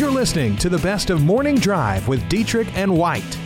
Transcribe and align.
You're 0.00 0.10
listening 0.10 0.56
to 0.56 0.68
the 0.70 0.78
best 0.78 1.10
of 1.10 1.22
Morning 1.24 1.56
Drive 1.56 2.08
with 2.08 2.26
Dietrich 2.30 2.74
and 2.74 2.96
White, 2.96 3.36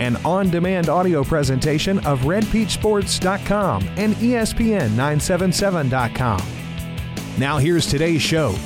an 0.00 0.16
on 0.24 0.50
demand 0.50 0.88
audio 0.88 1.22
presentation 1.22 2.04
of 2.04 2.22
RedPeachSports.com 2.22 3.88
and 3.96 4.14
E 4.14 4.32
ESPN977.com. 4.32 6.42
Now, 7.38 7.58
here's 7.58 7.86
today's 7.86 8.22
show. 8.22 8.56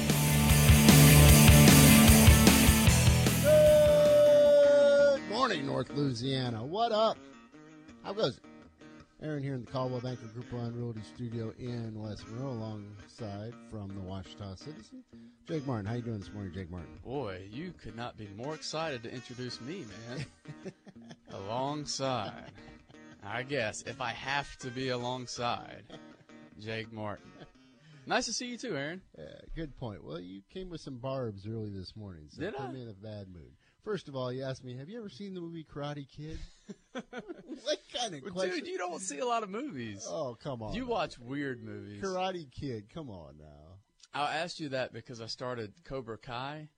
Good 3.43 5.29
morning, 5.29 5.67
North 5.67 5.91
Louisiana. 5.91 6.65
What 6.65 6.93
up? 6.93 7.19
How 8.05 8.15
goes 8.15 8.39
it? 8.39 8.54
Aaron 9.25 9.43
here 9.43 9.55
in 9.55 9.65
the 9.65 9.71
Coldwell 9.71 10.01
Banker 10.01 10.27
Group 10.27 10.53
One 10.53 10.77
Realty 10.77 11.01
Studio 11.15 11.51
in 11.59 11.99
West 11.99 12.29
Monroe, 12.29 12.51
alongside 12.51 13.55
from 13.71 13.89
the 13.89 14.01
Ouachita 14.03 14.55
Citizen, 14.55 15.03
Jake 15.49 15.67
Martin. 15.67 15.87
How 15.87 15.95
you 15.95 16.03
doing 16.03 16.19
this 16.19 16.31
morning, 16.31 16.53
Jake 16.53 16.71
Martin? 16.71 16.91
Boy, 17.03 17.41
you 17.51 17.73
could 17.73 17.97
not 17.97 18.19
be 18.19 18.29
more 18.37 18.55
excited 18.55 19.03
to 19.03 19.11
introduce 19.11 19.63
me, 19.63 19.87
man. 20.07 20.27
alongside, 21.33 22.51
I 23.25 23.45
guess, 23.45 23.81
if 23.87 24.03
I 24.03 24.11
have 24.11 24.59
to 24.59 24.69
be 24.69 24.91
alongside, 24.91 25.85
Jake 26.61 26.93
Martin. 26.93 27.33
Nice 28.07 28.27
to 28.27 28.35
see 28.35 28.49
you 28.49 28.59
too, 28.59 28.77
Aaron. 28.77 29.01
Yeah, 29.17 29.25
good 29.57 29.75
point. 29.79 30.05
Well, 30.05 30.21
you 30.21 30.43
came 30.53 30.69
with 30.69 30.83
some 30.83 30.99
barbs 30.99 31.47
early 31.47 31.71
this 31.71 31.97
morning, 31.97 32.25
so 32.29 32.43
Did 32.43 32.57
put 32.57 32.67
I? 32.67 32.73
me 32.73 32.83
in 32.83 32.89
a 32.91 32.93
bad 32.93 33.29
mood. 33.29 33.53
First 33.85 34.09
of 34.09 34.17
all, 34.17 34.33
you 34.33 34.43
asked 34.43 34.65
me, 34.65 34.75
"Have 34.77 34.89
you 34.89 34.99
ever 34.99 35.09
seen 35.11 35.35
the 35.35 35.41
movie 35.41 35.65
Karate 35.65 36.09
Kid?" 36.09 36.39
what 36.93 37.79
kind 37.95 38.15
of 38.15 38.23
Well, 38.23 38.33
question? 38.33 38.59
Dude, 38.61 38.67
you 38.69 38.79
don't 38.79 39.01
see 39.01 39.19
a 39.19 39.27
lot 39.27 39.43
of 39.43 39.51
movies. 39.51 40.07
oh, 40.09 40.37
come 40.43 40.63
on. 40.63 40.75
You 40.75 40.87
watch 40.87 41.19
weird 41.19 41.63
movies. 41.63 42.03
Karate 42.03 42.51
Kid. 42.51 42.89
Come 42.93 43.11
on 43.11 43.37
now. 43.39 43.79
I 44.15 44.37
asked 44.37 44.61
you 44.61 44.71
that 44.71 44.93
because 44.93 45.21
I 45.21 45.27
started 45.27 45.73
Cobra 45.85 46.17
Kai, 46.17 46.69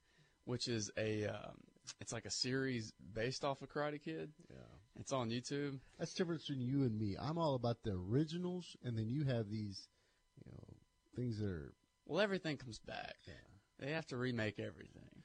which 0.47 0.69
is 0.69 0.91
a, 0.97 1.27
um, 1.27 1.55
it's 2.01 2.13
like 2.13 2.25
a 2.25 2.31
series 2.31 2.93
based 3.15 3.45
off 3.45 3.61
of 3.63 3.69
Karate 3.69 4.03
Kid. 4.03 4.33
Yeah. 4.51 4.57
It's 4.99 5.13
on 5.13 5.29
YouTube. 5.29 5.79
That's 5.99 6.15
different 6.15 6.41
between 6.41 6.63
you 6.63 6.83
and 6.85 6.99
me. 6.99 7.15
I'm 7.21 7.37
all 7.37 7.55
about 7.55 7.83
the 7.85 7.93
originals, 7.93 8.75
and 8.83 8.97
then 8.99 9.09
you 9.11 9.25
have 9.25 9.51
these, 9.51 9.87
you 10.45 10.51
know, 10.51 10.65
things 11.15 11.39
that 11.39 11.49
are. 11.51 11.75
Well, 12.07 12.21
everything 12.21 12.57
comes 12.57 12.79
back. 12.79 13.17
They 13.79 13.93
have 13.93 14.07
to 14.07 14.17
remake 14.17 14.59
everything. 14.59 15.16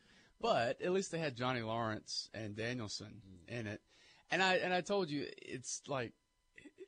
But 0.41 0.81
at 0.81 0.91
least 0.91 1.11
they 1.11 1.19
had 1.19 1.35
Johnny 1.35 1.61
Lawrence 1.61 2.29
and 2.33 2.55
Danielson 2.55 3.21
mm. 3.27 3.59
in 3.59 3.67
it. 3.67 3.81
And 4.29 4.41
I 4.41 4.55
and 4.55 4.73
I 4.73 4.81
told 4.81 5.09
you 5.09 5.25
it's 5.41 5.81
like 5.87 6.13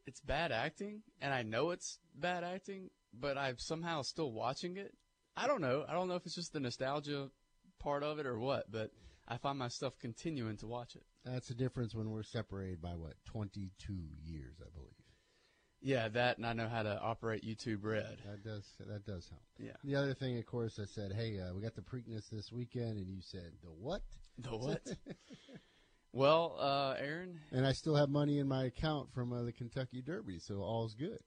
it's 0.05 0.21
bad 0.21 0.51
acting 0.51 1.01
and 1.21 1.33
I 1.33 1.43
know 1.43 1.71
it's 1.71 1.99
bad 2.15 2.43
acting, 2.43 2.89
but 3.13 3.37
I'm 3.37 3.57
somehow 3.57 4.01
still 4.01 4.31
watching 4.31 4.77
it. 4.77 4.93
I 5.35 5.47
don't 5.47 5.61
know. 5.61 5.85
I 5.87 5.93
don't 5.93 6.07
know 6.07 6.15
if 6.15 6.25
it's 6.25 6.35
just 6.35 6.53
the 6.53 6.59
nostalgia 6.59 7.29
part 7.79 8.03
of 8.03 8.19
it 8.19 8.25
or 8.25 8.39
what, 8.39 8.71
but 8.71 8.91
I 9.27 9.37
find 9.37 9.57
myself 9.57 9.97
continuing 9.99 10.57
to 10.57 10.67
watch 10.67 10.95
it. 10.95 11.03
That's 11.25 11.47
the 11.47 11.53
difference 11.53 11.95
when 11.95 12.11
we're 12.11 12.23
separated 12.23 12.81
by 12.81 12.95
what 12.95 13.13
22 13.25 13.93
years, 14.23 14.55
I 14.61 14.69
believe. 14.73 15.02
Yeah, 15.83 16.07
that 16.07 16.37
and 16.37 16.45
I 16.45 16.53
know 16.53 16.69
how 16.69 16.81
to 16.83 16.97
operate 17.01 17.43
YouTube 17.45 17.79
Red. 17.83 18.17
That 18.25 18.41
does 18.41 18.63
that 18.79 19.05
does 19.05 19.27
help. 19.27 19.43
Yeah. 19.59 19.73
The 19.83 19.97
other 19.97 20.13
thing, 20.13 20.37
of 20.37 20.45
course, 20.45 20.79
I 20.81 20.85
said, 20.85 21.11
"Hey, 21.11 21.39
uh, 21.41 21.53
we 21.53 21.61
got 21.61 21.75
the 21.75 21.81
Preakness 21.81 22.29
this 22.29 22.53
weekend," 22.53 22.97
and 22.97 23.09
you 23.09 23.21
said, 23.21 23.51
"The 23.61 23.67
what?" 23.69 24.01
The 24.37 24.49
what? 24.57 24.81
well, 26.13 26.55
uh, 26.57 26.95
Aaron, 26.97 27.37
And 27.51 27.67
I 27.67 27.73
still 27.73 27.95
have 27.95 28.09
money 28.09 28.39
in 28.39 28.47
my 28.47 28.63
account 28.63 29.13
from 29.13 29.33
uh, 29.33 29.43
the 29.43 29.51
Kentucky 29.51 30.01
Derby, 30.01 30.39
so 30.39 30.61
all's 30.61 30.95
good. 30.95 31.19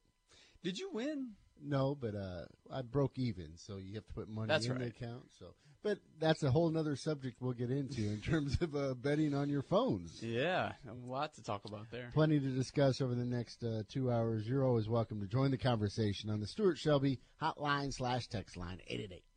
did 0.64 0.78
you 0.78 0.90
win? 0.90 1.32
No, 1.62 1.94
but 1.94 2.14
uh, 2.14 2.46
I 2.72 2.80
broke 2.82 3.18
even, 3.18 3.56
so 3.56 3.76
you 3.76 3.94
have 3.94 4.06
to 4.06 4.14
put 4.14 4.28
money 4.28 4.48
That's 4.48 4.66
in 4.66 4.78
the 4.78 4.86
account. 4.86 5.24
So, 5.38 5.54
but 5.86 5.98
that's 6.18 6.42
a 6.42 6.50
whole 6.50 6.76
other 6.76 6.96
subject 6.96 7.40
we'll 7.40 7.52
get 7.52 7.70
into 7.70 8.00
in 8.00 8.20
terms 8.20 8.60
of 8.60 8.74
uh, 8.74 8.94
betting 8.94 9.32
on 9.34 9.48
your 9.48 9.62
phones. 9.62 10.20
Yeah, 10.20 10.72
a 10.88 10.94
lot 11.08 11.34
to 11.34 11.44
talk 11.44 11.64
about 11.64 11.86
there. 11.92 12.10
Plenty 12.12 12.40
to 12.40 12.48
discuss 12.48 13.00
over 13.00 13.14
the 13.14 13.24
next 13.24 13.62
uh, 13.62 13.84
two 13.88 14.10
hours. 14.10 14.48
You're 14.48 14.66
always 14.66 14.88
welcome 14.88 15.20
to 15.20 15.28
join 15.28 15.52
the 15.52 15.58
conversation 15.58 16.28
on 16.28 16.40
the 16.40 16.48
Stuart 16.48 16.76
Shelby 16.76 17.20
hotline 17.40 17.92
slash 17.92 18.26
text 18.26 18.56
line 18.56 18.80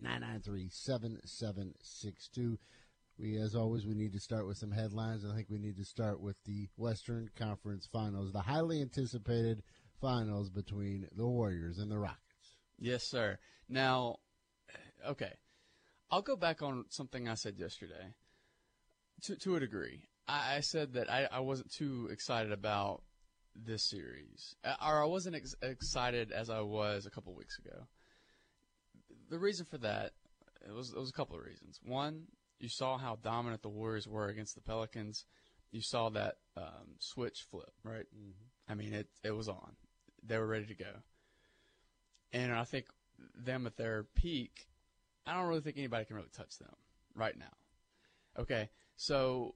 888-993-7762. 0.04 2.58
We, 3.20 3.38
as 3.38 3.54
always, 3.54 3.86
we 3.86 3.94
need 3.94 4.14
to 4.14 4.20
start 4.20 4.48
with 4.48 4.58
some 4.58 4.72
headlines. 4.72 5.24
I 5.24 5.36
think 5.36 5.52
we 5.52 5.60
need 5.60 5.78
to 5.78 5.86
start 5.86 6.20
with 6.20 6.38
the 6.46 6.68
Western 6.78 7.30
Conference 7.38 7.88
Finals, 7.92 8.32
the 8.32 8.42
highly 8.42 8.82
anticipated 8.82 9.62
finals 10.02 10.50
between 10.50 11.10
the 11.16 11.28
Warriors 11.28 11.78
and 11.78 11.92
the 11.92 12.00
Rockets. 12.00 12.58
Yes, 12.80 13.04
sir. 13.04 13.38
Now, 13.68 14.16
okay, 15.08 15.34
I'll 16.12 16.22
go 16.22 16.36
back 16.36 16.62
on 16.62 16.86
something 16.90 17.28
I 17.28 17.36
said 17.36 17.58
yesterday. 17.58 18.14
To 19.24 19.36
to 19.36 19.56
a 19.56 19.60
degree, 19.60 20.04
I, 20.28 20.56
I 20.58 20.60
said 20.62 20.94
that 20.94 21.12
I, 21.12 21.28
I 21.32 21.40
wasn't 21.40 21.72
too 21.72 22.08
excited 22.12 22.52
about 22.52 23.04
this 23.56 23.84
series, 23.84 24.56
Uh, 24.64 24.76
or 24.86 25.04
I 25.04 25.06
wasn't 25.06 25.36
ex- 25.36 25.56
excited 25.62 26.32
as 26.32 26.50
I 26.50 26.62
was 26.62 27.06
a 27.06 27.10
couple 27.10 27.34
weeks 27.36 27.60
ago. 27.60 27.88
The 29.30 29.40
reason 29.40 29.66
for 29.66 29.78
that 29.80 30.14
it 30.66 30.72
was 30.72 30.92
it 30.92 31.00
was 31.00 31.10
a 31.10 31.14
couple 31.14 31.36
of 31.36 31.44
reasons. 31.44 31.80
One, 31.84 32.28
you 32.60 32.70
saw 32.70 32.98
how 32.98 33.18
dominant 33.18 33.62
the 33.62 33.70
Warriors 33.70 34.08
were 34.08 34.28
against 34.28 34.56
the 34.56 34.62
Pelicans. 34.62 35.26
You 35.72 35.82
saw 35.82 36.10
that 36.10 36.38
um, 36.58 36.96
switch 37.00 37.46
flip, 37.52 37.74
right? 37.84 38.06
I 38.68 38.76
mean, 38.76 38.94
it 38.94 39.08
it 39.24 39.32
was 39.32 39.48
on. 39.50 39.76
They 40.24 40.38
were 40.38 40.48
ready 40.48 40.66
to 40.66 40.76
go. 40.76 41.04
And 42.32 42.52
I 42.54 42.64
think 42.64 42.86
them 43.36 43.66
at 43.68 43.76
their 43.78 44.04
peak, 44.16 44.69
I 45.30 45.34
don't 45.36 45.48
really 45.48 45.62
think 45.62 45.78
anybody 45.78 46.06
can 46.06 46.16
really 46.16 46.30
touch 46.36 46.58
them 46.58 46.74
right 47.14 47.38
now. 47.38 48.42
Okay, 48.42 48.70
so 48.96 49.54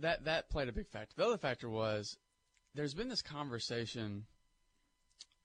that 0.00 0.24
that 0.26 0.50
played 0.50 0.68
a 0.68 0.72
big 0.72 0.88
factor. 0.88 1.14
The 1.16 1.26
other 1.26 1.38
factor 1.38 1.70
was 1.70 2.18
there's 2.74 2.94
been 2.94 3.08
this 3.08 3.22
conversation 3.22 4.26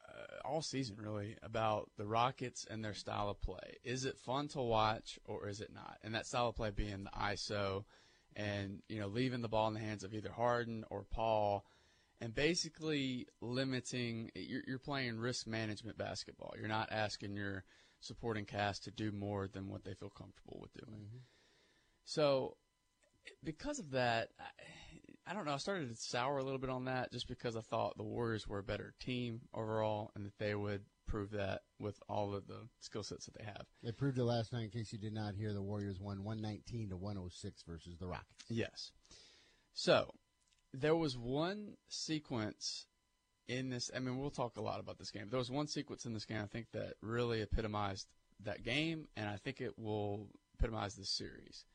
uh, 0.08 0.48
all 0.48 0.62
season 0.62 0.98
really 1.00 1.38
about 1.42 1.90
the 1.98 2.06
Rockets 2.06 2.66
and 2.70 2.84
their 2.84 2.94
style 2.94 3.30
of 3.30 3.42
play. 3.42 3.78
Is 3.84 4.04
it 4.04 4.18
fun 4.20 4.50
to 4.50 4.62
watch 4.62 5.20
or 5.26 5.48
is 5.48 5.62
it 5.62 5.72
not? 5.74 5.98
And 6.04 6.14
that 6.16 6.28
style 6.28 6.50
of 6.50 6.56
play 6.56 6.72
being 6.72 7.06
the 7.06 7.18
ISO 7.18 7.86
and 8.36 8.82
you 8.90 9.00
know 9.00 9.08
leaving 9.08 9.42
the 9.42 9.48
ball 9.48 9.70
in 9.70 9.74
the 9.74 9.80
hands 9.80 10.04
of 10.04 10.14
either 10.14 10.32
Harden 10.32 10.84
or 10.90 11.06
Paul 11.10 11.66
and 12.20 12.36
basically 12.36 13.28
limiting 13.42 14.32
you're, 14.36 14.64
you're 14.68 14.80
playing 14.80 15.18
risk 15.18 15.48
management 15.48 15.98
basketball. 15.98 16.54
You're 16.58 16.68
not 16.68 16.92
asking 16.92 17.36
your 17.36 17.64
supporting 18.04 18.46
cast 18.46 18.84
to 18.84 18.92
do 18.92 19.12
more 19.12 19.48
than 19.48 19.68
what 19.68 19.84
they 19.84 19.94
feel 19.94 20.10
comfortable 20.10 20.60
with 20.62 20.74
doing. 20.74 21.00
Mm-hmm. 21.00 21.18
So 22.06 22.58
because 23.44 23.80
of 23.80 23.92
that, 23.92 24.30
I, 24.40 25.32
I 25.32 25.34
don't 25.34 25.46
know. 25.46 25.54
I 25.54 25.58
started 25.58 25.90
to 25.90 25.96
sour 25.96 26.38
a 26.38 26.44
little 26.44 26.60
bit 26.60 26.70
on 26.70 26.86
that 26.86 27.12
just 27.12 27.28
because 27.28 27.56
I 27.56 27.62
thought 27.62 27.98
the 27.98 28.04
Warriors 28.04 28.48
were 28.48 28.60
a 28.60 28.64
better 28.64 28.94
team 29.00 29.42
overall 29.54 30.12
and 30.16 30.26
that 30.26 30.38
they 30.38 30.54
would 30.54 30.82
prove 31.08 31.32
that 31.32 31.62
with 31.80 31.98
all 32.10 32.34
of 32.34 32.48
the 32.48 32.68
skill 32.80 33.04
sets 33.04 33.26
that 33.26 33.38
they 33.38 33.46
have. 33.46 33.66
They 33.84 33.92
proved 33.92 34.18
it 34.18 34.24
last 34.24 34.52
night. 34.52 34.64
In 34.64 34.70
case 34.70 34.92
you 34.92 35.00
did 35.00 35.14
not 35.14 35.36
hear, 35.36 35.54
the 35.54 35.62
Warriors 35.62 36.00
won 36.00 36.24
119 36.24 36.90
to 36.90 36.98
106 36.98 37.64
versus 37.64 37.98
the 38.00 38.08
Rockets. 38.08 38.44
Yes. 38.50 38.92
So 39.74 40.12
there 40.74 40.96
was 40.96 41.18
one 41.18 41.76
sequence 41.88 42.88
in 43.48 43.70
this. 43.70 43.92
I 43.96 44.00
mean, 44.00 44.18
we'll 44.18 44.30
talk 44.30 44.58
a 44.58 44.62
lot 44.62 44.80
about 44.80 44.98
this 44.98 45.12
game. 45.12 45.28
There 45.30 45.40
was 45.40 45.52
one 45.52 45.68
sequence 45.68 46.06
in 46.06 46.14
this 46.14 46.26
game 46.26 46.42
I 46.42 46.48
think 46.48 46.68
that 46.74 46.94
really 47.02 47.42
epitomized 47.42 48.08
that 48.44 48.64
game, 48.64 49.08
and 49.16 49.30
I 49.30 49.38
think 49.38 49.62
it 49.62 49.78
will 49.78 50.28
epitomize 50.58 50.96
this 50.96 51.10
series. 51.10 51.66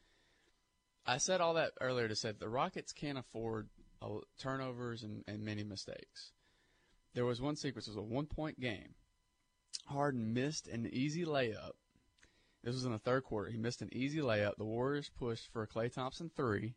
I 1.07 1.19
said 1.19 1.41
all 1.41 1.55
that 1.55 1.73
earlier 1.81 2.09
to 2.09 2.17
say 2.17 2.29
that 2.29 2.41
the 2.41 2.49
Rockets 2.49 2.93
can't 2.93 3.19
afford 3.19 3.69
uh, 4.03 4.09
turnovers 4.39 5.03
and, 5.03 5.25
and 5.27 5.43
many 5.43 5.65
mistakes. 5.65 6.33
There 7.15 7.25
was 7.25 7.41
one 7.41 7.57
sequence. 7.57 7.87
It 7.87 7.93
was 7.93 7.97
a 7.97 8.03
one-point 8.03 8.61
game. 8.61 8.95
Harden 9.87 10.35
missed 10.35 10.69
an 10.69 10.89
easy 10.93 11.25
layup. 11.25 11.73
This 12.63 12.75
was 12.75 12.85
in 12.85 12.93
the 12.93 12.99
third 12.99 13.25
quarter. 13.25 13.51
He 13.51 13.57
missed 13.57 13.81
an 13.81 13.89
easy 13.93 14.19
layup. 14.19 14.57
The 14.57 14.65
Warriors 14.65 15.11
pushed 15.19 15.51
for 15.53 15.63
a 15.63 15.67
Klay 15.67 15.93
Thompson 15.93 16.31
three, 16.37 16.75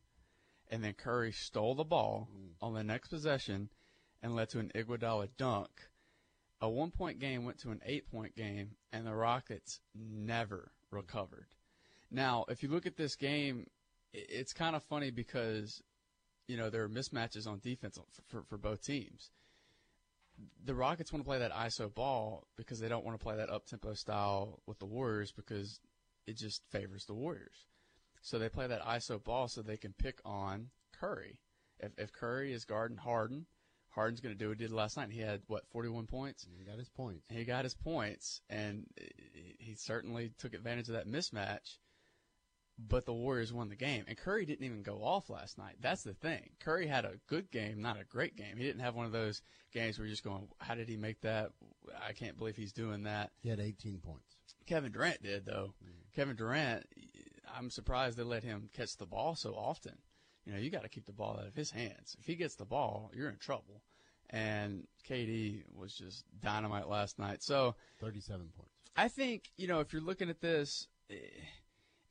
and 0.69 0.83
then 0.83 0.93
Curry 0.93 1.31
stole 1.31 1.75
the 1.75 1.83
ball 1.83 2.29
on 2.61 2.73
the 2.73 2.83
next 2.83 3.09
possession 3.09 3.69
and 4.21 4.35
led 4.35 4.49
to 4.49 4.59
an 4.59 4.71
Iguodala 4.75 5.29
dunk. 5.37 5.69
A 6.61 6.69
one-point 6.69 7.19
game 7.19 7.43
went 7.43 7.59
to 7.59 7.71
an 7.71 7.81
eight-point 7.85 8.35
game, 8.35 8.75
and 8.93 9.05
the 9.05 9.15
Rockets 9.15 9.79
never 9.95 10.71
recovered. 10.91 11.47
Now, 12.11 12.45
if 12.49 12.61
you 12.61 12.69
look 12.69 12.85
at 12.85 12.97
this 12.97 13.15
game, 13.15 13.67
it's 14.13 14.53
kind 14.53 14.75
of 14.75 14.83
funny 14.83 15.09
because 15.09 15.81
you 16.47 16.57
know 16.57 16.69
there 16.69 16.83
are 16.83 16.89
mismatches 16.89 17.47
on 17.47 17.59
defense 17.59 17.97
for, 18.11 18.21
for, 18.27 18.43
for 18.43 18.57
both 18.57 18.83
teams. 18.83 19.31
The 20.65 20.75
Rockets 20.75 21.13
want 21.13 21.23
to 21.23 21.27
play 21.27 21.39
that 21.39 21.53
ISO 21.53 21.93
ball 21.93 22.47
because 22.57 22.79
they 22.79 22.89
don't 22.89 23.05
want 23.05 23.17
to 23.17 23.23
play 23.23 23.37
that 23.37 23.49
up 23.49 23.65
tempo 23.65 23.93
style 23.93 24.59
with 24.65 24.79
the 24.79 24.85
Warriors 24.85 25.31
because 25.31 25.79
it 26.27 26.35
just 26.35 26.63
favors 26.71 27.05
the 27.05 27.13
Warriors. 27.13 27.67
So 28.21 28.37
they 28.37 28.49
play 28.49 28.67
that 28.67 28.83
ISO 28.83 29.23
ball 29.23 29.47
so 29.47 29.61
they 29.61 29.77
can 29.77 29.93
pick 29.93 30.19
on 30.25 30.69
Curry. 30.99 31.39
If, 31.79 31.91
if 31.97 32.11
Curry 32.11 32.53
is 32.53 32.65
guarding 32.65 32.97
Harden, 32.97 33.45
Harden's 33.91 34.21
going 34.21 34.33
to 34.33 34.39
do 34.39 34.49
what 34.49 34.57
he 34.57 34.65
did 34.65 34.73
last 34.73 34.97
night. 34.97 35.11
He 35.11 35.19
had 35.19 35.41
what 35.47 35.67
41 35.71 36.07
points. 36.07 36.47
He 36.57 36.63
got 36.63 36.79
his 36.79 36.89
points. 36.89 37.25
He 37.29 37.43
got 37.43 37.65
his 37.65 37.73
points, 37.73 38.41
and 38.49 38.87
he 39.59 39.75
certainly 39.75 40.31
took 40.37 40.53
advantage 40.53 40.87
of 40.87 40.95
that 40.95 41.07
mismatch. 41.07 41.77
but 42.87 43.05
the 43.05 43.13
Warriors 43.13 43.53
won 43.53 43.69
the 43.69 43.75
game. 43.75 44.05
And 44.07 44.17
Curry 44.17 44.45
didn't 44.45 44.65
even 44.65 44.81
go 44.81 45.03
off 45.03 45.29
last 45.29 45.57
night. 45.57 45.75
That's 45.79 46.03
the 46.03 46.13
thing. 46.13 46.49
Curry 46.59 46.87
had 46.87 47.05
a 47.05 47.19
good 47.27 47.51
game, 47.51 47.81
not 47.81 47.99
a 47.99 48.05
great 48.05 48.35
game. 48.35 48.57
He 48.57 48.63
didn't 48.63 48.81
have 48.81 48.95
one 48.95 49.05
of 49.05 49.11
those 49.11 49.41
games 49.73 49.97
where 49.97 50.05
you're 50.05 50.13
just 50.13 50.23
going, 50.23 50.47
how 50.59 50.75
did 50.75 50.89
he 50.89 50.97
make 50.97 51.21
that? 51.21 51.51
I 52.07 52.13
can't 52.13 52.37
believe 52.37 52.55
he's 52.55 52.73
doing 52.73 53.03
that. 53.03 53.31
He 53.41 53.49
had 53.49 53.59
18 53.59 53.99
points. 53.99 54.35
Kevin 54.65 54.91
Durant 54.91 55.21
did, 55.21 55.45
though. 55.45 55.73
Mm. 55.83 56.15
Kevin 56.15 56.35
Durant, 56.35 56.85
I'm 57.55 57.69
surprised 57.69 58.17
they 58.17 58.23
let 58.23 58.43
him 58.43 58.69
catch 58.73 58.97
the 58.97 59.05
ball 59.05 59.35
so 59.35 59.53
often. 59.53 59.97
You 60.45 60.53
know, 60.53 60.59
you 60.59 60.69
got 60.69 60.83
to 60.83 60.89
keep 60.89 61.05
the 61.05 61.11
ball 61.11 61.37
out 61.39 61.47
of 61.47 61.55
his 61.55 61.71
hands. 61.71 62.15
If 62.19 62.25
he 62.25 62.35
gets 62.35 62.55
the 62.55 62.65
ball, 62.65 63.11
you're 63.13 63.29
in 63.29 63.37
trouble. 63.37 63.83
And 64.29 64.87
KD 65.07 65.63
was 65.75 65.93
just 65.93 66.23
dynamite 66.39 66.87
last 66.87 67.19
night. 67.19 67.43
So 67.43 67.75
37 67.99 68.49
points. 68.57 68.71
I 68.95 69.07
think, 69.07 69.51
you 69.57 69.67
know, 69.67 69.79
if 69.79 69.93
you're 69.93 70.01
looking 70.01 70.29
at 70.29 70.41
this, 70.41 70.87
eh, 71.09 71.15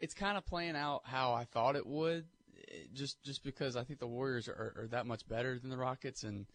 it's 0.00 0.14
kind 0.14 0.38
of 0.38 0.46
playing 0.46 0.76
out 0.76 1.02
how 1.04 1.32
I 1.32 1.44
thought 1.44 1.76
it 1.76 1.86
would, 1.86 2.26
eh, 2.56 2.86
just 2.92 3.22
just 3.22 3.42
because 3.42 3.76
I 3.76 3.84
think 3.84 4.00
the 4.00 4.06
Warriors 4.06 4.48
are, 4.48 4.74
are 4.76 4.88
that 4.90 5.06
much 5.06 5.28
better 5.28 5.58
than 5.58 5.70
the 5.70 5.76
Rockets, 5.76 6.22
and 6.22 6.46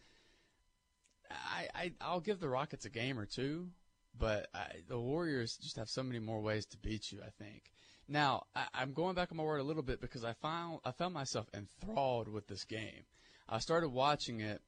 I, 1.29 1.67
I 1.75 1.91
I'll 2.01 2.21
give 2.21 2.39
the 2.39 2.49
Rockets 2.49 2.85
a 2.85 2.89
game 2.89 3.19
or 3.19 3.25
two, 3.25 3.69
but 4.17 4.47
I, 4.53 4.67
the 4.87 4.99
Warriors 4.99 5.57
just 5.57 5.77
have 5.77 5.89
so 5.89 6.03
many 6.03 6.19
more 6.19 6.41
ways 6.41 6.65
to 6.67 6.77
beat 6.77 7.11
you. 7.11 7.21
I 7.21 7.29
think. 7.29 7.71
Now 8.07 8.45
I, 8.55 8.65
I'm 8.73 8.93
going 8.93 9.15
back 9.15 9.31
on 9.31 9.37
my 9.37 9.43
word 9.43 9.59
a 9.59 9.63
little 9.63 9.83
bit 9.83 10.01
because 10.01 10.23
I 10.23 10.33
found 10.33 10.79
I 10.85 10.91
found 10.91 11.13
myself 11.13 11.47
enthralled 11.53 12.27
with 12.27 12.47
this 12.47 12.63
game. 12.63 13.05
I 13.47 13.59
started 13.59 13.89
watching 13.89 14.39
it. 14.39 14.61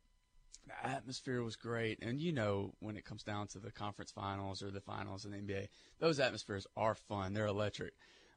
The 0.68 0.89
atmosphere 0.89 1.42
was 1.44 1.56
great, 1.56 2.00
and 2.01 2.19
you 2.19 2.34
know 2.34 2.74
when 2.80 2.98
it 2.98 3.06
comes 3.06 3.24
down 3.24 3.48
to 3.50 3.60
the 3.60 3.72
conference 3.72 4.12
finals 4.12 4.62
or 4.62 4.69
the 4.69 4.81
finals 4.81 5.24
in 5.24 5.31
the 5.31 5.38
NBA, 5.38 5.69
those 6.00 6.19
atmospheres 6.19 6.68
are 6.75 6.94
fun. 6.94 7.34
They're 7.34 7.45
electric. 7.45 7.94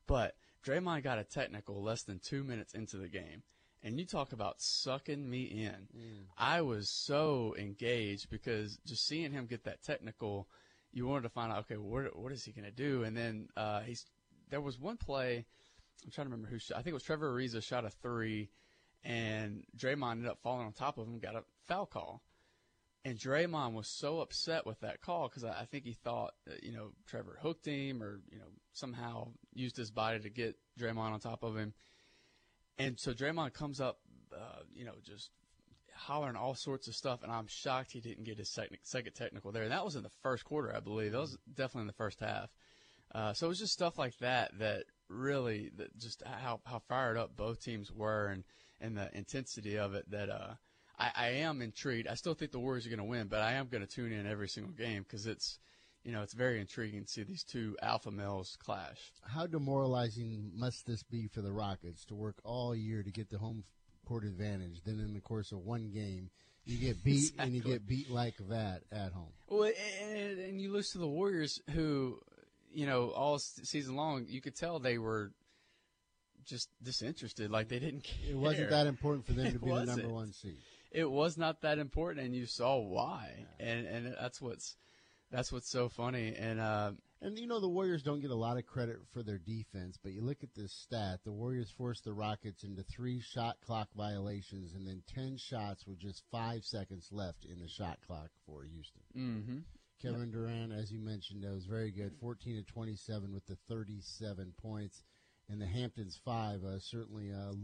But 0.06 0.36
Draymond 0.64 1.02
got 1.02 1.18
a 1.18 1.24
technical 1.24 1.82
less 1.82 2.02
than 2.02 2.20
two 2.20 2.44
minutes 2.44 2.74
into 2.74 2.98
the 2.98 3.08
game. 3.08 3.42
And 3.82 3.98
you 3.98 4.04
talk 4.04 4.32
about 4.32 4.60
sucking 4.60 5.28
me 5.28 5.42
in. 5.42 5.88
I 6.36 6.60
was 6.60 6.90
so 6.90 7.54
engaged 7.58 8.28
because 8.28 8.78
just 8.86 9.06
seeing 9.06 9.32
him 9.32 9.46
get 9.46 9.64
that 9.64 9.82
technical, 9.82 10.48
you 10.92 11.06
wanted 11.06 11.22
to 11.22 11.28
find 11.30 11.50
out, 11.50 11.60
okay, 11.60 11.78
what, 11.78 12.14
what 12.16 12.32
is 12.32 12.44
he 12.44 12.52
going 12.52 12.66
to 12.66 12.70
do? 12.70 13.04
And 13.04 13.16
then 13.16 13.48
uh, 13.56 13.80
he's 13.80 14.04
there 14.50 14.60
was 14.60 14.78
one 14.78 14.96
play, 14.96 15.46
I'm 16.04 16.10
trying 16.10 16.26
to 16.26 16.30
remember 16.30 16.48
who 16.48 16.58
shot. 16.58 16.78
I 16.78 16.82
think 16.82 16.92
it 16.92 16.94
was 16.94 17.02
Trevor 17.02 17.32
Ariza 17.32 17.62
shot 17.62 17.84
a 17.84 17.90
three, 17.90 18.50
and 19.04 19.64
Draymond 19.76 20.12
ended 20.12 20.28
up 20.28 20.40
falling 20.42 20.66
on 20.66 20.72
top 20.72 20.98
of 20.98 21.06
him, 21.06 21.18
got 21.18 21.36
a 21.36 21.44
foul 21.66 21.86
call. 21.86 22.22
And 23.02 23.18
Draymond 23.18 23.72
was 23.72 23.88
so 23.88 24.20
upset 24.20 24.66
with 24.66 24.80
that 24.80 25.00
call 25.00 25.28
because 25.28 25.42
I, 25.44 25.60
I 25.60 25.64
think 25.64 25.84
he 25.84 25.94
thought, 25.94 26.34
that, 26.46 26.62
you 26.62 26.72
know, 26.72 26.90
Trevor 27.06 27.38
hooked 27.40 27.64
him 27.64 28.02
or, 28.02 28.20
you 28.30 28.38
know, 28.38 28.44
somehow 28.72 29.28
used 29.54 29.76
his 29.76 29.90
body 29.90 30.20
to 30.20 30.28
get 30.28 30.56
Draymond 30.78 31.12
on 31.12 31.20
top 31.20 31.42
of 31.42 31.56
him. 31.56 31.72
And 32.78 33.00
so 33.00 33.14
Draymond 33.14 33.54
comes 33.54 33.80
up, 33.80 34.00
uh, 34.34 34.62
you 34.74 34.84
know, 34.84 34.96
just 35.02 35.30
hollering 35.94 36.36
all 36.36 36.54
sorts 36.54 36.88
of 36.88 36.94
stuff. 36.94 37.22
And 37.22 37.32
I'm 37.32 37.46
shocked 37.46 37.92
he 37.92 38.00
didn't 38.00 38.24
get 38.24 38.36
his 38.36 38.50
second, 38.50 39.14
technical 39.14 39.50
there. 39.50 39.62
And 39.62 39.72
that 39.72 39.84
was 39.84 39.96
in 39.96 40.02
the 40.02 40.10
first 40.22 40.44
quarter, 40.44 40.74
I 40.74 40.80
believe. 40.80 41.12
That 41.12 41.20
was 41.20 41.38
definitely 41.48 41.82
in 41.82 41.86
the 41.86 41.92
first 41.94 42.20
half. 42.20 42.50
Uh, 43.14 43.32
so 43.32 43.46
it 43.46 43.48
was 43.48 43.58
just 43.58 43.72
stuff 43.72 43.98
like 43.98 44.16
that 44.18 44.58
that 44.58 44.84
really, 45.08 45.70
that 45.76 45.96
just 45.98 46.22
how, 46.24 46.60
how 46.64 46.80
fired 46.88 47.16
up 47.16 47.36
both 47.36 47.62
teams 47.62 47.92
were 47.92 48.26
and, 48.26 48.44
and 48.80 48.96
the 48.96 49.10
intensity 49.16 49.76
of 49.78 49.94
it 49.94 50.10
that, 50.10 50.30
uh, 50.30 50.54
I, 50.98 51.10
I 51.16 51.28
am 51.28 51.62
intrigued. 51.62 52.08
I 52.08 52.14
still 52.14 52.34
think 52.34 52.52
the 52.52 52.60
Warriors 52.60 52.86
are 52.86 52.90
going 52.90 52.98
to 52.98 53.04
win, 53.04 53.28
but 53.28 53.40
I 53.40 53.52
am 53.54 53.68
going 53.68 53.84
to 53.84 53.92
tune 53.92 54.12
in 54.12 54.26
every 54.26 54.48
single 54.48 54.72
game 54.72 55.02
because 55.02 55.26
it's, 55.26 55.58
you 56.04 56.12
know, 56.12 56.22
it's 56.22 56.34
very 56.34 56.60
intriguing 56.60 57.04
to 57.04 57.10
see 57.10 57.22
these 57.22 57.42
two 57.42 57.76
alpha 57.82 58.10
males 58.10 58.56
clash. 58.62 59.12
How 59.22 59.46
demoralizing 59.46 60.50
must 60.54 60.86
this 60.86 61.02
be 61.02 61.26
for 61.26 61.42
the 61.42 61.52
Rockets 61.52 62.04
to 62.06 62.14
work 62.14 62.36
all 62.44 62.74
year 62.74 63.02
to 63.02 63.10
get 63.10 63.30
the 63.30 63.38
home 63.38 63.64
court 64.06 64.24
advantage? 64.24 64.82
Then, 64.84 65.00
in 65.00 65.12
the 65.12 65.20
course 65.20 65.52
of 65.52 65.58
one 65.58 65.90
game, 65.90 66.30
you 66.64 66.78
get 66.78 67.02
beat 67.04 67.32
and 67.38 67.54
you 67.54 67.62
get 67.62 67.86
beat 67.86 68.10
like 68.10 68.36
that 68.48 68.82
at 68.92 69.12
home. 69.12 69.32
Well, 69.48 69.70
and, 70.02 70.38
and 70.38 70.60
you 70.60 70.72
lose 70.72 70.90
to 70.92 70.98
the 70.98 71.08
Warriors, 71.08 71.60
who, 71.70 72.18
you 72.72 72.86
know, 72.86 73.10
all 73.10 73.38
season 73.38 73.96
long, 73.96 74.26
you 74.28 74.40
could 74.40 74.54
tell 74.56 74.78
they 74.78 74.98
were 74.98 75.32
just 76.44 76.68
disinterested. 76.82 77.50
Like 77.50 77.68
they 77.68 77.78
didn't 77.78 78.04
care. 78.04 78.30
It 78.30 78.36
wasn't 78.36 78.70
that 78.70 78.86
important 78.86 79.26
for 79.26 79.32
them 79.32 79.46
It 79.48 79.52
to 79.52 79.58
be 79.58 79.70
the 79.70 79.84
number 79.84 80.08
one 80.08 80.32
seed. 80.32 80.58
It 80.90 81.08
was 81.08 81.38
not 81.38 81.62
that 81.62 81.78
important, 81.78 82.26
and 82.26 82.34
you 82.34 82.46
saw 82.46 82.78
why. 82.78 83.46
And 83.58 83.86
and 83.86 84.16
that's 84.20 84.40
what's 84.40 84.76
that's 85.30 85.52
what's 85.52 85.70
so 85.70 85.88
funny. 85.88 86.34
And 86.36 86.58
uh, 86.58 86.92
And 87.22 87.38
you 87.38 87.46
know 87.46 87.60
the 87.60 87.68
Warriors 87.68 88.02
don't 88.02 88.20
get 88.20 88.30
a 88.30 88.34
lot 88.34 88.56
of 88.56 88.66
credit 88.66 88.96
for 89.12 89.22
their 89.22 89.38
defense, 89.38 89.98
but 90.02 90.12
you 90.12 90.22
look 90.22 90.42
at 90.42 90.54
this 90.54 90.72
stat: 90.72 91.20
the 91.24 91.32
Warriors 91.32 91.70
forced 91.70 92.04
the 92.04 92.12
Rockets 92.12 92.64
into 92.64 92.82
three 92.82 93.20
shot 93.20 93.58
clock 93.64 93.88
violations, 93.96 94.74
and 94.74 94.86
then 94.86 95.02
ten 95.06 95.36
shots 95.36 95.86
with 95.86 95.98
just 95.98 96.24
five 96.32 96.64
seconds 96.64 97.08
left 97.12 97.44
in 97.44 97.60
the 97.60 97.68
shot 97.68 97.98
clock 98.06 98.30
for 98.46 98.64
Houston. 98.64 99.02
hmm 99.12 99.58
Kevin 100.02 100.30
Durant, 100.30 100.72
as 100.72 100.90
you 100.90 101.00
mentioned, 101.00 101.42
that 101.44 101.52
was 101.52 101.66
very 101.66 101.90
good. 101.90 102.12
14 102.20 102.56
to 102.56 102.62
27 102.62 103.32
with 103.32 103.46
the 103.46 103.56
37 103.68 104.54
points. 104.60 105.02
And 105.48 105.60
the 105.60 105.66
Hamptons 105.66 106.18
five 106.24 106.62
uh, 106.64 106.78
certainly 106.78 107.32
uh, 107.32 107.54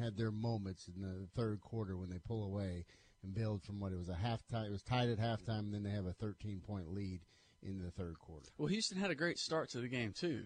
had 0.00 0.16
their 0.16 0.30
moments 0.30 0.88
in 0.88 1.02
the 1.02 1.26
third 1.34 1.60
quarter 1.60 1.96
when 1.96 2.08
they 2.08 2.18
pull 2.18 2.44
away 2.44 2.84
and 3.22 3.34
build 3.34 3.62
from 3.62 3.80
what 3.80 3.92
it 3.92 3.98
was 3.98 4.08
a 4.08 4.12
halftime. 4.12 4.66
It 4.66 4.72
was 4.72 4.82
tied 4.82 5.08
at 5.08 5.18
halftime, 5.18 5.60
and 5.60 5.74
then 5.74 5.82
they 5.82 5.90
have 5.90 6.06
a 6.06 6.12
13 6.12 6.60
point 6.60 6.92
lead 6.92 7.20
in 7.62 7.82
the 7.82 7.90
third 7.90 8.18
quarter. 8.18 8.48
Well, 8.58 8.68
Houston 8.68 8.98
had 8.98 9.10
a 9.10 9.14
great 9.14 9.38
start 9.38 9.70
to 9.70 9.80
the 9.80 9.88
game 9.88 10.12
too, 10.12 10.44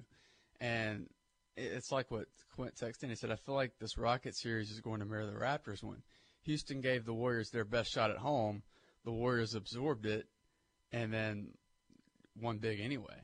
and 0.60 1.08
it's 1.56 1.92
like 1.92 2.10
what 2.10 2.26
Quint 2.54 2.74
texted 2.74 3.04
in. 3.04 3.10
He 3.10 3.16
said, 3.16 3.30
"I 3.30 3.36
feel 3.36 3.54
like 3.54 3.78
this 3.78 3.98
Rocket 3.98 4.34
series 4.34 4.70
is 4.70 4.80
going 4.80 5.00
to 5.00 5.06
mirror 5.06 5.26
the 5.26 5.32
Raptors 5.32 5.82
one. 5.82 6.02
Houston 6.42 6.80
gave 6.80 7.04
the 7.04 7.14
Warriors 7.14 7.50
their 7.50 7.64
best 7.64 7.90
shot 7.90 8.10
at 8.10 8.18
home. 8.18 8.62
The 9.04 9.12
Warriors 9.12 9.54
absorbed 9.54 10.06
it, 10.06 10.26
and 11.02 11.12
then 11.12 11.48
won 12.40 12.58
big 12.58 12.80
anyway." 12.80 13.22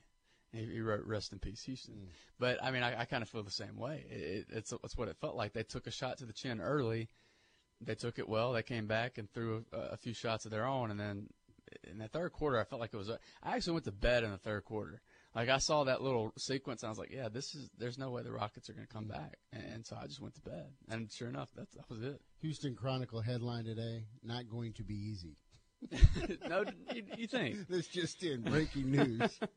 He, 0.52 0.66
he 0.66 0.80
wrote, 0.80 1.04
"Rest 1.04 1.32
in 1.32 1.38
peace, 1.38 1.62
Houston." 1.64 1.94
Mm. 1.94 2.08
But 2.38 2.62
I 2.62 2.70
mean, 2.70 2.82
I, 2.82 3.00
I 3.00 3.04
kind 3.04 3.22
of 3.22 3.28
feel 3.28 3.42
the 3.42 3.50
same 3.50 3.76
way. 3.76 4.04
It, 4.10 4.20
it, 4.20 4.46
it's 4.50 4.72
it's 4.84 4.96
what 4.96 5.08
it 5.08 5.16
felt 5.20 5.36
like. 5.36 5.52
They 5.52 5.62
took 5.62 5.86
a 5.86 5.90
shot 5.90 6.18
to 6.18 6.26
the 6.26 6.32
chin 6.32 6.60
early. 6.60 7.08
They 7.80 7.94
took 7.94 8.18
it 8.18 8.28
well. 8.28 8.52
They 8.52 8.62
came 8.62 8.86
back 8.86 9.18
and 9.18 9.32
threw 9.32 9.64
a, 9.72 9.78
a 9.92 9.96
few 9.96 10.14
shots 10.14 10.44
of 10.44 10.50
their 10.50 10.66
own, 10.66 10.90
and 10.90 11.00
then 11.00 11.28
in 11.90 11.98
the 11.98 12.08
third 12.08 12.32
quarter, 12.32 12.58
I 12.58 12.64
felt 12.64 12.80
like 12.80 12.92
it 12.92 12.96
was. 12.96 13.10
I 13.10 13.56
actually 13.56 13.74
went 13.74 13.84
to 13.86 13.92
bed 13.92 14.24
in 14.24 14.30
the 14.30 14.38
third 14.38 14.64
quarter. 14.64 15.00
Like 15.34 15.48
I 15.48 15.58
saw 15.58 15.84
that 15.84 16.02
little 16.02 16.32
sequence, 16.36 16.82
and 16.82 16.88
I 16.88 16.90
was 16.90 16.98
like, 16.98 17.10
"Yeah, 17.10 17.28
this 17.28 17.54
is. 17.54 17.70
There's 17.78 17.98
no 17.98 18.10
way 18.10 18.22
the 18.22 18.32
Rockets 18.32 18.68
are 18.68 18.74
going 18.74 18.86
to 18.86 18.92
come 18.92 19.06
mm. 19.06 19.12
back." 19.12 19.38
And, 19.52 19.64
and 19.74 19.86
so 19.86 19.96
I 20.00 20.06
just 20.06 20.20
went 20.20 20.34
to 20.34 20.42
bed, 20.42 20.66
and 20.90 21.10
sure 21.10 21.28
enough, 21.28 21.50
that 21.56 21.70
that 21.72 21.88
was 21.88 22.02
it. 22.02 22.20
Houston 22.40 22.74
Chronicle 22.74 23.20
headline 23.20 23.64
today: 23.64 24.04
Not 24.22 24.48
going 24.48 24.74
to 24.74 24.82
be 24.82 24.94
easy. 24.94 25.36
no, 26.48 26.64
you, 26.94 27.02
you 27.16 27.26
think? 27.26 27.68
This 27.68 27.86
just 27.88 28.22
in 28.22 28.42
breaking 28.42 28.90
news. 28.90 29.38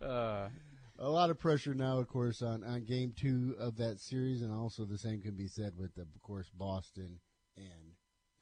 Uh, 0.00 0.48
a 0.98 1.08
lot 1.08 1.30
of 1.30 1.38
pressure 1.38 1.74
now, 1.74 1.98
of 1.98 2.08
course, 2.08 2.42
on, 2.42 2.64
on 2.64 2.84
game 2.84 3.12
two 3.16 3.54
of 3.56 3.76
that 3.76 4.00
series, 4.00 4.42
and 4.42 4.52
also 4.52 4.84
the 4.84 4.98
same 4.98 5.20
can 5.22 5.36
be 5.36 5.46
said 5.46 5.74
with, 5.78 5.96
of 5.96 6.08
course, 6.22 6.50
Boston 6.52 7.20
and 7.56 7.92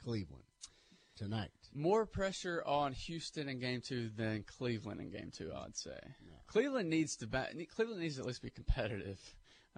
Cleveland 0.03 0.45
tonight. 1.17 1.51
more 1.75 2.07
pressure 2.07 2.63
on 2.67 2.95
Houston 2.95 3.47
in 3.51 3.59
Game 3.59 3.83
Two 3.83 4.09
than 4.17 4.43
Cleveland 4.45 5.03
in 5.03 5.11
Game 5.11 5.31
Two. 5.31 5.53
I'd 5.55 5.77
say 5.77 5.99
Cleveland 6.47 6.89
needs 6.89 7.15
to 7.17 7.27
ba- 7.27 7.51
Cleveland 7.75 8.01
needs 8.01 8.15
to 8.15 8.23
at 8.23 8.27
least 8.27 8.41
be 8.43 8.49
competitive 8.49 9.21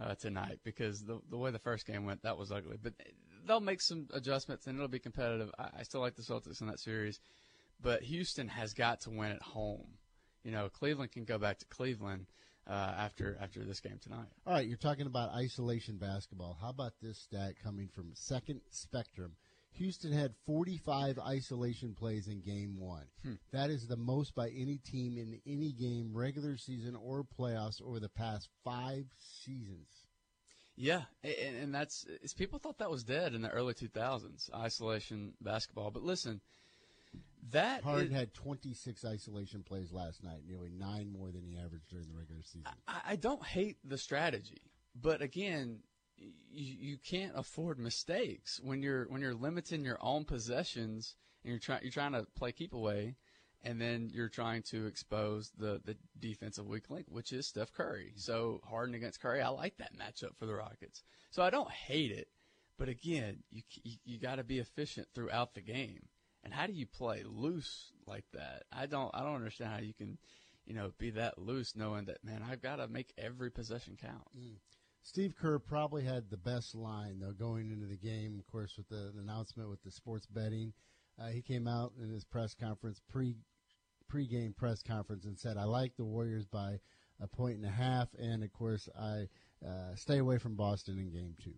uh, 0.01 0.15
tonight 0.15 0.61
because 0.63 1.03
the 1.05 1.21
the 1.31 1.37
way 1.37 1.51
the 1.51 1.59
first 1.59 1.85
game 1.85 2.05
went, 2.05 2.23
that 2.23 2.39
was 2.39 2.53
ugly. 2.53 2.77
But 2.81 2.95
they'll 3.47 3.61
make 3.61 3.81
some 3.81 4.09
adjustments 4.13 4.67
and 4.67 4.77
it'll 4.77 4.89
be 4.89 4.99
competitive. 4.99 5.51
I, 5.59 5.69
I 5.81 5.83
still 5.83 6.01
like 6.01 6.17
the 6.17 6.23
Celtics 6.23 6.61
in 6.61 6.67
that 6.69 6.81
series, 6.81 7.21
but 7.81 8.03
Houston 8.03 8.49
has 8.49 8.75
got 8.75 9.01
to 9.03 9.11
win 9.11 9.33
at 9.33 9.43
home. 9.43 9.87
You 10.45 10.51
know, 10.51 10.69
Cleveland 10.69 11.13
can 11.13 11.25
go 11.25 11.39
back 11.39 11.59
to 11.59 11.67
Cleveland 11.67 12.27
uh, 12.69 12.73
after 12.73 13.37
after 13.41 13.65
this 13.65 13.81
game 13.81 13.99
tonight. 14.03 14.27
All 14.47 14.55
right, 14.55 14.67
you're 14.67 14.77
talking 14.77 15.07
about 15.07 15.31
isolation 15.35 15.97
basketball. 15.99 16.57
How 16.61 16.71
about 16.71 16.93
this 17.01 17.19
stat 17.19 17.55
coming 17.63 17.89
from 17.89 18.11
Second 18.15 18.61
Spectrum? 18.71 19.33
Houston 19.77 20.13
had 20.13 20.35
45 20.45 21.19
isolation 21.19 21.95
plays 21.95 22.29
in 22.29 22.43
game 22.43 22.79
one. 22.79 23.07
That 23.53 23.71
is 23.71 23.87
the 23.87 23.97
most 23.97 24.35
by 24.35 24.51
any 24.51 24.77
team 24.77 25.17
in 25.17 25.41
any 25.47 25.73
game, 25.73 26.11
regular 26.13 26.59
season 26.59 26.95
or 26.95 27.25
playoffs, 27.25 27.81
over 27.81 27.99
the 27.99 28.11
past 28.11 28.49
five 28.65 29.07
seasons. 29.19 30.02
Yeah, 30.77 31.03
and, 31.23 31.57
and 31.57 31.75
that's 31.75 32.07
people 32.37 32.59
thought 32.59 32.79
that 32.79 32.91
was 32.91 33.05
dead 33.05 33.35
in 33.35 33.43
the 33.43 33.51
early 33.51 33.75
2000s, 33.75 34.53
isolation 34.55 35.35
basketball. 35.41 35.91
But 35.91 36.03
listen, 36.03 36.41
that 37.51 37.83
Harden 37.83 38.09
is- 38.09 38.13
had 38.13 38.35
26 38.35 39.05
isolation 39.05 39.63
plays 39.63 39.93
last 39.93 40.23
night, 40.23 40.43
nearly 40.47 40.71
nine 40.71 41.13
more 41.13 41.31
than 41.31 41.45
he 41.45 41.59
averaged 41.59 41.89
during 41.91 42.09
the 42.09 42.15
regular 42.17 42.43
season. 42.43 42.69
I, 42.89 43.01
I 43.11 43.17
don't 43.17 43.45
hate 43.45 43.77
the 43.85 43.99
strategy, 43.99 44.71
but 44.95 45.21
again, 45.21 45.81
you, 46.17 46.77
you 46.91 46.97
can't 46.99 47.33
afford 47.35 47.79
mistakes 47.79 48.61
when 48.63 48.83
you're 48.83 49.05
when 49.09 49.21
you're 49.21 49.35
limiting 49.35 49.85
your 49.85 49.99
own 50.01 50.25
possessions 50.25 51.17
and 51.45 51.51
you're 51.51 51.59
trying 51.59 51.83
you're 51.83 51.91
trying 51.93 52.13
to 52.13 52.27
play 52.37 52.53
keep 52.53 52.73
away, 52.73 53.17
and 53.65 53.81
then 53.81 54.11
you're 54.13 54.29
trying 54.29 54.63
to 54.63 54.87
expose 54.87 55.53
the 55.57 55.81
the 55.85 55.97
defensive 56.19 56.67
weak 56.67 56.91
link, 56.91 57.07
which 57.09 57.33
is 57.33 57.47
Steph 57.47 57.73
Curry. 57.73 58.13
So 58.17 58.61
Harden 58.69 58.95
against 58.95 59.21
Curry, 59.21 59.41
I 59.41 59.49
like 59.49 59.77
that 59.79 59.97
matchup 59.97 60.37
for 60.39 60.47
the 60.47 60.55
Rockets. 60.55 61.03
So 61.31 61.43
I 61.43 61.51
don't 61.51 61.71
hate 61.71 62.11
it, 62.11 62.29
but 62.79 62.89
again, 62.89 63.43
you 63.51 63.63
you, 63.85 63.97
you 64.05 64.19
got 64.19 64.37
to 64.37 64.45
be 64.45 64.59
efficient 64.59 65.09
throughout 65.15 65.55
the 65.55 65.63
game. 65.63 66.09
And 66.45 66.53
how 66.53 66.67
do 66.67 66.73
you 66.73 66.87
play 66.87 67.23
loose 67.25 67.93
like 68.07 68.25
that? 68.33 68.65
I 68.73 68.87
don't 68.87 69.11
I 69.15 69.21
don't 69.21 69.37
understand 69.37 69.73
how 69.73 69.79
you 69.79 69.95
can, 69.95 70.19
you 70.67 70.75
know, 70.75 70.93
be 70.99 71.11
that 71.11 71.39
loose 71.39 71.77
knowing 71.77 72.07
that 72.07 72.25
man, 72.25 72.45
I've 72.49 72.63
got 72.63 72.77
to 72.77 72.89
make 72.89 73.13
every 73.17 73.51
possession 73.51 73.97
count. 74.01 74.27
Mm. 74.37 74.57
Steve 75.05 75.35
Kerr 75.37 75.59
probably 75.59 76.05
had 76.05 76.31
the 76.31 76.37
best 76.37 76.75
line 76.75 77.19
though 77.21 77.33
going 77.33 77.71
into 77.71 77.87
the 77.87 77.97
game. 77.97 78.39
Of 78.39 78.51
course, 78.51 78.77
with 78.77 78.89
the, 78.89 79.13
the 79.15 79.21
announcement 79.21 79.71
with 79.71 79.83
the 79.83 79.91
sports 79.91 80.27
betting, 80.27 80.73
uh, 81.21 81.29
he 81.29 81.43
came 81.43 81.69
out 81.69 81.93
in 82.01 82.11
his 82.11 82.25
press 82.25 82.55
conference 82.55 83.01
pre 83.11 83.37
pre-game 84.13 84.53
press 84.55 84.83
conference 84.83 85.25
and 85.25 85.39
said, 85.39 85.57
"I 85.57 85.65
like 85.65 85.97
the 85.97 86.05
Warriors 86.05 86.45
by 86.45 86.79
a 87.19 87.27
point 87.27 87.57
and 87.57 87.65
a 87.65 87.71
half, 87.71 88.09
and 88.19 88.45
of 88.45 88.53
course, 88.53 88.87
I 89.01 89.27
uh, 89.67 89.95
stay 89.95 90.19
away 90.19 90.37
from 90.37 90.55
Boston 90.55 90.99
in 90.99 91.11
Game 91.11 91.35
two. 91.43 91.55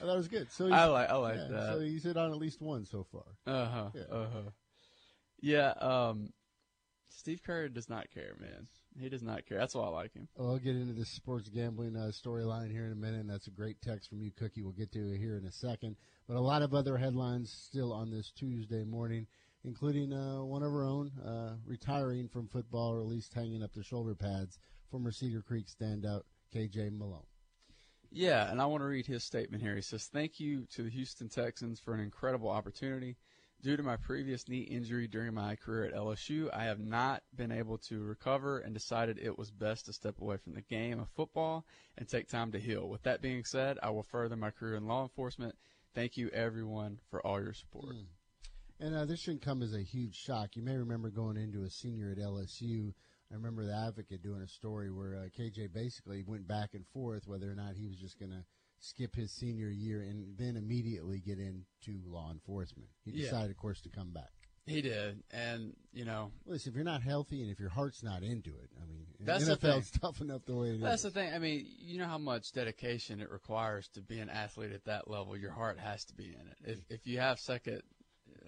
I 0.00 0.06
thought 0.06 0.14
it 0.14 0.16
was 0.16 0.28
good. 0.28 0.52
So 0.52 0.72
I 0.72 0.84
like 0.84 1.10
I 1.10 1.16
like 1.16 1.38
yeah, 1.38 1.48
that. 1.50 1.72
So 1.72 1.80
he's 1.80 2.04
hit 2.04 2.16
on 2.16 2.30
at 2.30 2.36
least 2.38 2.60
one 2.62 2.84
so 2.84 3.04
far. 3.10 3.24
Uh 3.52 3.66
huh. 3.66 3.90
Yeah. 3.94 4.16
Uh 4.16 4.26
huh. 4.32 4.50
Yeah. 5.40 5.70
Um, 5.70 6.32
Steve 7.08 7.42
Kerr 7.44 7.68
does 7.68 7.88
not 7.88 8.10
care, 8.12 8.36
man. 8.38 8.68
He 8.96 9.08
does 9.08 9.22
not 9.22 9.44
care. 9.44 9.58
That's 9.58 9.74
why 9.74 9.86
I 9.86 9.88
like 9.88 10.14
him. 10.14 10.28
Well, 10.36 10.52
I'll 10.52 10.58
get 10.58 10.76
into 10.76 10.92
this 10.92 11.08
sports 11.08 11.48
gambling 11.48 11.96
uh, 11.96 12.12
storyline 12.12 12.70
here 12.70 12.86
in 12.86 12.92
a 12.92 12.96
minute, 12.96 13.20
and 13.20 13.30
that's 13.30 13.48
a 13.48 13.50
great 13.50 13.82
text 13.82 14.08
from 14.08 14.22
you, 14.22 14.30
Cookie. 14.30 14.62
We'll 14.62 14.72
get 14.72 14.92
to 14.92 15.12
it 15.12 15.18
here 15.18 15.36
in 15.36 15.46
a 15.46 15.52
second. 15.52 15.96
But 16.28 16.36
a 16.36 16.40
lot 16.40 16.62
of 16.62 16.74
other 16.74 16.96
headlines 16.96 17.50
still 17.50 17.92
on 17.92 18.10
this 18.10 18.30
Tuesday 18.30 18.84
morning, 18.84 19.26
including 19.64 20.12
uh, 20.12 20.44
one 20.44 20.62
of 20.62 20.72
our 20.72 20.84
own 20.84 21.10
uh, 21.24 21.54
retiring 21.66 22.28
from 22.28 22.48
football, 22.48 22.92
or 22.92 23.00
at 23.00 23.06
least 23.06 23.34
hanging 23.34 23.62
up 23.62 23.72
the 23.72 23.82
shoulder 23.82 24.14
pads, 24.14 24.58
former 24.90 25.10
Cedar 25.10 25.42
Creek 25.42 25.66
standout 25.66 26.22
KJ 26.54 26.96
Malone. 26.96 27.26
Yeah, 28.10 28.50
and 28.50 28.60
I 28.62 28.66
want 28.66 28.82
to 28.82 28.86
read 28.86 29.06
his 29.06 29.24
statement 29.24 29.62
here. 29.62 29.74
He 29.74 29.82
says, 29.82 30.06
Thank 30.06 30.38
you 30.38 30.66
to 30.74 30.82
the 30.82 30.90
Houston 30.90 31.28
Texans 31.28 31.80
for 31.80 31.94
an 31.94 32.00
incredible 32.00 32.48
opportunity. 32.48 33.16
Due 33.60 33.76
to 33.78 33.82
my 33.82 33.96
previous 33.96 34.46
knee 34.46 34.60
injury 34.60 35.08
during 35.08 35.32
my 35.32 35.56
career 35.56 35.86
at 35.86 35.94
LSU, 35.94 36.50
I 36.52 36.64
have 36.64 36.78
not 36.78 37.22
been 37.34 37.50
able 37.50 37.78
to 37.78 38.04
recover 38.04 38.58
and 38.58 38.74
decided 38.74 39.18
it 39.18 39.38
was 39.38 39.50
best 39.50 39.86
to 39.86 39.92
step 39.94 40.20
away 40.20 40.36
from 40.36 40.52
the 40.52 40.60
game 40.60 41.00
of 41.00 41.08
football 41.16 41.64
and 41.96 42.06
take 42.06 42.28
time 42.28 42.52
to 42.52 42.60
heal. 42.60 42.88
With 42.88 43.02
that 43.04 43.22
being 43.22 43.42
said, 43.42 43.78
I 43.82 43.88
will 43.88 44.02
further 44.02 44.36
my 44.36 44.50
career 44.50 44.76
in 44.76 44.86
law 44.86 45.02
enforcement. 45.02 45.56
Thank 45.94 46.18
you, 46.18 46.28
everyone, 46.28 47.00
for 47.10 47.26
all 47.26 47.40
your 47.42 47.54
support. 47.54 47.94
Mm. 47.94 48.04
And 48.80 48.94
uh, 48.94 49.04
this 49.04 49.20
shouldn't 49.20 49.42
come 49.42 49.62
as 49.62 49.74
a 49.74 49.82
huge 49.82 50.16
shock. 50.16 50.56
You 50.56 50.62
may 50.62 50.76
remember 50.76 51.10
going 51.10 51.36
into 51.36 51.62
a 51.62 51.70
senior 51.70 52.10
at 52.10 52.18
LSU. 52.18 52.92
I 53.30 53.34
remember 53.34 53.64
the 53.64 53.74
Advocate 53.74 54.22
doing 54.22 54.42
a 54.42 54.48
story 54.48 54.90
where 54.90 55.16
uh, 55.16 55.28
KJ 55.40 55.72
basically 55.72 56.22
went 56.26 56.46
back 56.46 56.74
and 56.74 56.84
forth 56.88 57.26
whether 57.26 57.50
or 57.50 57.54
not 57.54 57.74
he 57.76 57.86
was 57.86 57.96
just 57.98 58.18
going 58.18 58.32
to 58.32 58.44
skip 58.78 59.14
his 59.14 59.32
senior 59.32 59.68
year 59.70 60.02
and 60.02 60.36
then 60.36 60.56
immediately 60.56 61.20
get 61.20 61.38
into 61.38 62.00
law 62.06 62.30
enforcement. 62.30 62.88
He 63.04 63.12
Yeah. 63.12 63.22
decided, 63.26 63.50
of 63.52 63.56
course, 63.56 63.80
to 63.82 63.88
come 63.88 64.10
back. 64.12 64.30
He 64.66 64.80
did, 64.80 65.22
and 65.30 65.76
you 65.92 66.06
know 66.06 66.32
Listen, 66.46 66.70
if 66.70 66.74
you're 66.74 66.86
not 66.86 67.02
healthy 67.02 67.42
and 67.42 67.50
if 67.50 67.60
your 67.60 67.68
heart's 67.68 68.02
not 68.02 68.22
into 68.22 68.48
it, 68.56 68.70
I 68.82 68.86
mean, 68.86 69.04
That's 69.20 69.46
the 69.46 69.56
NFL's 69.56 69.90
tough 69.90 70.22
enough 70.22 70.46
the 70.46 70.56
way 70.56 70.68
it 70.70 70.74
is. 70.76 70.80
that's 70.80 71.02
the 71.02 71.10
thing. 71.10 71.34
I 71.34 71.38
mean, 71.38 71.66
you 71.80 71.98
know 71.98 72.06
how 72.06 72.16
much 72.16 72.50
dedication 72.52 73.20
it 73.20 73.30
requires 73.30 73.88
to 73.88 74.00
be 74.00 74.20
an 74.20 74.30
athlete 74.30 74.72
at 74.72 74.86
that 74.86 75.10
level. 75.10 75.36
Your 75.36 75.50
heart 75.50 75.78
has 75.78 76.06
to 76.06 76.14
be 76.14 76.28
in 76.28 76.46
it. 76.48 76.56
If 76.64 76.78
if 76.88 77.06
you 77.06 77.18
have 77.20 77.38
second 77.40 77.82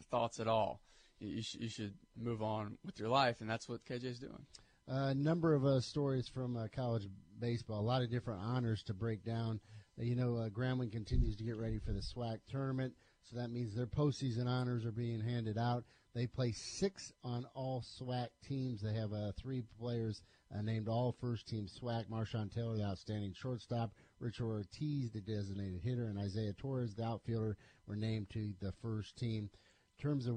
thoughts 0.02 0.40
at 0.40 0.48
all, 0.48 0.80
you, 1.18 1.28
you, 1.28 1.42
sh- 1.42 1.56
you 1.60 1.68
should 1.68 1.94
move 2.16 2.42
on 2.42 2.78
with 2.84 2.98
your 2.98 3.08
life, 3.08 3.40
and 3.40 3.48
that's 3.48 3.68
what 3.68 3.84
KJ's 3.84 4.18
doing. 4.18 4.46
A 4.88 5.14
number 5.14 5.54
of 5.54 5.64
uh, 5.64 5.80
stories 5.80 6.28
from 6.28 6.56
uh, 6.56 6.68
college 6.74 7.08
baseball, 7.40 7.80
a 7.80 7.82
lot 7.82 8.02
of 8.02 8.10
different 8.10 8.40
honors 8.40 8.82
to 8.84 8.94
break 8.94 9.24
down. 9.24 9.60
Uh, 9.98 10.04
you 10.04 10.14
know, 10.14 10.36
uh, 10.36 10.48
Grambling 10.48 10.92
continues 10.92 11.36
to 11.36 11.44
get 11.44 11.56
ready 11.56 11.78
for 11.78 11.92
the 11.92 12.00
SWAC 12.00 12.38
tournament, 12.48 12.94
so 13.22 13.36
that 13.36 13.50
means 13.50 13.74
their 13.74 13.86
postseason 13.86 14.46
honors 14.46 14.84
are 14.84 14.92
being 14.92 15.20
handed 15.20 15.58
out. 15.58 15.84
They 16.14 16.26
play 16.26 16.52
six 16.52 17.12
on 17.24 17.46
all 17.54 17.82
SWAC 17.82 18.28
teams. 18.42 18.80
They 18.80 18.94
have 18.94 19.12
uh, 19.12 19.32
three 19.36 19.62
players 19.78 20.22
uh, 20.54 20.62
named 20.62 20.88
all 20.88 21.14
first 21.20 21.46
team 21.46 21.66
SWAC. 21.66 22.08
Marshawn 22.08 22.50
Taylor, 22.54 22.76
the 22.76 22.84
outstanding 22.84 23.34
shortstop. 23.34 23.92
Richard 24.18 24.46
Ortiz, 24.46 25.10
the 25.10 25.20
designated 25.20 25.80
hitter, 25.82 26.06
and 26.06 26.18
Isaiah 26.18 26.54
Torres, 26.54 26.94
the 26.94 27.04
outfielder, 27.04 27.58
were 27.86 27.96
named 27.96 28.30
to 28.30 28.54
the 28.60 28.72
first 28.80 29.16
team. 29.16 29.50
In 29.98 30.02
terms 30.02 30.26
of 30.26 30.36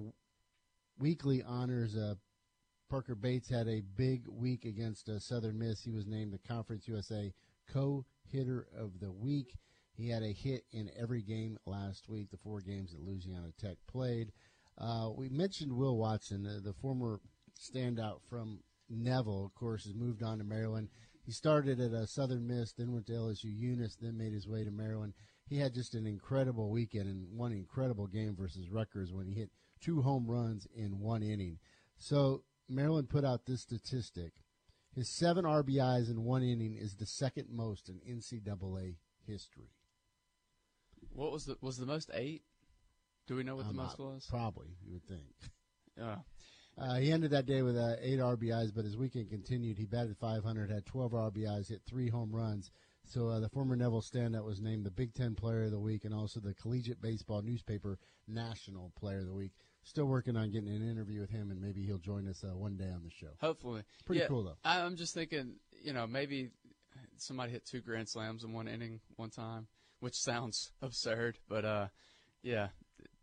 weekly 0.97 1.43
honors, 1.43 1.95
uh, 1.95 2.15
Parker 2.89 3.15
Bates 3.15 3.49
had 3.49 3.67
a 3.67 3.81
big 3.97 4.25
week 4.27 4.65
against 4.65 5.09
uh, 5.09 5.19
Southern 5.19 5.59
Miss. 5.59 5.83
He 5.83 5.91
was 5.91 6.07
named 6.07 6.31
the 6.31 6.47
Conference 6.47 6.87
USA 6.87 7.33
co-hitter 7.71 8.67
of 8.77 8.99
the 8.99 9.11
week. 9.11 9.55
He 9.91 10.09
had 10.09 10.23
a 10.23 10.31
hit 10.31 10.63
in 10.71 10.89
every 10.97 11.21
game 11.21 11.57
last 11.65 12.07
week, 12.07 12.31
the 12.31 12.37
four 12.37 12.61
games 12.61 12.91
that 12.91 13.01
Louisiana 13.01 13.51
Tech 13.59 13.77
played. 13.85 14.31
Uh, 14.77 15.09
we 15.15 15.27
mentioned 15.27 15.73
Will 15.73 15.97
Watson, 15.97 16.47
uh, 16.47 16.59
the 16.63 16.73
former 16.73 17.19
standout 17.59 18.21
from 18.29 18.61
Neville, 18.89 19.45
of 19.45 19.53
course, 19.55 19.83
has 19.83 19.93
moved 19.93 20.23
on 20.23 20.37
to 20.37 20.45
Maryland. 20.45 20.87
He 21.25 21.33
started 21.33 21.81
at 21.81 21.91
uh, 21.91 22.05
Southern 22.05 22.47
Miss, 22.47 22.71
then 22.71 22.93
went 22.93 23.07
to 23.07 23.13
LSU 23.13 23.53
Eunice, 23.53 23.97
then 24.01 24.17
made 24.17 24.31
his 24.31 24.47
way 24.47 24.63
to 24.63 24.71
Maryland. 24.71 25.13
He 25.49 25.57
had 25.57 25.73
just 25.73 25.95
an 25.95 26.05
incredible 26.05 26.69
weekend 26.69 27.07
and 27.07 27.35
one 27.35 27.51
incredible 27.51 28.05
game 28.05 28.35
versus 28.35 28.69
Rutgers 28.69 29.11
when 29.11 29.25
he 29.25 29.33
hit 29.33 29.49
two 29.81 30.01
home 30.01 30.27
runs 30.27 30.67
in 30.75 30.99
one 30.99 31.23
inning. 31.23 31.57
So 31.97 32.43
Maryland 32.67 33.09
put 33.09 33.25
out 33.25 33.45
this 33.45 33.61
statistic. 33.61 34.33
His 34.93 35.09
seven 35.09 35.45
RBIs 35.45 36.09
in 36.09 36.23
one 36.23 36.43
inning 36.43 36.75
is 36.75 36.95
the 36.95 37.05
second 37.05 37.47
most 37.49 37.89
in 37.89 37.99
NCAA 38.17 38.97
history. 39.25 39.71
What 41.11 41.31
was 41.31 41.45
the 41.45 41.57
was 41.61 41.77
the 41.77 41.85
most 41.85 42.11
eight? 42.13 42.43
Do 43.27 43.35
we 43.35 43.43
know 43.43 43.55
what 43.55 43.65
the 43.65 43.71
Um, 43.71 43.75
most 43.77 43.99
uh, 43.99 44.03
was? 44.03 44.27
Probably, 44.29 44.77
you 44.85 44.93
would 44.93 45.07
think. 45.07 45.33
Uh, 45.99 46.15
Uh, 46.77 46.95
he 46.95 47.11
ended 47.11 47.31
that 47.31 47.45
day 47.45 47.61
with 47.61 47.75
uh, 47.75 47.97
eight 47.99 48.19
RBIs, 48.19 48.73
but 48.73 48.85
his 48.85 48.95
weekend 48.95 49.29
continued. 49.29 49.77
He 49.77 49.85
batted 49.85 50.15
500, 50.17 50.71
had 50.71 50.85
12 50.85 51.11
RBIs, 51.11 51.67
hit 51.67 51.81
three 51.85 52.07
home 52.07 52.33
runs. 52.33 52.71
So 53.09 53.27
uh, 53.27 53.39
the 53.39 53.49
former 53.49 53.75
Neville 53.75 54.01
standout 54.01 54.45
was 54.45 54.61
named 54.61 54.85
the 54.85 54.91
Big 54.91 55.15
Ten 55.15 55.33
Player 55.33 55.63
of 55.63 55.71
the 55.71 55.79
Week 55.79 56.05
and 56.05 56.13
also 56.13 56.39
the 56.39 56.53
Collegiate 56.53 57.01
Baseball 57.01 57.41
Newspaper 57.41 57.97
National 58.27 58.91
Player 58.99 59.19
of 59.19 59.25
the 59.25 59.33
Week. 59.33 59.51
Still 59.81 60.05
working 60.05 60.37
on 60.37 60.51
getting 60.51 60.69
an 60.69 60.87
interview 60.87 61.21
with 61.21 61.31
him, 61.31 61.49
and 61.49 61.59
maybe 61.59 61.81
he'll 61.81 61.97
join 61.97 62.27
us 62.27 62.43
uh, 62.43 62.55
one 62.55 62.77
day 62.77 62.91
on 62.91 63.01
the 63.03 63.09
show. 63.09 63.31
hopefully, 63.41 63.81
Pretty 64.05 64.21
Yeah, 64.21 64.27
cool, 64.27 64.43
though. 64.43 64.57
I, 64.63 64.81
I'm 64.81 64.95
just 64.95 65.15
thinking, 65.15 65.55
you 65.81 65.91
know, 65.91 66.05
maybe 66.05 66.51
somebody 67.17 67.51
hit 67.51 67.65
two 67.65 67.81
grand 67.81 68.07
slams 68.07 68.43
in 68.43 68.53
one 68.53 68.67
inning 68.67 68.99
one 69.15 69.31
time, 69.31 69.67
which 70.01 70.15
sounds 70.15 70.71
absurd, 70.83 71.39
but 71.47 71.65
uh, 71.65 71.87
yeah, 72.43 72.67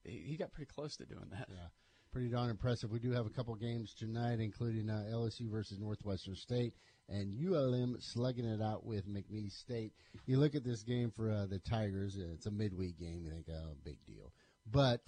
he, 0.03 0.19
he 0.31 0.37
got 0.37 0.53
pretty 0.53 0.73
close 0.73 0.97
to 0.97 1.07
doing 1.07 1.29
that. 1.31 1.47
Yeah, 1.49 1.69
pretty 2.11 2.29
darn 2.29 2.51
impressive. 2.51 2.91
We 2.91 2.99
do 2.99 3.13
have 3.13 3.27
a 3.27 3.31
couple 3.31 3.55
games 3.55 3.95
tonight, 3.95 4.41
including 4.41 4.91
uh, 4.91 5.05
LSU 5.13 5.49
versus 5.49 5.79
Northwestern 5.79 6.35
State 6.35 6.75
and 7.09 7.35
ULM 7.39 7.97
slugging 8.01 8.45
it 8.45 8.61
out 8.63 8.85
with 8.85 9.09
McNeese 9.09 9.53
State. 9.53 9.93
You 10.27 10.39
look 10.39 10.55
at 10.55 10.65
this 10.65 10.83
game 10.83 11.13
for 11.15 11.31
uh, 11.31 11.47
the 11.47 11.59
Tigers; 11.59 12.17
it's 12.17 12.47
a 12.47 12.51
midweek 12.51 12.99
game. 12.99 13.23
You 13.25 13.31
think, 13.31 13.47
oh, 13.51 13.75
big 13.85 13.99
deal. 14.07 14.33
But 14.71 15.01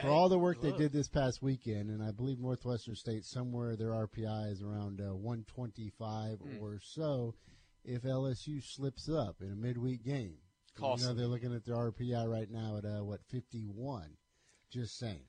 for 0.00 0.08
all 0.08 0.28
the 0.28 0.38
work 0.38 0.60
they 0.60 0.70
did 0.78 0.92
this 0.92 1.08
past 1.08 1.42
weekend, 1.42 1.90
and 1.90 2.02
I 2.02 2.10
believe 2.10 2.40
Northwestern 2.40 2.96
State 2.96 3.24
somewhere 3.24 3.76
their 3.76 3.90
RPI 3.90 4.50
is 4.52 4.62
around 4.62 5.00
uh, 5.00 5.14
125 5.14 6.38
Hmm. 6.40 6.58
or 6.60 6.78
so. 6.82 7.34
If 7.84 8.02
LSU 8.02 8.62
slips 8.64 9.08
up 9.10 9.36
in 9.42 9.52
a 9.52 9.56
midweek 9.56 10.02
game, 10.02 10.38
you 11.02 11.06
know 11.08 11.14
they're 11.14 11.26
looking 11.26 11.54
at 11.54 11.64
their 11.66 11.76
RPI 11.76 12.26
right 12.26 12.50
now 12.50 12.78
at 12.78 12.84
uh, 12.86 13.04
what 13.04 13.20
51. 13.30 14.16
Just 14.70 14.98
saying. 14.98 15.26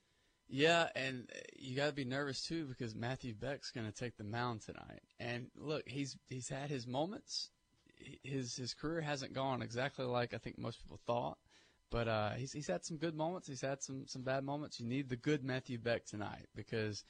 Yeah, 0.48 0.88
and 0.94 1.28
uh, 1.34 1.38
you 1.58 1.76
got 1.76 1.86
to 1.86 1.92
be 1.92 2.04
nervous 2.04 2.42
too 2.46 2.66
because 2.66 2.94
Matthew 2.94 3.34
Beck's 3.34 3.70
going 3.70 3.86
to 3.86 3.92
take 3.92 4.16
the 4.16 4.24
mound 4.24 4.62
tonight. 4.62 5.02
And 5.18 5.48
look, 5.56 5.88
he's 5.88 6.16
he's 6.28 6.48
had 6.48 6.70
his 6.70 6.86
moments. 6.86 7.50
His 8.22 8.54
his 8.54 8.74
career 8.74 9.00
hasn't 9.00 9.32
gone 9.32 9.62
exactly 9.62 10.04
like 10.04 10.34
I 10.34 10.38
think 10.38 10.58
most 10.58 10.80
people 10.80 11.00
thought, 11.06 11.38
but 11.90 12.06
uh, 12.06 12.30
he's 12.30 12.52
he's 12.52 12.68
had 12.68 12.84
some 12.84 12.96
good 12.96 13.16
moments. 13.16 13.48
He's 13.48 13.60
had 13.60 13.82
some 13.82 14.06
some 14.06 14.22
bad 14.22 14.44
moments. 14.44 14.78
You 14.78 14.86
need 14.86 15.08
the 15.08 15.16
good 15.16 15.42
Matthew 15.42 15.78
Beck 15.78 16.04
tonight 16.04 16.46
because 16.54 17.04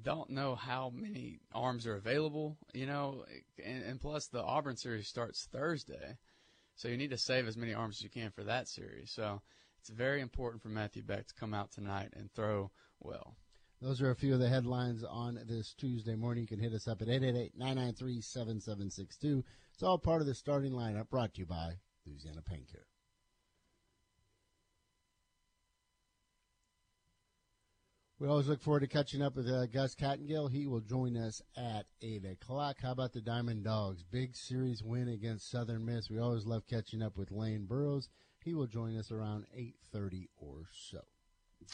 don't 0.00 0.30
know 0.30 0.54
how 0.54 0.92
many 0.94 1.40
arms 1.52 1.86
are 1.86 1.96
available. 1.96 2.58
You 2.74 2.86
know, 2.86 3.24
and, 3.64 3.82
and 3.82 4.00
plus 4.00 4.28
the 4.28 4.42
Auburn 4.42 4.76
series 4.76 5.08
starts 5.08 5.48
Thursday, 5.50 6.16
so 6.76 6.86
you 6.86 6.96
need 6.96 7.10
to 7.10 7.18
save 7.18 7.48
as 7.48 7.56
many 7.56 7.74
arms 7.74 7.96
as 7.96 8.02
you 8.02 8.10
can 8.10 8.30
for 8.30 8.44
that 8.44 8.68
series. 8.68 9.10
So 9.10 9.40
it's 9.80 9.90
very 9.90 10.20
important 10.20 10.62
for 10.62 10.68
Matthew 10.68 11.02
Beck 11.02 11.26
to 11.28 11.34
come 11.34 11.54
out 11.54 11.72
tonight 11.72 12.10
and 12.16 12.32
throw 12.34 12.70
well. 13.00 13.36
Those 13.80 14.02
are 14.02 14.10
a 14.10 14.16
few 14.16 14.34
of 14.34 14.40
the 14.40 14.48
headlines 14.48 15.04
on 15.04 15.38
this 15.46 15.72
Tuesday 15.74 16.16
morning. 16.16 16.42
You 16.42 16.48
can 16.48 16.58
hit 16.58 16.72
us 16.72 16.88
up 16.88 17.00
at 17.00 17.06
888-993-7762. 17.08 19.44
It's 19.72 19.84
all 19.84 19.98
part 19.98 20.20
of 20.20 20.26
the 20.26 20.34
starting 20.34 20.72
lineup 20.72 21.10
brought 21.10 21.34
to 21.34 21.40
you 21.40 21.46
by 21.46 21.74
Louisiana 22.04 22.42
Pain 22.42 22.66
Care. 22.70 22.86
We 28.18 28.26
always 28.26 28.48
look 28.48 28.60
forward 28.60 28.80
to 28.80 28.88
catching 28.88 29.22
up 29.22 29.36
with 29.36 29.48
uh, 29.48 29.66
Gus 29.66 29.94
Kattengill. 29.94 30.50
He 30.50 30.66
will 30.66 30.80
join 30.80 31.16
us 31.16 31.40
at 31.56 31.86
8 32.02 32.24
o'clock. 32.24 32.78
How 32.82 32.90
about 32.90 33.12
the 33.12 33.20
Diamond 33.20 33.62
Dogs? 33.62 34.02
Big 34.02 34.34
series 34.34 34.82
win 34.82 35.06
against 35.06 35.48
Southern 35.48 35.84
Miss. 35.84 36.10
We 36.10 36.18
always 36.18 36.44
love 36.44 36.66
catching 36.66 37.00
up 37.00 37.16
with 37.16 37.30
Lane 37.30 37.66
Burroughs. 37.66 38.08
He 38.44 38.54
will 38.54 38.66
join 38.66 38.96
us 38.96 39.10
around 39.10 39.46
8.30 39.56 40.28
or 40.40 40.68
so. 40.90 41.00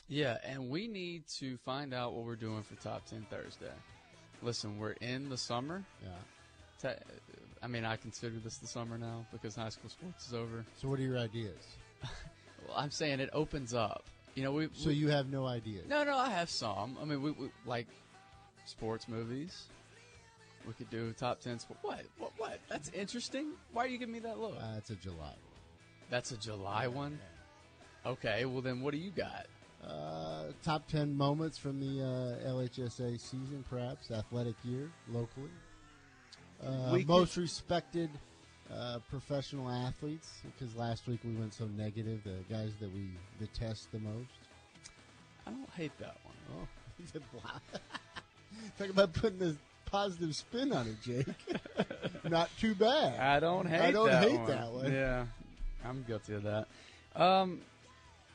Yeah, 0.08 0.38
and 0.44 0.70
we 0.70 0.88
need 0.88 1.28
to 1.38 1.56
find 1.58 1.94
out 1.94 2.14
what 2.14 2.24
we're 2.24 2.36
doing 2.36 2.62
for 2.62 2.74
Top 2.76 3.06
10 3.06 3.26
Thursday. 3.30 3.72
Listen, 4.42 4.78
we're 4.78 4.92
in 4.92 5.28
the 5.28 5.36
summer. 5.36 5.84
Yeah. 6.02 6.94
I 7.62 7.66
mean, 7.66 7.84
I 7.84 7.96
consider 7.96 8.36
this 8.38 8.58
the 8.58 8.66
summer 8.66 8.98
now 8.98 9.24
because 9.32 9.56
high 9.56 9.70
school 9.70 9.88
sports 9.88 10.26
is 10.28 10.34
over. 10.34 10.66
So 10.76 10.88
what 10.88 10.98
are 10.98 11.02
your 11.02 11.18
ideas? 11.18 11.76
well, 12.02 12.76
I'm 12.76 12.90
saying 12.90 13.20
it 13.20 13.30
opens 13.32 13.72
up. 13.72 14.04
You 14.34 14.42
know, 14.42 14.52
we. 14.52 14.68
So 14.74 14.88
we, 14.88 14.94
you 14.94 15.08
have 15.08 15.30
no 15.30 15.46
ideas? 15.46 15.86
No, 15.88 16.04
no, 16.04 16.16
I 16.16 16.28
have 16.30 16.50
some. 16.50 16.98
I 17.00 17.04
mean, 17.06 17.22
we, 17.22 17.30
we 17.30 17.48
like 17.64 17.86
sports 18.66 19.08
movies. 19.08 19.68
We 20.66 20.74
could 20.74 20.90
do 20.90 21.12
top 21.12 21.40
ten. 21.40 21.58
What? 21.80 22.02
What? 22.18 22.32
What? 22.36 22.60
That's 22.68 22.90
interesting. 22.90 23.52
Why 23.72 23.84
are 23.84 23.88
you 23.88 23.96
giving 23.96 24.12
me 24.12 24.18
that 24.20 24.38
look? 24.38 24.56
Uh, 24.60 24.74
it's 24.76 24.90
a 24.90 24.96
July. 24.96 25.34
That's 26.14 26.30
a 26.30 26.36
July 26.36 26.86
one. 26.86 27.18
Okay. 28.06 28.44
Well, 28.44 28.62
then, 28.62 28.82
what 28.82 28.92
do 28.92 28.98
you 28.98 29.10
got? 29.10 29.46
Uh, 29.84 30.52
top 30.62 30.86
10 30.86 31.12
moments 31.12 31.58
from 31.58 31.80
the 31.80 32.04
uh, 32.04 32.48
LHSA 32.52 33.18
season, 33.18 33.64
perhaps, 33.68 34.12
athletic 34.12 34.54
year 34.62 34.92
locally. 35.08 35.50
Uh, 36.64 36.96
most 37.04 37.36
respected 37.36 38.10
uh, 38.72 39.00
professional 39.10 39.68
athletes, 39.68 40.30
because 40.44 40.76
last 40.76 41.08
week 41.08 41.18
we 41.24 41.34
went 41.34 41.52
so 41.52 41.66
negative, 41.76 42.20
the 42.22 42.44
guys 42.48 42.70
that 42.78 42.94
we 42.94 43.08
detest 43.40 43.90
the 43.90 43.98
most. 43.98 44.30
I 45.48 45.50
don't 45.50 45.70
hate 45.70 45.98
that 45.98 46.16
one. 46.22 46.68
Oh, 47.16 47.18
talk 48.78 48.88
about 48.88 49.12
putting 49.14 49.40
this 49.40 49.56
positive 49.86 50.36
spin 50.36 50.72
on 50.72 50.86
it, 50.86 51.02
Jake. 51.02 51.26
Not 52.30 52.50
too 52.60 52.76
bad. 52.76 53.18
I 53.18 53.40
don't 53.40 53.66
hate. 53.66 53.80
I 53.80 53.90
don't 53.90 54.06
that 54.06 54.22
hate 54.22 54.38
one. 54.38 54.46
that 54.46 54.72
one. 54.72 54.92
Yeah, 54.92 55.24
I'm 55.84 56.04
guilty 56.06 56.34
of 56.34 56.42
that. 56.44 56.66
Um, 57.14 57.60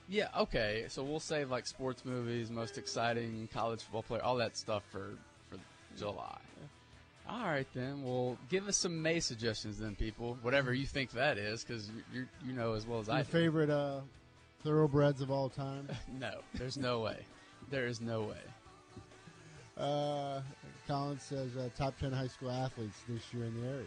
yeah, 0.07 0.27
okay. 0.37 0.85
So 0.89 1.03
we'll 1.03 1.19
save 1.19 1.49
like 1.49 1.67
sports 1.67 2.03
movies, 2.05 2.49
most 2.49 2.77
exciting 2.77 3.47
college 3.53 3.81
football 3.83 4.03
player, 4.03 4.23
all 4.23 4.37
that 4.37 4.57
stuff 4.57 4.83
for 4.91 5.11
for 5.49 5.57
July. 5.97 6.37
All 7.29 7.45
right 7.45 7.67
then. 7.75 8.03
Well, 8.03 8.37
give 8.49 8.67
us 8.67 8.75
some 8.75 9.01
May 9.01 9.19
suggestions 9.19 9.77
then, 9.77 9.95
people. 9.95 10.37
Whatever 10.41 10.73
you 10.73 10.87
think 10.87 11.11
that 11.11 11.37
is, 11.37 11.63
because 11.63 11.91
you 12.11 12.25
you 12.45 12.53
know 12.53 12.73
as 12.73 12.87
well 12.87 12.99
as 12.99 13.07
I 13.09 13.17
Your 13.17 13.23
do. 13.25 13.31
favorite 13.31 13.69
uh, 13.69 13.99
thoroughbreds 14.63 15.21
of 15.21 15.29
all 15.29 15.49
time? 15.49 15.87
no, 16.19 16.39
there's 16.55 16.77
no 16.77 17.01
way. 17.01 17.17
There 17.69 17.85
is 17.85 18.01
no 18.01 18.23
way. 18.23 18.41
Uh, 19.77 20.41
Colin 20.87 21.19
says 21.19 21.55
uh, 21.55 21.69
top 21.77 21.97
10 21.99 22.11
high 22.11 22.27
school 22.27 22.49
athletes 22.51 22.97
this 23.07 23.21
year 23.31 23.45
in 23.45 23.61
the 23.61 23.67
area. 23.67 23.85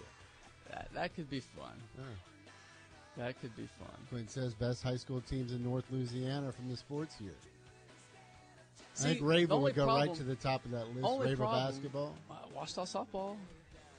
That 0.70 0.88
that 0.94 1.14
could 1.16 1.28
be 1.28 1.40
fun. 1.40 1.74
Oh. 1.98 2.02
That 3.16 3.40
could 3.40 3.54
be 3.56 3.68
fun. 3.78 3.90
Quinn 4.08 4.28
says 4.28 4.54
best 4.54 4.82
high 4.82 4.96
school 4.96 5.20
teams 5.20 5.52
in 5.52 5.62
North 5.62 5.84
Louisiana 5.90 6.52
from 6.52 6.70
the 6.70 6.76
sports 6.76 7.20
year. 7.20 7.34
See, 8.94 9.04
I 9.04 9.08
think 9.08 9.20
the 9.20 9.26
Raven 9.26 9.62
would 9.62 9.74
go 9.74 9.86
right 9.86 10.14
to 10.14 10.22
the 10.22 10.34
top 10.34 10.64
of 10.64 10.70
that 10.72 10.86
list. 10.94 11.04
Only 11.04 11.26
Raven 11.26 11.36
problem- 11.38 11.66
basketball. 11.72 12.14
Uh, 12.30 12.34
Ouachita 12.54 12.82
softball. 12.82 13.36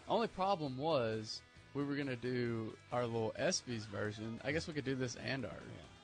Only 0.07 0.27
problem 0.27 0.77
was 0.77 1.41
we 1.73 1.83
were 1.83 1.95
gonna 1.95 2.15
do 2.15 2.75
our 2.91 3.05
little 3.05 3.33
ESPYS 3.39 3.85
version. 3.87 4.39
I 4.43 4.51
guess 4.51 4.67
we 4.67 4.73
could 4.73 4.85
do 4.85 4.95
this 4.95 5.15
and 5.15 5.45
our 5.45 5.51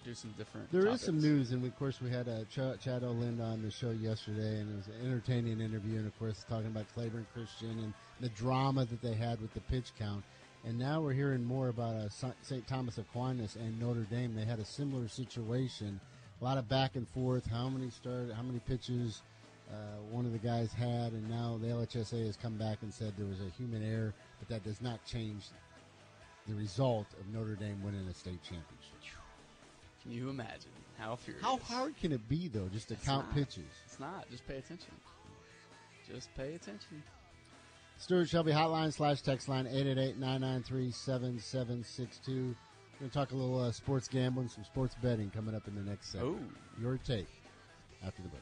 do 0.05 0.13
some 0.13 0.33
different. 0.37 0.71
There 0.71 0.81
is 0.81 1.01
topics. 1.01 1.05
some 1.05 1.19
news, 1.19 1.51
and 1.51 1.63
of 1.65 1.77
course 1.77 1.99
we 2.01 2.09
had 2.09 2.27
a 2.27 2.45
Ch- 2.45 2.81
Chad 2.81 3.03
O'Lind 3.03 3.41
on 3.41 3.61
the 3.61 3.69
show 3.69 3.89
yesterday, 3.91 4.59
and 4.61 4.71
it 4.71 4.75
was 4.77 4.87
an 4.87 5.05
entertaining 5.05 5.59
interview, 5.59 5.97
and 5.97 6.07
of 6.07 6.17
course 6.17 6.45
talking 6.49 6.67
about 6.67 6.85
Claiborne 6.93 7.27
Christian 7.33 7.71
and 7.79 7.93
the 8.21 8.29
drama 8.29 8.85
that 8.85 9.01
they 9.01 9.13
had 9.13 9.41
with 9.41 9.53
the 9.53 9.59
pitch 9.61 9.91
count. 9.99 10.23
And 10.65 10.77
now 10.77 11.01
we're 11.01 11.13
hearing 11.13 11.43
more 11.43 11.69
about 11.69 11.95
uh, 11.95 12.09
St. 12.41 12.67
Thomas 12.67 12.97
Aquinas 12.97 13.55
and 13.55 13.79
Notre 13.79 14.01
Dame. 14.09 14.35
They 14.35 14.43
had 14.45 14.59
a 14.59 14.65
similar 14.65 15.07
situation, 15.07 15.99
a 16.41 16.43
lot 16.43 16.57
of 16.57 16.67
back 16.67 16.95
and 16.95 17.07
forth. 17.09 17.45
How 17.45 17.69
many 17.69 17.89
started? 17.89 18.33
How 18.33 18.41
many 18.43 18.59
pitches? 18.59 19.21
Uh, 19.71 19.73
one 20.09 20.25
of 20.25 20.31
the 20.31 20.39
guys 20.39 20.73
had, 20.73 21.13
and 21.13 21.29
now 21.29 21.57
the 21.61 21.67
LHSA 21.67 22.25
has 22.25 22.35
come 22.35 22.57
back 22.57 22.79
and 22.81 22.91
said 22.93 23.13
there 23.17 23.27
was 23.27 23.39
a 23.39 23.49
human 23.55 23.83
error, 23.83 24.13
but 24.39 24.49
that 24.49 24.63
does 24.63 24.81
not 24.81 25.03
change 25.05 25.43
the 26.47 26.55
result 26.55 27.05
of 27.19 27.27
Notre 27.33 27.55
Dame 27.55 27.81
winning 27.83 28.07
a 28.07 28.13
state 28.13 28.41
championship. 28.41 28.65
Can 30.01 30.11
you 30.11 30.29
imagine 30.29 30.71
how 30.97 31.15
furious? 31.17 31.43
How 31.45 31.57
hard 31.57 31.95
can 31.97 32.11
it 32.11 32.27
be 32.27 32.47
though, 32.47 32.67
just 32.73 32.87
to 32.87 32.95
It's 32.95 33.05
count 33.05 33.27
not. 33.27 33.35
pitches? 33.35 33.69
It's 33.85 33.99
not. 33.99 34.27
Just 34.31 34.47
pay 34.47 34.57
attention. 34.57 34.91
Just 36.11 36.33
pay 36.35 36.55
attention. 36.55 37.03
Stuart 37.99 38.29
Shelby 38.29 38.51
hotline 38.53 38.93
slash 38.93 39.21
text 39.21 39.49
line 39.49 39.65
888-993-7762. 39.65 42.27
We're 42.27 42.33
going 42.33 42.55
to 43.01 43.09
talk 43.09 43.31
a 43.31 43.35
little 43.35 43.59
uh, 43.59 43.73
sports 43.73 44.07
gambling, 44.07 44.47
some 44.47 44.63
sports 44.63 44.95
betting 45.03 45.29
coming 45.29 45.53
up 45.53 45.67
in 45.67 45.75
the 45.75 45.81
next 45.81 46.13
segment. 46.13 46.39
Oh. 46.41 46.45
Your 46.81 46.97
take 46.97 47.27
after 48.03 48.21
the 48.21 48.29
break. 48.29 48.41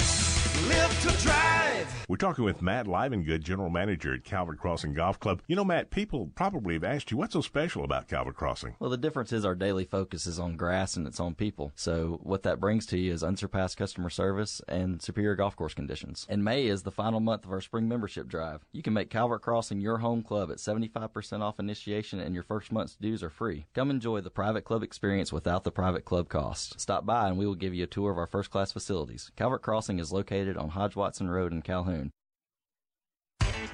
Live 0.67 1.01
to 1.01 1.23
drive. 1.23 1.61
We're 2.11 2.17
talking 2.17 2.43
with 2.43 2.61
Matt 2.61 2.87
Livengood, 2.87 3.41
General 3.41 3.69
Manager 3.69 4.13
at 4.13 4.25
Calvert 4.25 4.59
Crossing 4.59 4.93
Golf 4.93 5.17
Club. 5.17 5.41
You 5.47 5.55
know, 5.55 5.63
Matt, 5.63 5.91
people 5.91 6.29
probably 6.35 6.73
have 6.73 6.83
asked 6.83 7.09
you, 7.09 7.15
what's 7.15 7.31
so 7.31 7.39
special 7.39 7.85
about 7.85 8.09
Calvert 8.09 8.35
Crossing? 8.35 8.75
Well, 8.79 8.89
the 8.89 8.97
difference 8.97 9.31
is 9.31 9.45
our 9.45 9.55
daily 9.55 9.85
focus 9.85 10.27
is 10.27 10.37
on 10.37 10.57
grass 10.57 10.97
and 10.97 11.07
it's 11.07 11.21
on 11.21 11.35
people. 11.35 11.71
So 11.73 12.19
what 12.21 12.43
that 12.43 12.59
brings 12.59 12.85
to 12.87 12.97
you 12.97 13.13
is 13.13 13.23
unsurpassed 13.23 13.77
customer 13.77 14.09
service 14.09 14.61
and 14.67 15.01
superior 15.01 15.35
golf 15.35 15.55
course 15.55 15.73
conditions. 15.73 16.27
And 16.27 16.43
May 16.43 16.65
is 16.65 16.83
the 16.83 16.91
final 16.91 17.21
month 17.21 17.45
of 17.45 17.51
our 17.53 17.61
spring 17.61 17.87
membership 17.87 18.27
drive. 18.27 18.65
You 18.73 18.83
can 18.83 18.91
make 18.91 19.09
Calvert 19.09 19.41
Crossing 19.41 19.79
your 19.79 19.99
home 19.99 20.21
club 20.21 20.51
at 20.51 20.57
75% 20.57 21.39
off 21.39 21.61
initiation 21.61 22.19
and 22.19 22.33
your 22.33 22.43
first 22.43 22.73
month's 22.73 22.95
dues 22.95 23.23
are 23.23 23.29
free. 23.29 23.67
Come 23.73 23.89
enjoy 23.89 24.19
the 24.19 24.29
private 24.29 24.65
club 24.65 24.83
experience 24.83 25.31
without 25.31 25.63
the 25.63 25.71
private 25.71 26.03
club 26.03 26.27
cost. 26.27 26.77
Stop 26.77 27.05
by 27.05 27.29
and 27.29 27.37
we 27.37 27.45
will 27.45 27.55
give 27.55 27.73
you 27.73 27.85
a 27.85 27.87
tour 27.87 28.11
of 28.11 28.17
our 28.17 28.27
first 28.27 28.49
class 28.51 28.73
facilities. 28.73 29.31
Calvert 29.37 29.61
Crossing 29.61 29.97
is 29.97 30.11
located 30.11 30.50
on 30.57 30.69
Hodge 30.69 30.95
Watson 30.95 31.29
Road 31.29 31.51
in 31.51 31.61
Calhoun. 31.61 32.11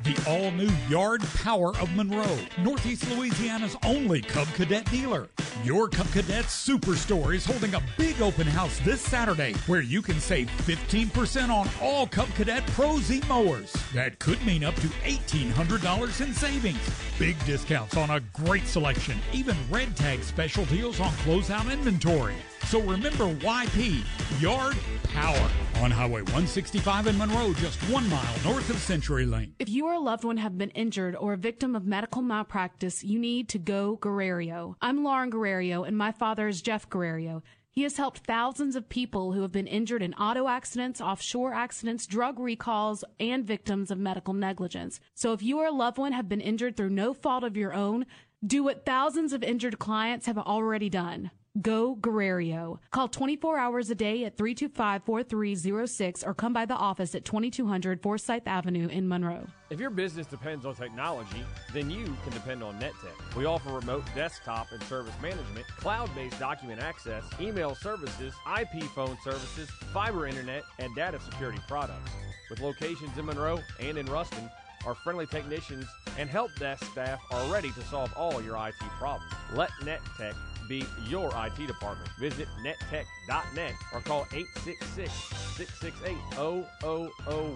The 0.04 0.24
all 0.28 0.52
new 0.52 0.70
Yard 0.90 1.24
Power 1.44 1.76
of 1.78 1.94
Monroe, 1.96 2.38
Northeast 2.62 3.10
Louisiana's 3.10 3.76
only 3.84 4.22
Cub 4.22 4.48
Cadet 4.54 4.90
dealer. 4.92 5.28
Your 5.64 5.90
Cub 5.90 6.08
Cadet 6.12 6.46
Superstore 6.46 7.34
is 7.34 7.46
holding 7.46 7.74
a 7.74 7.82
big 7.98 8.22
open 8.22 8.46
house 8.46 8.78
this 8.80 9.02
Saturday 9.02 9.54
where 9.66 9.82
you 9.82 10.04
can 10.04 10.20
save 10.20 10.50
15% 10.66 11.50
on 11.50 11.68
all 11.82 12.06
Cub 12.08 12.30
Cadet 12.36 12.66
Pro 12.68 13.00
Z 13.00 13.22
mowers. 13.28 13.74
That 13.94 14.20
could 14.20 14.44
mean 14.46 14.64
up 14.64 14.76
to 14.76 14.88
$1,800 14.88 16.22
in 16.26 16.34
savings. 16.34 16.90
Big 17.18 17.44
discounts 17.46 17.98
on 17.98 18.12
a 18.12 18.20
great 18.34 18.68
selection, 18.68 19.18
even 19.34 19.58
red 19.70 19.96
tag 19.96 20.22
special 20.22 20.66
deals 20.66 21.00
on 21.00 21.10
closeout 21.14 21.72
inventory. 21.72 22.36
So 22.66 22.82
remember 22.82 23.34
YP, 23.36 24.04
Yard 24.42 24.76
Power, 25.14 25.50
on 25.82 25.90
Highway 25.90 26.22
165 26.22 27.08
in 27.08 27.18
Monroe, 27.18 27.54
just 27.54 27.80
one 27.90 28.10
mile 28.10 28.36
north 28.44 28.70
of 28.70 28.78
Century 28.78 29.26
Lane. 29.26 29.56
If 29.60 29.70
you 29.70 29.88
or 29.88 29.94
a 29.94 30.00
loved 30.00 30.24
one 30.24 30.38
have 30.38 30.58
been 30.58 30.72
injured 30.72 31.16
or 31.16 31.34
a 31.34 31.38
victim 31.38 31.76
of 31.76 31.86
medical 31.86 32.22
malpractice, 32.22 33.04
you 33.04 33.20
need 33.20 33.48
to 33.50 33.60
go 33.60 33.96
Guerrero. 33.96 34.76
I'm 34.82 35.04
Lauren 35.04 35.30
Guerrero, 35.30 35.84
and 35.84 35.98
my 35.98 36.12
father 36.12 36.48
is 36.48 36.62
Jeff 36.62 36.90
Guerrero. 36.90 37.42
He 37.70 37.84
has 37.84 37.98
helped 37.98 38.26
thousands 38.26 38.76
of 38.76 38.90
people 38.90 39.34
who 39.34 39.44
have 39.44 39.52
been 39.52 39.68
injured 39.68 40.02
in 40.02 40.16
auto 40.16 40.48
accidents, 40.48 41.00
offshore 41.00 41.54
accidents, 41.54 42.08
drug 42.08 42.40
recalls, 42.40 43.04
and 43.20 43.46
victims 43.46 43.92
of 43.92 44.00
medical 44.00 44.34
negligence. 44.34 45.00
So 45.14 45.32
if 45.32 45.44
you 45.44 45.60
or 45.60 45.68
a 45.68 45.72
loved 45.72 46.00
one 46.00 46.12
have 46.12 46.28
been 46.28 46.42
injured 46.42 46.76
through 46.76 46.90
no 46.90 47.14
fault 47.14 47.44
of 47.44 47.56
your 47.56 47.76
own, 47.76 48.08
do 48.44 48.64
what 48.64 48.84
thousands 48.84 49.32
of 49.32 49.44
injured 49.44 49.78
clients 49.78 50.26
have 50.26 50.40
already 50.40 50.90
done. 50.90 51.30
Go 51.62 51.96
Guerrero. 51.96 52.80
Call 52.92 53.08
24 53.08 53.58
hours 53.58 53.90
a 53.90 53.96
day 53.96 54.26
at 54.26 54.38
325-4306 54.38 56.28
or 56.28 56.34
come 56.34 56.54
by 56.54 56.66
the 56.66 56.76
office 56.76 57.16
at 57.16 57.24
2200 57.26 58.02
Forsyth 58.02 58.48
Avenue 58.48 58.88
in 58.90 59.08
Monroe. 59.08 59.48
If 59.70 59.80
your 59.80 59.90
business 59.90 60.28
depends 60.28 60.66
on 60.66 60.76
technology, 60.76 61.44
then 61.74 61.90
you 61.90 62.06
can 62.24 62.34
depend 62.34 62.64
on 62.64 62.80
NetTech. 62.80 63.36
We 63.36 63.46
offer 63.46 63.72
remote 63.72 64.04
desktop 64.16 64.72
and 64.72 64.82
service 64.84 65.14
management, 65.22 65.68
cloud-based 65.78 66.40
document 66.40 66.82
access, 66.82 67.24
email 67.40 67.76
services, 67.76 68.34
IP 68.60 68.84
phone 68.96 69.18
services, 69.24 69.70
fiber 69.94 70.28
internet, 70.28 70.64
and 70.80 70.96
data 70.96 71.20
security 71.20 71.60
products. 71.68 72.12
With 72.50 72.62
locations 72.62 73.18
in 73.18 73.26
Monroe 73.26 73.60
and 73.80 73.98
in 73.98 74.06
Ruston, 74.06 74.50
our 74.86 74.96
friendly 74.96 75.26
technicians 75.26 75.86
and 76.18 76.30
help 76.30 76.54
desk 76.56 76.86
staff 76.92 77.20
are 77.32 77.52
ready 77.52 77.72
to 77.72 77.82
solve 77.84 78.14
all 78.16 78.42
your 78.42 78.56
IT 78.68 78.76
problems. 79.00 79.34
Let 79.54 79.70
NetTech 79.82 80.34
be 80.68 80.86
your 81.08 81.32
IT 81.36 81.68
department. 81.68 82.10
Visit 82.20 82.48
nettech.net 82.62 83.74
or 83.94 84.02
call 84.02 84.28
866 84.34 85.12
668 85.56 86.18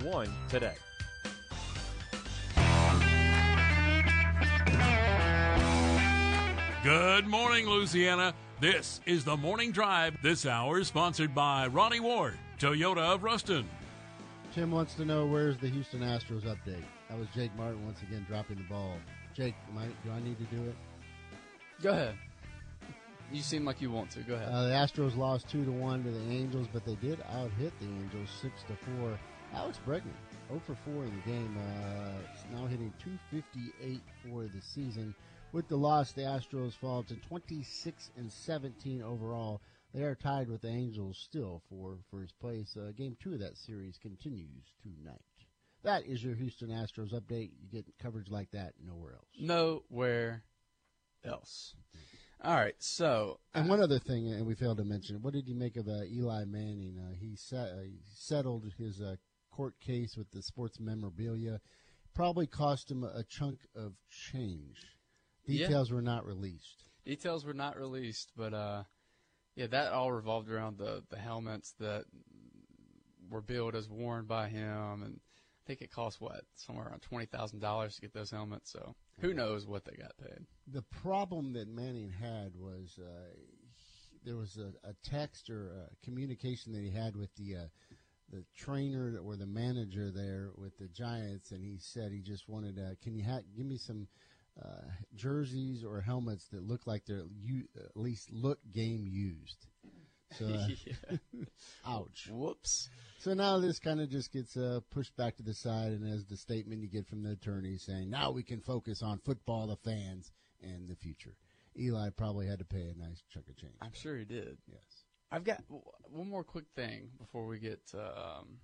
0001 0.03 0.33
today. 0.49 0.75
Good 6.83 7.27
morning, 7.27 7.69
Louisiana. 7.69 8.33
This 8.59 9.01
is 9.05 9.23
the 9.23 9.37
Morning 9.37 9.71
Drive. 9.71 10.17
This 10.23 10.47
hour 10.47 10.79
is 10.79 10.87
sponsored 10.87 11.35
by 11.35 11.67
Ronnie 11.67 11.99
Ward, 11.99 12.39
Toyota 12.59 13.13
of 13.13 13.23
Ruston. 13.23 13.69
Tim 14.53 14.71
wants 14.71 14.95
to 14.95 15.05
know 15.05 15.25
where's 15.25 15.57
the 15.57 15.69
Houston 15.69 16.01
Astros 16.01 16.43
update. 16.43 16.83
That 17.09 17.19
was 17.19 17.27
Jake 17.35 17.55
Martin 17.55 17.85
once 17.85 18.01
again 18.01 18.25
dropping 18.27 18.57
the 18.57 18.63
ball. 18.63 18.95
Jake, 19.35 19.55
I, 19.77 19.85
do 20.03 20.11
I 20.11 20.19
need 20.21 20.37
to 20.39 20.55
do 20.55 20.63
it? 20.63 20.75
Go 21.81 21.91
ahead. 21.91 22.15
You 23.31 23.41
seem 23.41 23.63
like 23.63 23.81
you 23.81 23.91
want 23.91 24.09
to. 24.11 24.19
Go 24.19 24.35
ahead. 24.35 24.49
Uh, 24.51 24.63
the 24.63 24.73
Astros 24.73 25.17
lost 25.17 25.47
two 25.47 25.63
to 25.63 25.71
one 25.71 26.03
to 26.03 26.11
the 26.11 26.31
Angels, 26.31 26.67
but 26.73 26.85
they 26.85 26.95
did 26.95 27.21
out 27.31 27.49
hit 27.57 27.71
the 27.79 27.85
Angels 27.85 28.29
six 28.41 28.63
to 28.63 28.75
four. 28.75 29.17
Alex 29.53 29.79
Bregman, 29.85 30.15
0 30.47 30.61
for 30.65 30.75
4 30.85 31.05
in 31.05 31.13
the 31.13 31.29
game, 31.29 31.57
uh, 31.57 32.55
now 32.55 32.65
hitting 32.67 32.93
258 33.03 33.99
for 34.23 34.43
the 34.43 34.61
season. 34.61 35.13
With 35.51 35.67
the 35.67 35.75
loss, 35.75 36.13
the 36.13 36.21
Astros 36.21 36.73
fall 36.73 37.03
to 37.03 37.15
26 37.15 38.11
and 38.15 38.31
17 38.31 39.01
overall. 39.01 39.61
They 39.93 40.03
are 40.03 40.15
tied 40.15 40.47
with 40.47 40.61
the 40.61 40.69
Angels 40.69 41.17
still 41.17 41.61
for 41.69 41.97
first 42.09 42.39
place. 42.39 42.77
Uh, 42.77 42.91
game 42.95 43.17
two 43.21 43.33
of 43.33 43.39
that 43.39 43.57
series 43.57 43.97
continues 43.97 44.71
tonight. 44.81 45.19
That 45.83 46.05
is 46.05 46.23
your 46.23 46.35
Houston 46.35 46.69
Astros 46.69 47.13
update. 47.13 47.51
You 47.59 47.67
get 47.69 47.85
coverage 48.01 48.29
like 48.29 48.51
that 48.51 48.73
nowhere 48.85 49.15
else. 49.15 49.27
Nowhere 49.37 50.43
else. 51.25 51.75
All 52.43 52.55
right, 52.55 52.75
so 52.79 53.39
And 53.53 53.69
one 53.69 53.81
other 53.81 53.99
thing, 53.99 54.31
and 54.31 54.47
we 54.47 54.55
failed 54.55 54.77
to 54.77 54.83
mention, 54.83 55.21
what 55.21 55.33
did 55.33 55.47
you 55.47 55.53
make 55.53 55.77
of 55.77 55.87
uh, 55.87 56.03
Eli 56.05 56.45
Manning? 56.45 56.97
Uh, 56.99 57.13
he, 57.19 57.35
set, 57.35 57.69
uh, 57.69 57.81
he 57.83 57.99
settled 58.15 58.71
his 58.79 58.99
uh, 58.99 59.15
court 59.51 59.75
case 59.79 60.17
with 60.17 60.31
the 60.31 60.41
sports 60.41 60.79
memorabilia. 60.79 61.61
Probably 62.15 62.47
cost 62.47 62.89
him 62.89 63.03
a, 63.03 63.19
a 63.19 63.23
chunk 63.23 63.59
of 63.75 63.93
change. 64.09 64.97
Yeah. 65.45 65.67
Details 65.67 65.91
were 65.91 66.01
not 66.01 66.25
released. 66.25 66.83
details 67.05 67.45
were 67.45 67.53
not 67.53 67.77
released, 67.77 68.31
but 68.35 68.53
uh, 68.53 68.83
yeah, 69.55 69.67
that 69.67 69.91
all 69.91 70.11
revolved 70.11 70.49
around 70.49 70.77
the 70.77 71.03
the 71.09 71.17
helmets 71.17 71.73
that 71.79 72.05
were 73.29 73.41
billed 73.41 73.75
as 73.75 73.89
worn 73.89 74.25
by 74.25 74.49
him, 74.49 75.03
and 75.03 75.19
think 75.71 75.81
it 75.81 75.91
costs 75.93 76.19
what 76.19 76.41
somewhere 76.55 76.87
around 76.87 77.01
twenty 77.01 77.25
thousand 77.27 77.59
dollars 77.59 77.95
to 77.95 78.01
get 78.01 78.13
those 78.13 78.29
helmets. 78.29 78.71
So 78.71 78.93
who 79.21 79.33
knows 79.33 79.65
what 79.65 79.85
they 79.85 79.95
got 79.95 80.17
paid? 80.17 80.45
The 80.67 80.81
problem 81.01 81.53
that 81.53 81.69
Manning 81.69 82.09
had 82.09 82.55
was 82.57 82.99
uh, 82.99 83.33
he- 83.35 84.19
there 84.25 84.35
was 84.35 84.57
a, 84.57 84.73
a 84.89 84.93
text 85.03 85.49
or 85.49 85.69
a 85.69 86.05
communication 86.05 86.73
that 86.73 86.81
he 86.81 86.91
had 86.91 87.15
with 87.15 87.33
the 87.35 87.55
uh, 87.55 87.67
the 88.31 88.43
trainer 88.55 89.17
or 89.25 89.37
the 89.37 89.45
manager 89.45 90.11
there 90.11 90.49
with 90.57 90.77
the 90.77 90.89
Giants, 90.89 91.51
and 91.51 91.63
he 91.63 91.77
said 91.79 92.11
he 92.11 92.21
just 92.21 92.47
wanted, 92.49 92.77
uh, 92.79 92.95
can 93.01 93.15
you 93.15 93.23
ha- 93.25 93.39
give 93.55 93.65
me 93.65 93.77
some 93.77 94.07
uh, 94.61 94.67
jerseys 95.15 95.83
or 95.83 96.01
helmets 96.01 96.47
that 96.51 96.63
look 96.63 96.85
like 96.85 97.03
they're 97.05 97.25
u- 97.41 97.67
at 97.77 97.95
least 97.95 98.29
look 98.31 98.59
game 98.73 99.05
used. 99.07 99.67
So, 100.37 100.45
uh, 100.45 100.67
Yeah. 100.85 101.17
ouch. 101.85 102.29
Whoops. 102.31 102.89
So 103.19 103.33
now 103.33 103.59
this 103.59 103.79
kind 103.79 104.01
of 104.01 104.09
just 104.09 104.31
gets 104.31 104.57
uh, 104.57 104.79
pushed 104.89 105.15
back 105.15 105.37
to 105.37 105.43
the 105.43 105.53
side, 105.53 105.91
and 105.91 106.11
as 106.11 106.25
the 106.25 106.37
statement 106.37 106.81
you 106.81 106.87
get 106.87 107.07
from 107.07 107.23
the 107.23 107.31
attorney 107.31 107.77
saying, 107.77 108.09
now 108.09 108.31
we 108.31 108.43
can 108.43 108.61
focus 108.61 109.01
on 109.03 109.19
football, 109.19 109.67
the 109.67 109.75
fans, 109.77 110.31
and 110.61 110.89
the 110.89 110.95
future. 110.95 111.35
Eli 111.79 112.09
probably 112.09 112.47
had 112.47 112.59
to 112.59 112.65
pay 112.65 112.81
a 112.89 112.97
nice 112.97 113.21
chunk 113.33 113.47
of 113.49 113.57
change. 113.57 113.75
I'm 113.81 113.93
sure 113.93 114.17
he 114.17 114.25
did. 114.25 114.57
Yes. 114.67 115.05
I've 115.31 115.43
got 115.43 115.63
w- 115.67 115.83
one 116.09 116.29
more 116.29 116.43
quick 116.43 116.65
thing 116.75 117.09
before 117.17 117.45
we 117.47 117.59
get 117.59 117.79
um, 117.93 118.57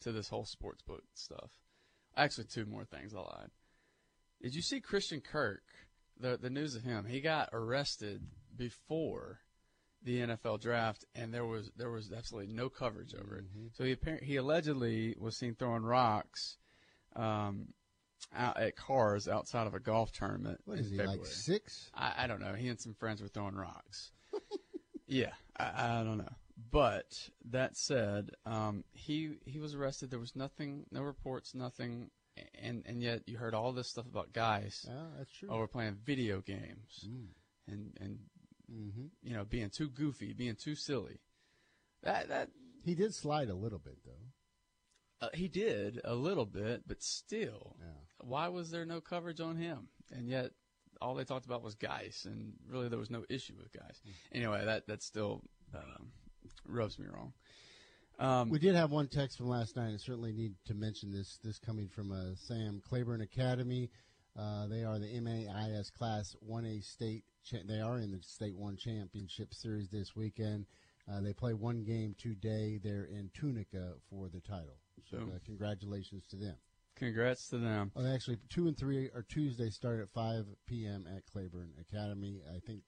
to 0.00 0.12
this 0.12 0.28
whole 0.28 0.44
sports 0.44 0.82
book 0.82 1.02
stuff. 1.14 1.50
Actually, 2.16 2.44
two 2.52 2.66
more 2.66 2.84
things. 2.84 3.14
I 3.14 3.20
lied. 3.20 3.50
Did 4.42 4.54
you 4.54 4.62
see 4.62 4.80
Christian 4.80 5.20
Kirk? 5.20 5.62
The 6.18 6.36
the 6.36 6.50
news 6.50 6.74
of 6.74 6.82
him. 6.82 7.06
He 7.06 7.20
got 7.22 7.48
arrested 7.52 8.22
before 8.54 9.38
the 10.02 10.18
NFL 10.20 10.60
draft, 10.60 11.04
and 11.14 11.32
there 11.32 11.44
was 11.44 11.70
there 11.76 11.90
was 11.90 12.10
absolutely 12.12 12.52
no 12.54 12.68
coverage 12.68 13.14
over 13.14 13.36
it. 13.36 13.44
So 13.74 13.84
he 13.84 13.94
appar- 13.94 14.22
he 14.22 14.36
allegedly 14.36 15.14
was 15.18 15.36
seen 15.36 15.54
throwing 15.54 15.82
rocks 15.82 16.56
um, 17.16 17.68
out 18.34 18.58
at 18.58 18.76
cars 18.76 19.28
outside 19.28 19.66
of 19.66 19.74
a 19.74 19.80
golf 19.80 20.12
tournament. 20.12 20.60
What 20.64 20.78
is 20.78 20.90
he, 20.90 20.96
February. 20.96 21.18
like 21.18 21.26
six? 21.26 21.90
I, 21.94 22.12
I 22.18 22.26
don't 22.26 22.40
know. 22.40 22.54
He 22.54 22.68
and 22.68 22.80
some 22.80 22.94
friends 22.94 23.20
were 23.20 23.28
throwing 23.28 23.54
rocks. 23.54 24.12
yeah, 25.06 25.32
I, 25.58 26.00
I 26.00 26.04
don't 26.04 26.18
know. 26.18 26.32
But 26.70 27.28
that 27.50 27.76
said, 27.76 28.30
um, 28.46 28.84
he 28.92 29.36
he 29.46 29.58
was 29.58 29.74
arrested. 29.74 30.10
There 30.10 30.18
was 30.18 30.36
nothing, 30.36 30.84
no 30.90 31.02
reports, 31.02 31.54
nothing, 31.54 32.10
and 32.62 32.82
and 32.86 33.02
yet 33.02 33.22
you 33.26 33.38
heard 33.38 33.54
all 33.54 33.72
this 33.72 33.88
stuff 33.88 34.06
about 34.06 34.32
guys 34.32 34.84
Yeah, 34.88 35.04
that's 35.18 35.32
true. 35.32 35.48
over 35.50 35.66
playing 35.66 35.96
video 36.04 36.40
games 36.40 37.06
Mm. 37.08 37.26
and 37.68 37.96
and 38.00 38.18
hmm 38.70 39.06
you 39.22 39.34
know 39.34 39.44
being 39.44 39.70
too 39.70 39.88
goofy, 39.88 40.32
being 40.32 40.56
too 40.56 40.74
silly. 40.74 41.20
That 42.02 42.28
that 42.28 42.50
He 42.84 42.94
did 42.94 43.14
slide 43.14 43.48
a 43.50 43.54
little 43.54 43.78
bit, 43.78 43.98
though. 44.04 45.26
uh, 45.26 45.30
he 45.34 45.48
did 45.48 46.00
a 46.04 46.14
little 46.14 46.46
bit, 46.46 46.82
but 46.86 47.02
still, 47.02 47.76
Yeah. 47.78 47.86
why 48.26 48.48
was 48.48 48.70
there 48.70 48.86
no 48.86 49.00
coverage 49.00 49.40
on 49.40 49.56
him? 49.56 49.88
And 50.10 50.28
yet, 50.28 50.52
all 51.00 51.14
they 51.14 51.24
talked 51.24 51.44
about 51.46 51.62
was 51.62 51.74
guys, 51.74 52.26
and 52.26 52.54
really 52.68 52.88
there 52.88 52.98
was 52.98 53.10
no 53.10 53.24
issue 53.28 53.54
with 53.58 53.72
Guice. 53.72 54.00
Anyway, 54.32 54.64
that 54.64 54.86
that 54.86 55.02
still 55.02 55.42
um, 55.74 56.10
rubs 56.66 56.98
me 56.98 57.06
wrong. 57.06 57.32
Um, 58.18 58.50
We 58.50 58.58
did 58.58 58.74
have 58.74 58.90
one 58.90 59.08
text 59.08 59.38
from 59.38 59.48
last 59.48 59.76
night, 59.76 59.88
and 59.90 60.00
certainly 60.00 60.32
need 60.32 60.54
to 60.66 60.74
mention 60.74 61.10
this. 61.10 61.38
This 61.42 61.58
coming 61.58 61.88
from 61.88 62.12
uh, 62.12 62.34
Sam 62.36 62.80
Claiborne 62.86 63.22
Academy. 63.22 63.90
Uh, 64.38 64.66
they 64.68 64.84
are 64.84 64.98
the 64.98 65.20
MAIS 65.20 65.90
Class 65.90 66.36
1A 66.48 66.82
state. 66.84 67.24
They 67.66 67.80
are 67.80 67.98
in 67.98 68.12
the 68.12 68.20
State 68.22 68.56
One 68.56 68.76
Championship 68.76 69.54
Series 69.54 69.88
this 69.88 70.14
weekend. 70.14 70.66
Uh, 71.10 71.20
they 71.20 71.32
play 71.32 71.54
one 71.54 71.82
game 71.82 72.14
today. 72.18 72.78
They're 72.82 73.04
in 73.06 73.30
Tunica 73.34 73.94
for 74.08 74.28
the 74.28 74.40
title. 74.40 74.78
So 75.10 75.16
uh, 75.16 75.38
congratulations 75.44 76.24
to 76.30 76.36
them. 76.36 76.54
congrats 76.94 77.48
to 77.48 77.58
them. 77.58 77.90
Oh, 77.96 78.06
actually, 78.06 78.38
two 78.48 78.68
and 78.68 78.76
three 78.76 79.06
are 79.14 79.24
Tuesday 79.28 79.70
start 79.70 80.00
at 80.00 80.10
5 80.10 80.44
p.m. 80.66 81.06
at 81.14 81.26
Claiborne 81.26 81.72
Academy. 81.80 82.42
I 82.48 82.60
think 82.60 82.82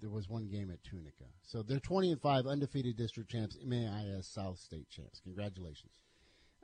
there 0.00 0.10
was 0.10 0.28
one 0.28 0.48
game 0.48 0.70
at 0.70 0.82
Tunica. 0.82 1.24
So 1.42 1.62
they're 1.62 1.78
20 1.78 2.12
and 2.12 2.20
5 2.20 2.46
undefeated 2.46 2.96
district 2.96 3.30
champs, 3.30 3.56
MAIS 3.64 4.26
South 4.26 4.58
State 4.58 4.88
champs. 4.90 5.20
Congratulations. 5.20 5.92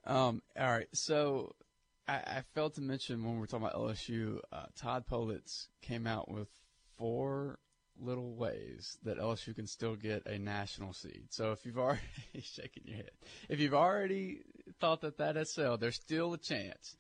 Um, 0.05 0.43
all 0.59 0.71
right, 0.71 0.89
so 0.93 1.55
I, 2.09 2.15
I 2.15 2.43
failed 2.55 2.75
to 2.75 2.81
mention 2.81 3.25
when 3.25 3.35
we 3.35 3.41
were 3.41 3.47
talking 3.47 3.67
about 3.67 3.79
LSU, 3.79 4.39
uh, 4.53 4.65
Todd 4.77 5.05
Politz 5.11 5.69
came 5.81 6.07
out 6.07 6.31
with 6.31 6.49
four 6.97 7.59
little 8.01 8.35
ways 8.35 8.99
that 9.05 9.19
LSU 9.19 9.55
can 9.55 9.67
still 9.67 9.95
get 9.97 10.27
a 10.27 10.39
national 10.39 10.93
seed. 10.93 11.27
So 11.31 11.53
if 11.53 11.65
you've 11.65 11.79
already 11.79 12.01
he's 12.33 12.45
shaking 12.45 12.85
your 12.87 12.97
head, 12.97 13.11
if 13.49 13.61
you've 13.61 13.75
already 13.75 14.43
thought 14.81 15.03
that 15.03 15.19
that 15.19 15.47
sailed, 15.49 15.81
there's 15.81 15.97
still 15.97 16.33
a 16.33 16.39
chance. 16.39 16.97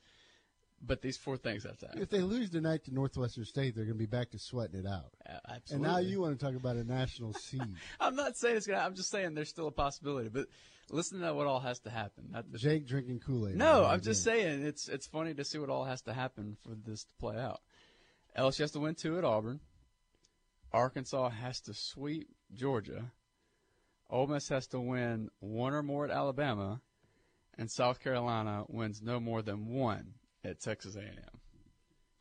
But 0.84 1.00
these 1.00 1.16
four 1.16 1.36
things 1.36 1.62
have 1.62 1.78
to 1.78 1.86
happen. 1.86 2.02
If 2.02 2.10
they 2.10 2.22
lose 2.22 2.50
tonight 2.50 2.84
to 2.86 2.94
Northwestern 2.94 3.44
State, 3.44 3.76
they're 3.76 3.84
going 3.84 3.96
to 3.96 4.00
be 4.00 4.06
back 4.06 4.32
to 4.32 4.38
sweating 4.40 4.80
it 4.80 4.86
out. 4.86 5.12
Uh, 5.24 5.54
And 5.70 5.80
now 5.80 5.98
you 5.98 6.20
want 6.20 6.36
to 6.36 6.44
talk 6.44 6.56
about 6.56 6.74
a 6.74 6.82
national 6.82 7.34
seed. 7.40 7.62
I'm 8.00 8.16
not 8.16 8.36
saying 8.36 8.56
it's 8.56 8.66
gonna. 8.66 8.80
I'm 8.80 8.96
just 8.96 9.08
saying 9.08 9.34
there's 9.34 9.48
still 9.48 9.68
a 9.68 9.72
possibility. 9.72 10.28
But 10.28 10.48
listen 10.92 11.20
to 11.20 11.34
what 11.34 11.46
all 11.46 11.60
has 11.60 11.80
to 11.80 11.90
happen. 11.90 12.28
Not 12.30 12.52
the, 12.52 12.58
Jake 12.58 12.86
drinking 12.86 13.20
Kool 13.20 13.48
Aid. 13.48 13.56
No, 13.56 13.84
I'm 13.84 14.00
just 14.00 14.22
saying 14.22 14.64
it's 14.64 14.88
it's 14.88 15.06
funny 15.06 15.34
to 15.34 15.44
see 15.44 15.58
what 15.58 15.70
all 15.70 15.84
has 15.84 16.02
to 16.02 16.12
happen 16.12 16.56
for 16.62 16.74
this 16.74 17.04
to 17.04 17.14
play 17.18 17.36
out. 17.36 17.60
LSU 18.38 18.60
has 18.60 18.70
to 18.72 18.80
win 18.80 18.94
two 18.94 19.18
at 19.18 19.24
Auburn. 19.24 19.60
Arkansas 20.72 21.30
has 21.30 21.60
to 21.62 21.74
sweep 21.74 22.28
Georgia. 22.54 23.10
Ole 24.08 24.26
Miss 24.26 24.48
has 24.50 24.66
to 24.68 24.80
win 24.80 25.30
one 25.40 25.74
or 25.74 25.82
more 25.82 26.04
at 26.04 26.10
Alabama, 26.10 26.80
and 27.58 27.70
South 27.70 28.00
Carolina 28.00 28.64
wins 28.68 29.02
no 29.02 29.18
more 29.20 29.42
than 29.42 29.66
one 29.66 30.14
at 30.44 30.60
Texas 30.60 30.96
A&M. 30.96 31.40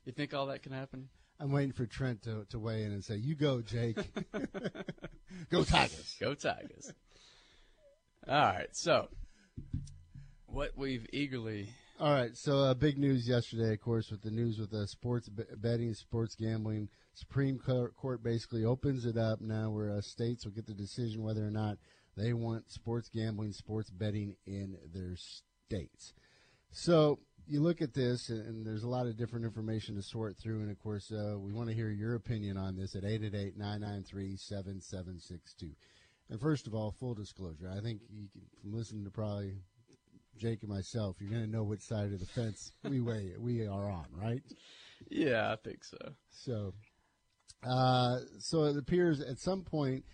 You 0.06 0.12
think 0.12 0.34
all 0.34 0.48
that 0.48 0.64
can 0.64 0.72
happen? 0.72 1.10
I'm 1.40 1.52
waiting 1.52 1.74
for 1.74 1.86
Trent 1.86 2.24
to, 2.24 2.46
to 2.50 2.60
weigh 2.60 2.84
in 2.84 2.92
and 2.92 3.04
say, 3.04 3.16
"You 3.16 3.36
go, 3.36 3.62
Jake. 3.62 3.98
go 5.50 5.64
Tigers. 5.64 6.16
Go 6.20 6.34
Tigers." 6.34 6.94
All 8.28 8.36
right, 8.36 8.70
so 8.72 9.08
what 10.46 10.78
we've 10.78 11.08
eagerly 11.12 11.70
All 12.00 12.14
right, 12.14 12.38
so 12.38 12.60
uh, 12.60 12.74
big 12.76 12.98
news 12.98 13.28
yesterday, 13.28 13.74
of 13.74 13.82
course, 13.82 14.12
with 14.12 14.22
the 14.22 14.30
news 14.30 14.60
with 14.60 14.70
the 14.70 14.88
sports 14.88 15.28
b- 15.28 15.44
betting, 15.58 15.94
sports 15.96 16.36
gambling. 16.36 16.90
Supreme 17.14 17.60
Court, 17.60 18.24
basically 18.24 18.64
opens 18.64 19.06
it 19.06 19.18
up 19.18 19.42
now, 19.42 19.72
where 19.72 19.92
uh, 19.92 20.02
states 20.02 20.46
will 20.46 20.52
get 20.52 20.68
the 20.68 20.74
decision 20.74 21.24
whether 21.24 21.46
or 21.46 21.52
not 21.52 21.78
they 22.16 22.34
want 22.34 22.72
sports 22.72 23.10
gambling, 23.10 23.54
sports 23.54 23.90
betting 23.90 24.36
in 24.46 24.78
their 24.94 25.16
states. 25.16 26.14
So 26.72 27.20
you 27.48 27.62
look 27.62 27.82
at 27.82 27.94
this, 27.94 28.30
and, 28.30 28.66
there's 28.66 28.84
a 28.84 28.88
lot 28.88 29.08
of 29.08 29.18
different 29.18 29.44
information 29.46 29.96
to 29.96 30.04
sort 30.04 30.38
through, 30.38 30.62
and 30.62 30.72
of 30.72 30.80
course, 30.80 31.12
uh, 31.12 31.36
we 31.38 31.52
want 31.54 31.68
to 31.70 31.76
hear 31.76 31.90
your 31.90 32.16
opinion 32.16 32.58
on 32.58 32.78
this 32.78 32.96
at 32.96 33.04
888-993-7762. 33.04 35.76
And 36.32 36.40
first 36.40 36.66
of 36.66 36.74
all, 36.74 36.96
full 36.98 37.14
disclosure, 37.14 37.70
I 37.70 37.82
think 37.82 38.00
you 38.10 38.30
can, 38.32 38.42
from 38.62 38.74
listening 38.74 39.04
to 39.04 39.12
probably 39.12 39.56
Jake 40.38 40.64
and 40.64 40.72
myself, 40.72 41.18
you're 41.20 41.30
going 41.30 41.44
to 41.44 41.52
know 41.52 41.64
which 41.64 41.82
side 41.82 42.14
of 42.14 42.20
the 42.22 42.26
fence 42.26 42.72
we 42.86 43.02
weigh, 43.02 43.34
we 43.38 43.68
are 43.68 43.90
on, 43.90 44.06
right? 44.14 44.42
Yeah, 45.10 45.52
I 45.52 45.58
think 45.58 45.84
so. 45.84 45.98
So, 46.30 46.74
uh, 47.68 48.20
so 48.40 48.64
it 48.64 48.78
appears 48.78 49.20
at 49.20 49.40
some 49.40 49.64
point, 49.64 50.06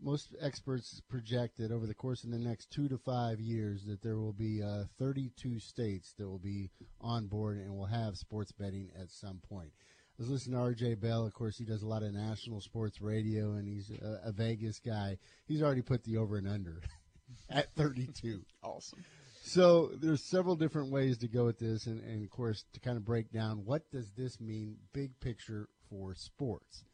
most 0.00 0.34
experts 0.40 1.02
project 1.10 1.58
that 1.58 1.70
over 1.70 1.86
the 1.86 1.94
course 1.94 2.24
of 2.24 2.30
the 2.30 2.38
next 2.38 2.70
two 2.70 2.88
to 2.88 2.96
five 2.96 3.38
years, 3.38 3.84
that 3.84 4.02
there 4.02 4.16
will 4.16 4.32
be 4.32 4.62
uh, 4.62 4.84
32 4.98 5.60
states 5.60 6.14
that 6.18 6.26
will 6.26 6.38
be 6.38 6.70
on 7.02 7.26
board 7.26 7.58
and 7.58 7.76
will 7.76 7.84
have 7.84 8.16
sports 8.16 8.50
betting 8.50 8.90
at 8.98 9.10
some 9.10 9.40
point. 9.46 9.72
I 10.18 10.22
was 10.22 10.30
listening 10.30 10.58
to 10.58 10.64
RJ 10.64 10.98
Bell. 10.98 11.26
Of 11.26 11.34
course, 11.34 11.58
he 11.58 11.66
does 11.66 11.82
a 11.82 11.86
lot 11.86 12.02
of 12.02 12.14
national 12.14 12.62
sports 12.62 13.02
radio, 13.02 13.52
and 13.52 13.68
he's 13.68 13.90
a, 13.90 14.28
a 14.28 14.32
Vegas 14.32 14.78
guy. 14.78 15.18
He's 15.44 15.62
already 15.62 15.82
put 15.82 16.04
the 16.04 16.16
over 16.16 16.38
and 16.38 16.48
under 16.48 16.80
at 17.50 17.74
32. 17.74 18.40
Awesome. 18.62 19.04
So 19.42 19.90
there's 20.00 20.22
several 20.22 20.56
different 20.56 20.90
ways 20.90 21.18
to 21.18 21.28
go 21.28 21.44
with 21.44 21.58
this, 21.58 21.84
and, 21.84 22.02
and 22.02 22.24
of 22.24 22.30
course 22.30 22.64
to 22.72 22.80
kind 22.80 22.96
of 22.96 23.04
break 23.04 23.30
down 23.30 23.66
what 23.66 23.90
does 23.90 24.10
this 24.16 24.40
mean, 24.40 24.76
big 24.94 25.20
picture 25.20 25.68
for 25.90 26.14
sports. 26.14 26.84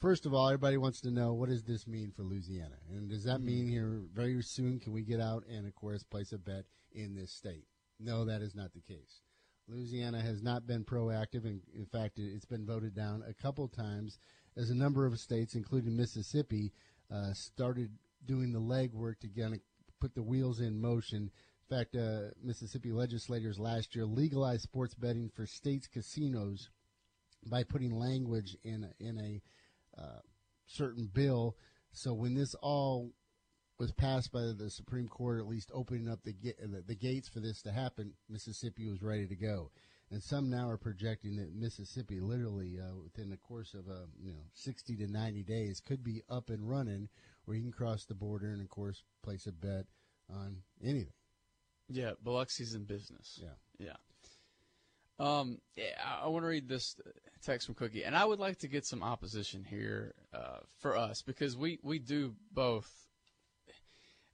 First 0.00 0.24
of 0.24 0.32
all, 0.32 0.48
everybody 0.48 0.78
wants 0.78 1.02
to 1.02 1.10
know 1.10 1.34
what 1.34 1.50
does 1.50 1.64
this 1.64 1.86
mean 1.86 2.10
for 2.10 2.22
Louisiana, 2.22 2.78
and 2.90 3.10
does 3.10 3.24
that 3.24 3.42
mean 3.42 3.66
mm. 3.66 3.70
here 3.70 4.00
very 4.14 4.42
soon 4.42 4.80
can 4.80 4.94
we 4.94 5.02
get 5.02 5.20
out 5.20 5.44
and 5.46 5.66
of 5.66 5.74
course 5.74 6.02
place 6.02 6.32
a 6.32 6.38
bet 6.38 6.64
in 6.90 7.14
this 7.14 7.30
state? 7.30 7.66
No, 8.00 8.24
that 8.24 8.40
is 8.40 8.54
not 8.54 8.72
the 8.72 8.80
case. 8.80 9.20
Louisiana 9.68 10.20
has 10.20 10.42
not 10.42 10.66
been 10.66 10.84
proactive, 10.84 11.44
and 11.44 11.62
in 11.74 11.86
fact, 11.86 12.18
it- 12.18 12.32
it's 12.34 12.44
been 12.44 12.66
voted 12.66 12.94
down 12.94 13.22
a 13.22 13.34
couple 13.34 13.68
times 13.68 14.18
as 14.56 14.70
a 14.70 14.74
number 14.74 15.06
of 15.06 15.18
states, 15.18 15.54
including 15.54 15.96
Mississippi, 15.96 16.72
uh, 17.10 17.32
started 17.32 17.98
doing 18.24 18.52
the 18.52 18.60
legwork 18.60 19.18
to 19.20 19.28
kind 19.28 19.54
of 19.54 19.60
put 20.00 20.14
the 20.14 20.22
wheels 20.22 20.60
in 20.60 20.80
motion. 20.80 21.24
In 21.24 21.68
fact, 21.68 21.96
uh, 21.96 22.30
Mississippi 22.42 22.92
legislators 22.92 23.58
last 23.58 23.94
year 23.94 24.04
legalized 24.04 24.62
sports 24.62 24.94
betting 24.94 25.30
for 25.30 25.46
states' 25.46 25.86
casinos 25.86 26.70
by 27.46 27.64
putting 27.64 27.98
language 27.98 28.56
in 28.62 28.92
in 28.98 29.18
a 29.18 29.42
uh, 29.96 30.20
certain 30.66 31.06
bill. 31.06 31.56
So 31.92 32.14
when 32.14 32.34
this 32.34 32.54
all 32.54 33.12
was 33.78 33.92
passed 33.92 34.32
by 34.32 34.40
the 34.56 34.70
Supreme 34.70 35.08
Court, 35.08 35.40
at 35.40 35.48
least 35.48 35.70
opening 35.74 36.08
up 36.08 36.22
the, 36.24 36.34
the 36.42 36.82
the 36.86 36.94
gates 36.94 37.28
for 37.28 37.40
this 37.40 37.62
to 37.62 37.72
happen, 37.72 38.14
Mississippi 38.28 38.88
was 38.88 39.02
ready 39.02 39.26
to 39.26 39.36
go. 39.36 39.70
And 40.10 40.22
some 40.22 40.50
now 40.50 40.68
are 40.68 40.76
projecting 40.76 41.36
that 41.36 41.54
Mississippi, 41.54 42.20
literally 42.20 42.78
uh, 42.78 42.94
within 43.02 43.30
the 43.30 43.38
course 43.38 43.72
of 43.72 43.88
uh, 43.88 44.04
you 44.22 44.32
know 44.32 44.42
60 44.52 44.96
to 44.96 45.06
90 45.06 45.42
days, 45.42 45.80
could 45.80 46.04
be 46.04 46.22
up 46.28 46.50
and 46.50 46.68
running, 46.68 47.08
where 47.46 47.56
you 47.56 47.62
can 47.62 47.72
cross 47.72 48.04
the 48.04 48.14
border 48.14 48.48
and, 48.48 48.60
of 48.60 48.68
course, 48.68 49.04
place 49.22 49.46
a 49.46 49.52
bet 49.52 49.86
on 50.30 50.58
anything. 50.82 51.14
Yeah, 51.88 52.12
Biloxi's 52.24 52.74
in 52.74 52.84
business. 52.84 53.40
Yeah. 53.42 53.54
Yeah. 53.78 53.96
Um, 55.18 55.58
yeah, 55.76 55.84
I, 56.04 56.24
I 56.24 56.28
want 56.28 56.42
to 56.44 56.48
read 56.48 56.68
this 56.68 56.96
text 57.42 57.66
from 57.66 57.74
Cookie, 57.74 58.04
and 58.04 58.16
I 58.16 58.24
would 58.24 58.38
like 58.38 58.58
to 58.60 58.68
get 58.68 58.84
some 58.84 59.02
opposition 59.02 59.64
here 59.64 60.14
uh, 60.34 60.58
for 60.78 60.96
us 60.96 61.22
because 61.22 61.56
we 61.56 61.78
we 61.82 61.98
do 61.98 62.34
both. 62.52 62.90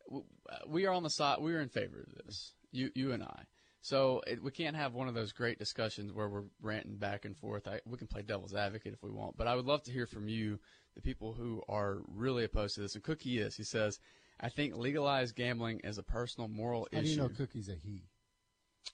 W- 0.09 0.25
uh, 0.51 0.57
We 0.67 0.87
are 0.87 0.93
on 0.93 1.03
the 1.03 1.11
side. 1.11 1.39
We 1.41 1.55
are 1.55 1.61
in 1.61 1.69
favor 1.69 2.01
of 2.01 2.27
this. 2.27 2.53
You 2.73 2.91
you 2.95 3.13
and 3.13 3.23
I. 3.23 3.45
So 3.81 4.23
it, 4.27 4.43
we 4.43 4.51
can't 4.51 4.77
have 4.77 4.93
one 4.95 5.09
of 5.09 5.15
those 5.15 5.33
great 5.33 5.59
discussions 5.59 6.13
where 6.13 6.29
we're 6.29 6.45
ranting 6.61 6.97
back 6.97 7.25
and 7.25 7.37
forth. 7.37 7.69
I, 7.69 7.81
we 7.87 7.97
can 7.97 8.09
play 8.09 8.23
devil's 8.23 8.55
advocate 8.55 8.93
if 8.93 9.03
we 9.03 9.11
want, 9.11 9.37
but 9.37 9.47
I 9.47 9.55
would 9.55 9.67
love 9.67 9.85
to 9.85 9.93
hear 9.93 10.07
from 10.07 10.29
you, 10.29 10.59
the 10.97 11.01
people 11.01 11.33
who 11.33 11.63
are 11.69 11.99
really 12.09 12.45
opposed 12.45 12.75
to 12.75 12.81
this. 12.81 12.95
And 12.95 13.05
Cookie 13.05 13.39
is. 13.39 13.57
He 13.57 13.63
says, 13.65 14.01
"I 14.41 14.49
think 14.49 14.77
legalized 14.77 15.37
gambling 15.37 15.81
is 15.85 15.97
a 15.97 16.03
personal 16.03 16.49
moral 16.49 16.89
How 16.93 16.99
issue." 16.99 17.07
do 17.07 17.11
you 17.13 17.17
know 17.19 17.29
Cookie's 17.29 17.69
a 17.69 17.75
he? 17.75 18.03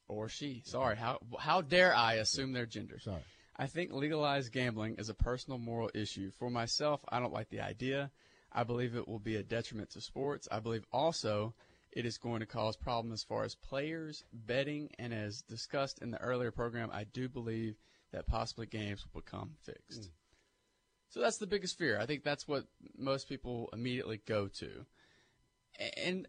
or 0.09 0.29
she. 0.29 0.63
Sorry, 0.65 0.97
how 0.97 1.19
how 1.39 1.61
dare 1.61 1.95
I 1.95 2.15
assume 2.15 2.53
their 2.53 2.67
gender? 2.67 2.99
Sorry. 2.99 3.23
I 3.57 3.67
think 3.67 3.93
legalized 3.93 4.53
gambling 4.53 4.97
is 4.99 5.09
a 5.09 5.15
personal 5.15 5.59
moral 5.59 5.91
issue. 5.95 6.31
For 6.33 6.51
myself, 6.51 7.01
I 7.09 7.21
don't 7.21 7.33
like 7.33 7.49
the 7.51 7.61
idea. 7.61 8.11
I 8.55 8.65
believe 8.65 8.95
it 8.95 9.09
will 9.09 9.19
be 9.19 9.37
a 9.37 9.43
detriment 9.43 9.91
to 9.91 10.01
sports. 10.01 10.49
I 10.51 10.61
believe 10.61 10.87
also 10.93 11.55
it 11.93 12.07
is 12.07 12.19
going 12.19 12.41
to 12.41 12.47
cause 12.47 12.77
problems 12.77 13.21
as 13.21 13.25
far 13.25 13.45
as 13.45 13.55
players, 13.55 14.25
betting, 14.33 14.91
and 14.99 15.13
as 15.13 15.43
discussed 15.43 16.01
in 16.01 16.11
the 16.11 16.21
earlier 16.21 16.51
program, 16.51 16.91
I 16.93 17.05
do 17.05 17.29
believe 17.29 17.77
that 18.13 18.27
possibly 18.27 18.67
games 18.67 19.05
will 19.05 19.21
become 19.21 19.55
fixed. 19.63 20.03
Mm. 20.03 20.11
So 21.11 21.21
that's 21.21 21.39
the 21.39 21.47
biggest 21.47 21.79
fear. 21.79 21.99
I 21.99 22.07
think 22.07 22.25
that's 22.25 22.49
what 22.49 22.65
most 22.97 23.29
people 23.29 23.71
immediately 23.73 24.21
go 24.27 24.49
to. 24.49 24.85
And 25.97 26.27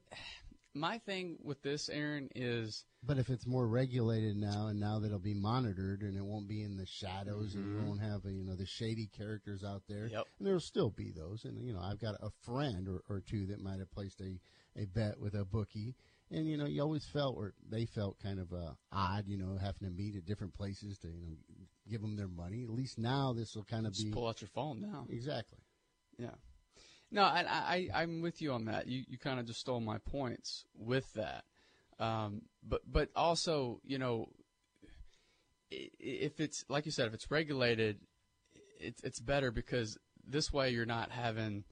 my 0.76 0.98
thing 1.00 1.38
with 1.42 1.62
this, 1.62 1.90
Aaron, 1.90 2.30
is 2.36 2.86
But 3.02 3.18
if 3.20 3.30
it's 3.30 3.46
more 3.46 3.68
regulated 3.68 4.36
now, 4.36 4.68
and 4.68 4.80
now 4.80 5.00
that 5.00 5.08
it'll 5.08 5.20
be 5.20 5.34
monitored, 5.36 6.02
and 6.02 6.18
it 6.18 6.24
won't 6.26 6.48
be 6.48 6.64
in 6.64 6.76
the 6.76 6.86
shadows, 6.88 7.54
and 7.56 7.64
you 7.66 7.78
Mhm. 7.80 7.86
won't 7.86 8.02
have 8.02 8.26
you 8.26 8.44
know 8.44 8.56
the 8.56 8.66
shady 8.66 9.08
characters 9.08 9.64
out 9.64 9.84
there, 9.88 10.08
Yep. 10.08 10.28
and 10.40 10.48
there'll 10.48 10.60
still 10.60 10.90
be 10.90 11.12
those. 11.12 11.46
And 11.46 11.64
you 11.64 11.72
know, 11.74 11.80
I've 11.82 12.00
got 12.00 12.16
a 12.22 12.30
friend 12.30 12.88
or, 12.88 13.04
or 13.08 13.22
two 13.22 13.46
that 13.48 13.60
might 13.62 13.80
have 13.80 13.92
placed 13.92 14.22
a, 14.22 14.40
a 14.76 14.86
bet 14.86 15.20
with 15.20 15.36
a 15.36 15.46
bookie, 15.46 15.96
and 16.32 16.48
you 16.50 16.58
know, 16.58 16.66
you 16.66 16.82
always 16.82 17.06
felt 17.06 17.38
or 17.38 17.54
they 17.70 17.86
felt 17.86 18.18
kind 18.20 18.40
of 18.40 18.52
uh, 18.52 18.74
odd, 18.92 19.28
you 19.28 19.38
know, 19.38 19.56
having 19.58 19.88
to 19.88 19.92
meet 19.94 20.16
at 20.16 20.26
different 20.26 20.54
places 20.56 20.98
to 21.00 21.08
you 21.08 21.30
know 21.30 21.38
give 21.88 22.02
them 22.02 22.16
their 22.16 22.28
money. 22.28 22.64
At 22.64 22.70
least 22.72 22.98
now 22.98 23.34
this 23.34 23.56
will 23.56 23.64
kind 23.66 23.86
of 23.86 23.94
just 23.94 24.08
be 24.08 24.12
pull 24.12 24.28
out 24.28 24.42
your 24.42 24.50
phone 24.50 24.82
now. 24.82 25.06
exactly. 25.10 25.60
Yeah. 26.18 26.34
No, 27.16 27.24
and 27.24 27.48
I, 27.48 27.90
I, 27.94 28.02
I'm 28.02 28.22
with 28.22 28.42
you 28.42 28.52
on 28.52 28.66
that. 28.66 28.88
You, 28.88 29.06
you 29.08 29.18
kind 29.18 29.40
of 29.40 29.46
just 29.46 29.62
stole 29.62 29.80
my 29.80 30.00
points 30.00 30.66
with 30.78 31.14
that. 31.14 31.46
Um, 31.98 32.42
but, 32.62 32.82
but 32.92 33.08
also, 33.16 33.80
you 33.86 33.98
know, 33.98 34.28
if 35.72 36.42
it's, 36.42 36.66
like 36.68 36.86
you 36.86 36.92
said, 36.92 37.08
if 37.08 37.14
it's 37.14 37.32
regulated, 37.32 38.00
it's, 38.82 39.02
it's 39.02 39.22
better 39.22 39.50
because 39.50 39.98
this 40.28 40.52
way 40.52 40.72
you're 40.72 40.86
not 40.86 41.10
having, 41.10 41.64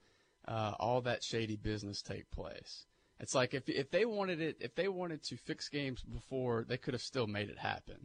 uh, 0.48 0.76
all 0.80 1.02
that 1.02 1.26
shady 1.26 1.58
business 1.58 2.02
take 2.02 2.32
place. 2.32 2.86
It's 3.20 3.36
like 3.36 3.54
if, 3.54 3.68
if 3.68 3.92
they 3.92 4.06
wanted 4.06 4.40
it, 4.40 4.56
if 4.62 4.76
they 4.76 4.88
wanted 4.88 5.24
to 5.24 5.36
fix 5.36 5.68
games 5.68 6.04
before, 6.04 6.64
they 6.66 6.78
could 6.78 6.94
have 6.94 7.04
still 7.04 7.28
made 7.28 7.50
it 7.50 7.60
happen. 7.60 7.98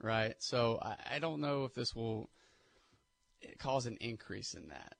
Right. 0.00 0.34
So 0.40 0.80
I, 0.82 0.96
I 1.14 1.18
don't 1.20 1.40
know 1.40 1.64
if 1.64 1.74
this 1.74 1.94
will 1.94 2.28
cause 3.60 3.86
an 3.86 3.98
increase 4.00 4.54
in 4.54 4.70
that. 4.70 4.96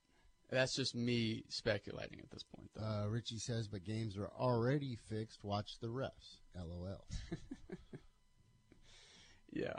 That's 0.52 0.74
just 0.74 0.94
me 0.94 1.44
speculating 1.48 2.20
at 2.20 2.30
this 2.30 2.42
point, 2.42 2.68
though. 2.76 2.84
Uh, 2.84 3.06
Richie 3.08 3.38
says, 3.38 3.68
but 3.68 3.84
games 3.84 4.18
are 4.18 4.30
already 4.38 4.98
fixed. 5.08 5.42
Watch 5.42 5.78
the 5.80 5.86
refs. 5.86 6.40
LOL. 6.54 7.06
yeah, 9.50 9.78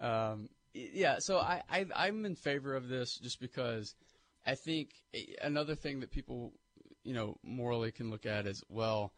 um, 0.00 0.48
yeah. 0.74 1.20
So 1.20 1.38
I, 1.38 1.62
I 1.70 1.86
I'm 1.94 2.24
in 2.24 2.34
favor 2.34 2.74
of 2.74 2.88
this 2.88 3.16
just 3.16 3.38
because 3.38 3.94
I 4.44 4.56
think 4.56 4.90
another 5.40 5.76
thing 5.76 6.00
that 6.00 6.10
people, 6.10 6.52
you 7.04 7.14
know, 7.14 7.36
morally 7.44 7.92
can 7.92 8.10
look 8.10 8.26
at 8.26 8.48
is 8.48 8.64
well, 8.68 9.12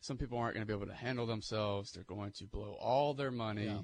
some 0.00 0.16
people 0.16 0.38
aren't 0.38 0.54
going 0.54 0.66
to 0.66 0.72
be 0.72 0.76
able 0.76 0.92
to 0.92 0.98
handle 0.98 1.26
themselves. 1.26 1.92
They're 1.92 2.02
going 2.02 2.32
to 2.38 2.46
blow 2.46 2.76
all 2.80 3.14
their 3.14 3.30
money. 3.30 3.66
Yeah. 3.66 3.82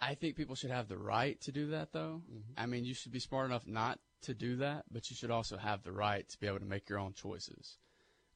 I 0.00 0.14
think 0.14 0.36
people 0.36 0.54
should 0.54 0.70
have 0.70 0.86
the 0.86 0.98
right 0.98 1.40
to 1.40 1.50
do 1.50 1.70
that, 1.70 1.92
though. 1.92 2.22
I 2.56 2.66
mean, 2.66 2.84
you 2.84 2.94
should 2.94 3.12
be 3.12 3.20
smart 3.20 3.46
enough 3.46 3.66
not 3.66 3.98
to 4.22 4.34
do 4.34 4.56
that, 4.56 4.84
but 4.90 5.10
you 5.10 5.16
should 5.16 5.30
also 5.30 5.56
have 5.56 5.82
the 5.82 5.92
right 5.92 6.28
to 6.28 6.38
be 6.38 6.46
able 6.46 6.60
to 6.60 6.64
make 6.64 6.88
your 6.88 6.98
own 6.98 7.12
choices, 7.12 7.78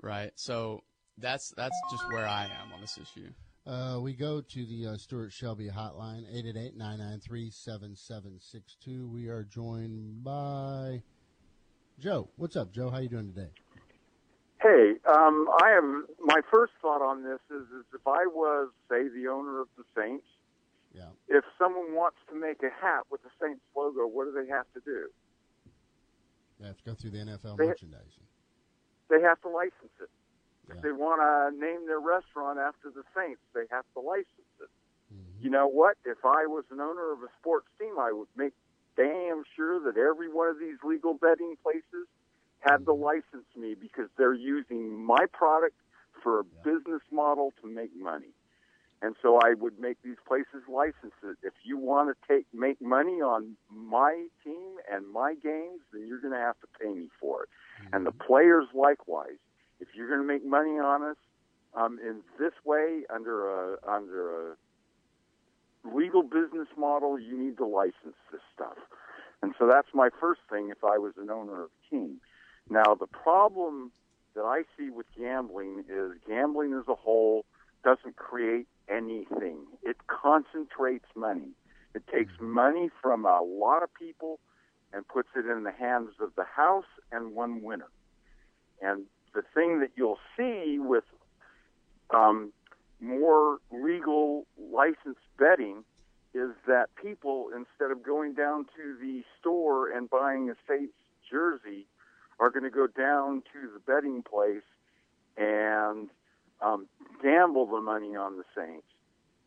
right? 0.01 0.33
So 0.35 0.83
that's 1.19 1.53
that's 1.57 1.77
just 1.91 2.05
where 2.13 2.27
I 2.27 2.45
am 2.45 2.73
on 2.75 2.81
this 2.81 2.99
issue. 2.99 3.31
Uh, 3.67 3.99
we 4.01 4.15
go 4.15 4.41
to 4.41 4.67
the 4.67 4.87
uh, 4.93 4.97
Stuart 4.97 5.33
Shelby 5.33 5.69
hotline, 5.69 6.23
888-993-7762. 6.79 9.11
We 9.11 9.29
are 9.29 9.43
joined 9.43 10.23
by 10.23 11.03
Joe. 11.99 12.29
What's 12.37 12.55
up, 12.55 12.71
Joe? 12.73 12.91
How 12.91 12.99
you 12.99 13.09
doing 13.09 13.33
today? 13.35 13.51
Hey, 14.63 14.93
um, 15.09 15.49
I 15.63 15.73
am. 15.77 16.07
my 16.21 16.41
first 16.53 16.73
thought 16.81 17.03
on 17.03 17.25
this 17.25 17.41
is, 17.51 17.67
is 17.69 17.85
if 17.93 18.07
I 18.07 18.27
was, 18.27 18.69
say, 18.89 19.09
the 19.09 19.27
owner 19.29 19.61
of 19.61 19.67
the 19.77 19.83
Saints, 19.97 20.25
Yeah. 20.95 21.09
If 21.29 21.45
someone 21.59 21.95
wants 21.95 22.19
to 22.31 22.37
make 22.39 22.63
a 22.63 22.71
hat 22.71 23.03
with 23.11 23.23
the 23.23 23.31
Saints 23.43 23.61
logo, 23.77 24.07
what 24.07 24.27
do 24.27 24.33
they 24.33 24.49
have 24.51 24.67
to 24.75 24.81
do? 24.85 25.09
They 26.61 26.67
have 26.67 26.79
to 26.79 26.85
go 26.85 26.95
through 26.95 27.11
the 27.11 27.19
NFL 27.19 27.57
They- 27.57 27.67
merchandising. 27.67 28.27
They 29.09 29.21
have 29.21 29.41
to 29.43 29.49
license 29.49 29.93
it. 30.01 30.11
Yeah. 30.69 30.75
If 30.77 30.83
they 30.83 30.91
want 30.93 31.21
to 31.23 31.57
name 31.57 31.87
their 31.87 32.01
restaurant 32.01 32.59
after 32.59 32.91
the 32.91 33.05
Saints, 33.15 33.41
they 33.55 33.67
have 33.71 33.85
to 33.95 34.01
license 34.01 34.51
it. 34.61 34.69
Mm-hmm. 35.15 35.45
You 35.45 35.51
know 35.51 35.69
what? 35.69 35.97
If 36.05 36.25
I 36.25 36.47
was 36.47 36.65
an 36.71 36.81
owner 36.81 37.13
of 37.13 37.23
a 37.23 37.29
sports 37.39 37.69
team, 37.79 37.99
I 38.01 38.11
would 38.11 38.29
make 38.37 38.53
damn 38.97 39.45
sure 39.55 39.79
that 39.81 39.97
every 39.97 40.29
one 40.29 40.49
of 40.49 40.59
these 40.59 40.77
legal 40.83 41.15
betting 41.15 41.57
places 41.63 42.09
had 42.61 42.85
to 42.87 42.93
license 42.93 43.47
me 43.55 43.75
because 43.75 44.09
they're 44.19 44.35
using 44.35 45.05
my 45.05 45.27
product 45.33 45.77
for 46.23 46.41
a 46.41 46.45
business 46.65 47.03
model 47.13 47.53
to 47.63 47.69
make 47.69 47.95
money. 47.95 48.35
And 49.03 49.15
so 49.21 49.39
I 49.39 49.55
would 49.55 49.79
make 49.79 49.99
these 50.03 50.17
places 50.27 50.67
license 50.69 51.13
it. 51.23 51.37
If 51.43 51.53
you 51.65 51.77
want 51.77 52.09
to 52.09 52.35
take 52.35 52.47
make 52.55 52.81
money 52.81 53.21
on 53.21 53.57
my 53.71 54.27
team 54.43 54.77
and 54.91 55.07
my 55.13 55.35
games, 55.35 55.81
then 55.93 56.07
you're 56.09 56.21
going 56.21 56.33
to 56.33 56.41
have 56.41 56.59
to 56.61 56.67
pay 56.81 56.89
me 56.89 57.09
for 57.21 57.45
it. 57.45 57.49
And 57.93 58.07
the 58.07 58.13
players 58.13 58.67
likewise. 58.75 59.39
If 59.81 59.89
you're 59.95 60.09
going 60.09 60.21
to 60.21 60.27
make 60.27 60.45
money 60.45 60.79
on 60.79 61.03
us 61.03 61.17
um, 61.75 61.99
in 62.03 62.23
this 62.39 62.55
way 62.65 63.03
under 63.15 63.75
a 63.75 63.77
under 63.87 64.53
a 64.53 64.57
legal 65.85 66.23
business 66.23 66.69
model, 66.77 67.19
you 67.19 67.39
need 67.39 67.59
to 67.59 67.67
license 67.67 68.17
this 68.33 68.41
stuff. 68.55 68.79
And 69.43 69.55
so 69.59 69.69
that's 69.71 69.89
my 69.93 70.09
first 70.19 70.41
thing 70.51 70.71
if 70.71 70.83
I 70.83 70.97
was 70.97 71.13
an 71.19 71.31
owner 71.31 71.65
of 71.65 71.71
a 71.71 71.91
team. 71.95 72.21
Now, 72.71 72.95
the 72.95 73.07
problem 73.07 73.93
that 74.35 74.43
I 74.43 74.63
see 74.77 74.91
with 74.91 75.07
gambling 75.17 75.85
is 75.89 76.13
gambling 76.27 76.73
as 76.73 76.89
a 76.89 76.95
whole 76.95 77.45
doesn't 77.85 78.17
create 78.17 78.67
anything. 78.89 79.59
It 79.83 79.97
concentrates 80.07 81.07
money. 81.15 81.51
It 81.95 82.03
takes 82.13 82.33
money 82.41 82.91
from 83.01 83.25
a 83.25 83.41
lot 83.43 83.83
of 83.83 83.93
people 83.95 84.39
and 84.93 85.07
puts 85.07 85.29
it 85.37 85.47
in 85.47 85.65
the 85.65 85.73
hands 85.73 86.11
of 86.21 86.31
the 86.37 86.45
house 86.45 86.85
and 87.11 87.35
one 87.35 87.63
winner. 87.63 87.89
And 88.81 89.05
the 89.35 89.43
thing 89.55 89.81
that 89.81 89.91
you'll 89.97 90.19
see 90.37 90.79
with 90.79 91.05
um, 92.15 92.53
more 93.01 93.59
legal 93.73 94.47
licensed 94.59 95.21
betting 95.39 95.85
is 96.35 96.51
that 96.67 96.89
people, 97.03 97.49
instead 97.55 97.91
of 97.91 98.03
going 98.03 98.35
down 98.35 98.67
to 98.77 98.97
the 99.01 99.23
store 99.41 99.91
and 99.91 100.09
buying 100.09 100.51
a 100.51 100.55
Saints 100.69 100.93
jersey, 101.31 101.87
are 102.39 102.51
going 102.51 102.65
to 102.65 102.71
go 102.71 102.87
down 102.87 103.43
to 103.53 103.71
the 103.73 103.81
betting 103.81 104.23
place 104.23 104.63
and 105.37 106.09
um, 106.61 106.87
gamble 107.23 107.67
the 107.67 107.81
money 107.81 108.17
on 108.17 108.37
the 108.37 108.45
Saints. 108.57 108.87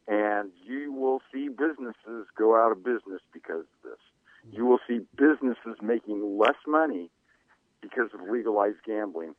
And 0.08 0.52
you 0.66 0.92
will 0.92 1.22
see 1.32 1.50
businesses 1.50 2.28
go 2.36 2.56
out 2.56 2.72
of 2.72 2.84
business 2.84 3.22
because 3.32 3.62
of 3.62 3.84
this. 3.84 4.00
You 4.52 4.66
will 4.66 4.80
see 4.88 5.02
businesses 5.16 5.78
making 5.82 6.38
less 6.38 6.56
money 6.66 7.12
because 7.82 8.10
of 8.14 8.22
legalized 8.28 8.78
gambling. 8.86 9.36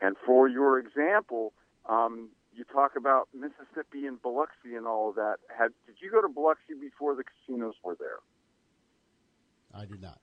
And 0.00 0.16
for 0.24 0.48
your 0.48 0.78
example, 0.78 1.52
um, 1.88 2.30
you 2.54 2.64
talk 2.64 2.92
about 2.96 3.28
Mississippi 3.34 4.06
and 4.06 4.20
Biloxi 4.20 4.74
and 4.76 4.86
all 4.86 5.10
of 5.10 5.16
that. 5.16 5.36
Had 5.56 5.68
did 5.86 5.96
you 6.00 6.10
go 6.10 6.22
to 6.22 6.28
Biloxi 6.28 6.74
before 6.80 7.14
the 7.14 7.24
casinos 7.24 7.74
were 7.84 7.96
there? 7.98 8.18
I 9.74 9.84
did 9.84 10.00
not. 10.00 10.18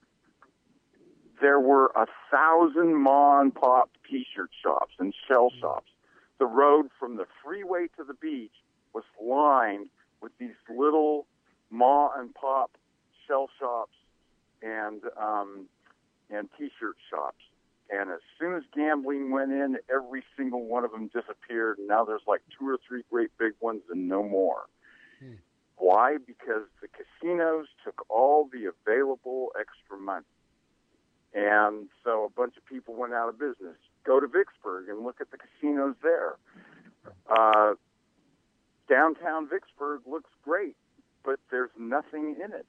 There 1.40 1.60
were 1.60 1.92
a 1.94 2.06
thousand 2.30 2.96
mom 2.96 3.40
and 3.40 3.54
pop 3.54 3.90
T-shirt 4.10 4.50
shops 4.62 4.94
and 4.98 5.14
shell 5.28 5.50
shops. 5.60 5.90
The 6.38 6.46
road 6.46 6.86
from 6.98 7.16
the 7.16 7.26
freeway 7.44 7.88
to 7.96 8.04
the 8.04 8.14
beach 8.14 8.52
was 8.94 9.04
lined 9.20 9.88
with 10.20 10.32
these 10.38 10.56
little 10.68 11.26
ma 11.70 12.10
and 12.16 12.34
pop 12.34 12.70
shell 13.26 13.48
shops 13.58 13.94
and 14.62 15.02
um, 15.20 15.66
and 16.30 16.48
T-shirt 16.58 16.96
shops. 17.10 17.42
And 17.90 18.10
as 18.10 18.20
soon 18.38 18.54
as 18.54 18.62
gambling 18.74 19.30
went 19.30 19.50
in, 19.50 19.78
every 19.92 20.22
single 20.36 20.66
one 20.66 20.84
of 20.84 20.90
them 20.90 21.08
disappeared. 21.08 21.78
And 21.78 21.88
now 21.88 22.04
there's 22.04 22.26
like 22.26 22.42
two 22.58 22.68
or 22.68 22.78
three 22.86 23.02
great 23.10 23.30
big 23.38 23.52
ones 23.60 23.82
and 23.90 24.08
no 24.08 24.22
more. 24.22 24.66
Why? 25.76 26.18
Because 26.18 26.64
the 26.82 26.88
casinos 26.88 27.66
took 27.84 28.04
all 28.10 28.48
the 28.52 28.66
available 28.66 29.52
extra 29.58 29.96
money. 29.96 30.26
And 31.32 31.88
so 32.04 32.24
a 32.24 32.30
bunch 32.30 32.56
of 32.56 32.66
people 32.66 32.94
went 32.94 33.14
out 33.14 33.28
of 33.28 33.38
business. 33.38 33.76
Go 34.04 34.20
to 34.20 34.26
Vicksburg 34.26 34.88
and 34.88 35.04
look 35.04 35.20
at 35.20 35.30
the 35.30 35.38
casinos 35.38 35.94
there. 36.02 36.36
Uh, 37.30 37.74
downtown 38.88 39.48
Vicksburg 39.48 40.00
looks 40.06 40.30
great, 40.42 40.76
but 41.24 41.38
there's 41.50 41.70
nothing 41.78 42.36
in 42.42 42.52
it. 42.52 42.66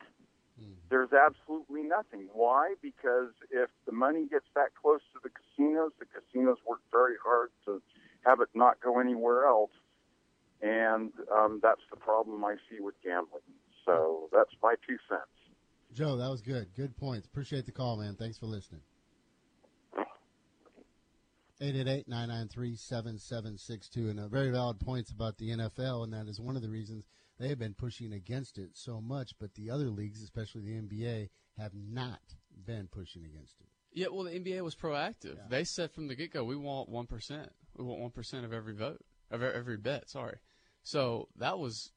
There's 0.90 1.14
absolutely 1.14 1.84
nothing. 1.84 2.28
Why? 2.34 2.74
Because 2.82 3.30
if 3.52 3.70
the 3.86 3.92
money 3.92 4.28
gets 4.30 4.46
that 4.56 4.70
close 4.82 5.02
to 5.14 5.20
the 5.24 5.30
casinos, 5.30 5.92
the 6.00 6.06
casinos 6.06 6.58
work 6.68 6.82
very 6.92 7.16
hard 7.24 7.50
to 7.66 7.82
have 8.26 8.42
it 8.42 8.50
not 8.54 8.82
go 8.82 9.00
anywhere 9.00 9.46
else. 9.46 9.72
And 10.62 11.12
um, 11.32 11.60
that's 11.62 11.82
the 11.90 11.96
problem 11.96 12.44
I 12.44 12.56
see 12.70 12.82
with 12.82 12.96
gambling. 13.04 13.42
So 13.86 14.30
that's 14.34 14.52
my 14.62 14.76
two 14.86 14.98
cents. 15.08 15.30
Joe, 15.94 16.18
that 16.18 16.30
was 16.30 16.42
good. 16.42 16.68
Good 16.76 16.98
points. 16.98 17.28
Appreciate 17.28 17.66
the 17.66 17.72
call, 17.72 17.98
man. 17.98 18.16
Thanks 18.16 18.38
for 18.38 18.48
listening. 18.48 18.82
888-993-7762 21.62 24.10
and 24.10 24.20
uh, 24.20 24.28
very 24.28 24.52
valid 24.52 24.80
points 24.80 25.12
about 25.12 25.38
the 25.38 25.50
NFL 25.50 26.04
and 26.04 26.14
that 26.14 26.28
is 26.28 26.40
one 26.40 26.56
of 26.56 26.62
the 26.62 26.70
reasons 26.70 27.06
they 27.38 27.50
have 27.50 27.60
been 27.60 27.74
pushing 27.74 28.14
against 28.14 28.58
it 28.58 28.70
so 28.74 29.02
much 29.02 29.34
but 29.40 29.54
the 29.56 29.70
other 29.70 29.90
leagues 29.90 30.24
especially 30.24 30.62
the 30.62 30.82
NBA 30.82 31.30
have 31.60 31.74
not 31.74 32.22
been 32.66 32.88
pushing 32.88 33.26
against 33.26 33.60
it. 33.62 33.68
Yeah, 33.92 34.08
well, 34.12 34.24
the 34.24 34.32
NBA 34.32 34.62
was 34.62 34.76
proactive. 34.76 35.38
They 35.50 35.64
said 35.64 35.92
from 35.92 36.08
the 36.08 36.16
get 36.16 36.32
go, 36.32 36.44
we 36.44 36.56
want 36.56 36.90
one 36.90 37.08
percent. 37.08 37.52
We 37.76 37.84
want 37.84 38.00
one 38.00 38.12
percent 38.12 38.46
of 38.46 38.54
every 38.54 38.74
vote, 38.74 39.02
of 39.32 39.42
every 39.42 39.78
bet. 39.78 40.10
Sorry. 40.10 40.38
So 40.84 41.28
that 41.38 41.60
was, 41.60 41.92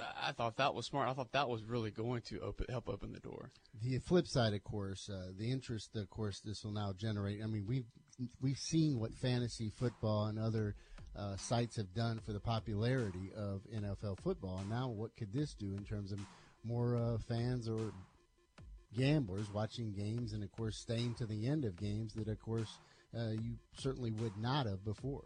I 0.00 0.32
thought 0.32 0.56
that 0.56 0.74
was 0.74 0.86
smart. 0.86 1.08
I 1.08 1.14
thought 1.14 1.32
that 1.32 1.48
was 1.48 1.64
really 1.64 1.90
going 1.90 2.22
to 2.22 2.40
open, 2.40 2.66
help 2.68 2.88
open 2.88 3.12
the 3.12 3.20
door. 3.20 3.50
The 3.80 3.98
flip 3.98 4.26
side, 4.26 4.54
of 4.54 4.64
course, 4.64 5.08
uh, 5.08 5.30
the 5.36 5.50
interest, 5.50 5.96
of 5.96 6.10
course, 6.10 6.40
this 6.40 6.64
will 6.64 6.72
now 6.72 6.92
generate. 6.92 7.42
I 7.42 7.46
mean, 7.46 7.64
we've 7.66 7.86
we've 8.40 8.58
seen 8.58 8.98
what 8.98 9.14
fantasy 9.14 9.70
football 9.70 10.26
and 10.26 10.38
other 10.38 10.74
uh, 11.16 11.36
sites 11.36 11.76
have 11.76 11.94
done 11.94 12.20
for 12.24 12.32
the 12.32 12.40
popularity 12.40 13.30
of 13.36 13.62
NFL 13.74 14.20
football, 14.22 14.58
and 14.58 14.70
now 14.70 14.88
what 14.88 15.16
could 15.16 15.32
this 15.32 15.54
do 15.54 15.74
in 15.76 15.84
terms 15.84 16.12
of 16.12 16.18
more 16.64 16.96
uh, 16.96 17.18
fans 17.28 17.68
or 17.68 17.92
gamblers 18.96 19.52
watching 19.52 19.92
games, 19.92 20.32
and 20.32 20.42
of 20.42 20.50
course, 20.52 20.76
staying 20.76 21.14
to 21.14 21.26
the 21.26 21.46
end 21.46 21.64
of 21.64 21.76
games 21.76 22.12
that, 22.14 22.28
of 22.28 22.40
course, 22.40 22.78
uh, 23.16 23.30
you 23.30 23.56
certainly 23.78 24.10
would 24.12 24.36
not 24.36 24.66
have 24.66 24.84
before. 24.84 25.24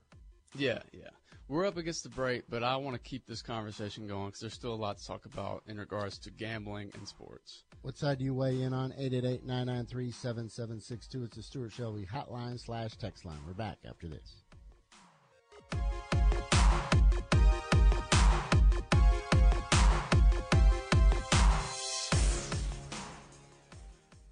Yeah, 0.57 0.81
yeah. 0.93 1.11
We're 1.51 1.67
up 1.67 1.77
against 1.79 2.05
the 2.05 2.11
break, 2.11 2.45
but 2.49 2.63
I 2.63 2.77
want 2.77 2.95
to 2.95 3.03
keep 3.03 3.27
this 3.27 3.43
conversation 3.43 4.07
going 4.07 4.27
because 4.27 4.39
there's 4.39 4.55
still 4.55 4.73
a 4.73 4.77
lot 4.77 4.99
to 4.99 5.05
talk 5.05 5.25
about 5.25 5.65
in 5.67 5.79
regards 5.79 6.17
to 6.19 6.31
gambling 6.31 6.93
and 6.95 7.09
sports. 7.09 7.65
What 7.83 7.99
side 7.99 8.19
do 8.19 8.25
you 8.25 8.35
weigh 8.35 8.63
in 8.63 8.73
on? 8.73 8.93
888-993-7762. 8.93 11.25
It's 11.25 11.37
the 11.37 11.43
Stuart 11.43 11.73
Shelby 11.73 12.07
hotline 12.07 12.61
slash 12.61 12.97
text 12.99 13.25
line. 13.25 13.41
We're 13.45 13.55
back 13.55 13.79
after 13.85 14.07
this. 14.07 14.45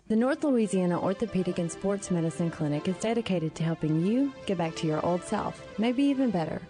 The 0.08 0.16
North 0.16 0.42
Louisiana 0.42 0.98
Orthopedic 0.98 1.58
and 1.58 1.70
Sports 1.70 2.10
Medicine 2.10 2.50
Clinic 2.50 2.88
is 2.88 2.96
dedicated 2.96 3.54
to 3.56 3.62
helping 3.62 4.06
you 4.06 4.32
get 4.46 4.56
back 4.56 4.74
to 4.76 4.86
your 4.86 5.04
old 5.04 5.22
self, 5.22 5.62
maybe 5.76 6.02
even 6.04 6.30
better. 6.30 6.62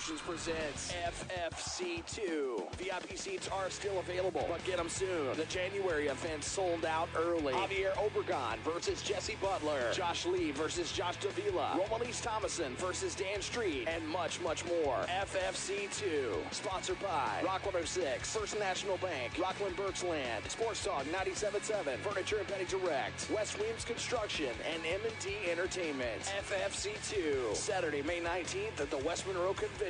Promotions 0.00 0.22
presents 0.22 0.94
FFC2. 1.28 2.72
VIP 2.76 3.18
seats 3.18 3.48
are 3.48 3.68
still 3.68 3.98
available, 3.98 4.46
but 4.48 4.64
get 4.64 4.78
them 4.78 4.88
soon. 4.88 5.36
The 5.36 5.44
January 5.44 6.06
event 6.06 6.42
sold 6.42 6.86
out 6.86 7.10
early. 7.14 7.52
Javier 7.52 7.92
Obregon 7.96 8.56
versus 8.60 9.02
Jesse 9.02 9.36
Butler. 9.42 9.92
Josh 9.92 10.24
Lee 10.24 10.52
versus 10.52 10.90
Josh 10.90 11.16
Davila. 11.18 11.78
Romalise 11.78 12.22
Thomason 12.22 12.74
versus 12.76 13.14
Dan 13.14 13.42
Street. 13.42 13.88
And 13.88 14.08
much, 14.08 14.40
much 14.40 14.64
more. 14.64 14.96
FFC2. 15.06 16.50
Sponsored 16.50 16.98
by 17.00 17.42
Rock 17.44 17.66
106, 17.66 18.34
First 18.34 18.58
National 18.58 18.96
Bank, 18.98 19.38
Rockland 19.38 19.76
Birchland, 19.76 20.48
Sports 20.48 20.82
Talk 20.82 21.04
97.7, 21.12 21.98
Furniture 21.98 22.38
and 22.38 22.46
Bedding 22.46 22.66
Direct, 22.68 23.30
West 23.34 23.58
Williams 23.58 23.84
Construction, 23.84 24.48
and 24.72 24.82
M&D 24.86 25.50
Entertainment. 25.50 26.22
FFC2. 26.48 27.54
Saturday, 27.54 28.00
May 28.00 28.20
19th 28.20 28.80
at 28.80 28.90
the 28.90 28.98
West 28.98 29.26
Monroe 29.26 29.52
Convention 29.52 29.89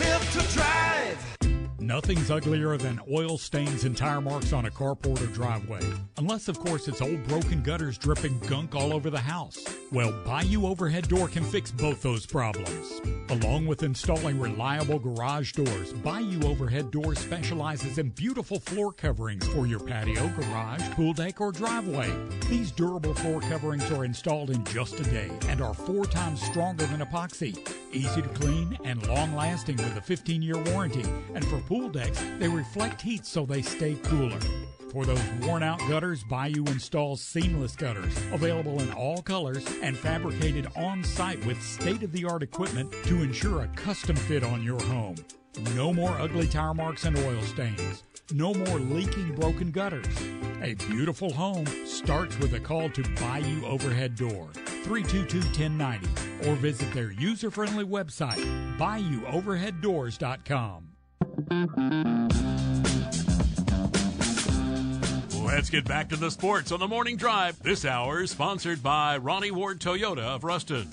Live 0.00 0.32
to 0.32 0.54
drive. 0.54 1.39
Nothing's 1.90 2.30
uglier 2.30 2.76
than 2.76 3.00
oil 3.10 3.36
stains 3.36 3.82
and 3.82 3.96
tire 3.96 4.20
marks 4.20 4.52
on 4.52 4.66
a 4.66 4.70
carport 4.70 5.20
or 5.20 5.26
driveway. 5.26 5.80
Unless, 6.18 6.46
of 6.46 6.56
course, 6.60 6.86
it's 6.86 7.02
old 7.02 7.20
broken 7.26 7.64
gutters 7.64 7.98
dripping 7.98 8.38
gunk 8.46 8.76
all 8.76 8.92
over 8.92 9.10
the 9.10 9.18
house. 9.18 9.58
Well, 9.90 10.12
Bayou 10.24 10.68
Overhead 10.68 11.08
Door 11.08 11.30
can 11.30 11.42
fix 11.42 11.72
both 11.72 12.00
those 12.00 12.26
problems. 12.26 13.00
Along 13.28 13.66
with 13.66 13.82
installing 13.82 14.38
reliable 14.38 15.00
garage 15.00 15.50
doors, 15.50 15.92
Bayou 15.94 16.40
Overhead 16.44 16.92
Door 16.92 17.16
specializes 17.16 17.98
in 17.98 18.10
beautiful 18.10 18.60
floor 18.60 18.92
coverings 18.92 19.48
for 19.48 19.66
your 19.66 19.80
patio, 19.80 20.28
garage, 20.28 20.88
pool 20.90 21.12
deck, 21.12 21.40
or 21.40 21.50
driveway. 21.50 22.08
These 22.48 22.70
durable 22.70 23.14
floor 23.14 23.40
coverings 23.40 23.90
are 23.90 24.04
installed 24.04 24.50
in 24.50 24.62
just 24.66 25.00
a 25.00 25.04
day 25.04 25.30
and 25.48 25.60
are 25.60 25.74
four 25.74 26.04
times 26.04 26.40
stronger 26.40 26.86
than 26.86 27.00
epoxy. 27.00 27.58
Easy 27.92 28.22
to 28.22 28.28
clean 28.28 28.78
and 28.84 29.04
long 29.08 29.34
lasting 29.34 29.76
with 29.78 29.96
a 29.96 30.00
15 30.00 30.40
year 30.40 30.58
warranty. 30.72 31.04
And 31.34 31.44
for 31.46 31.58
pool 31.62 31.79
decks, 31.88 32.22
they 32.38 32.48
reflect 32.48 33.00
heat 33.00 33.24
so 33.24 33.46
they 33.46 33.62
stay 33.62 33.94
cooler. 34.02 34.38
For 34.92 35.06
those 35.06 35.22
worn 35.42 35.62
out 35.62 35.78
gutters, 35.88 36.24
Bayou 36.24 36.64
installs 36.64 37.20
seamless 37.20 37.76
gutters, 37.76 38.12
available 38.32 38.80
in 38.80 38.90
all 38.92 39.22
colors 39.22 39.64
and 39.82 39.96
fabricated 39.96 40.66
on 40.76 41.04
site 41.04 41.46
with 41.46 41.62
state 41.62 42.02
of 42.02 42.10
the 42.10 42.24
art 42.24 42.42
equipment 42.42 42.92
to 43.04 43.22
ensure 43.22 43.62
a 43.62 43.68
custom 43.68 44.16
fit 44.16 44.42
on 44.42 44.64
your 44.64 44.82
home. 44.82 45.14
No 45.76 45.92
more 45.92 46.20
ugly 46.20 46.48
tire 46.48 46.74
marks 46.74 47.04
and 47.04 47.16
oil 47.18 47.40
stains. 47.42 48.02
No 48.32 48.52
more 48.52 48.80
leaking 48.80 49.36
broken 49.36 49.70
gutters. 49.70 50.08
A 50.62 50.74
beautiful 50.74 51.32
home 51.32 51.66
starts 51.86 52.36
with 52.38 52.54
a 52.54 52.60
call 52.60 52.90
to 52.90 53.02
Bayou 53.20 53.64
Overhead 53.64 54.16
Door, 54.16 54.48
322 54.84 55.38
1090, 55.38 56.48
or 56.48 56.56
visit 56.56 56.92
their 56.92 57.12
user 57.12 57.50
friendly 57.50 57.84
website, 57.84 58.44
bayouoverheaddoors.com. 58.76 60.89
Let's 65.42 65.68
get 65.68 65.84
back 65.84 66.08
to 66.10 66.16
the 66.16 66.30
sports 66.30 66.70
on 66.70 66.78
the 66.78 66.86
morning 66.86 67.16
drive. 67.16 67.60
This 67.60 67.84
hour 67.84 68.22
is 68.22 68.30
sponsored 68.30 68.84
by 68.84 69.16
Ronnie 69.16 69.50
Ward 69.50 69.80
Toyota 69.80 70.20
of 70.20 70.44
Ruston. 70.44 70.88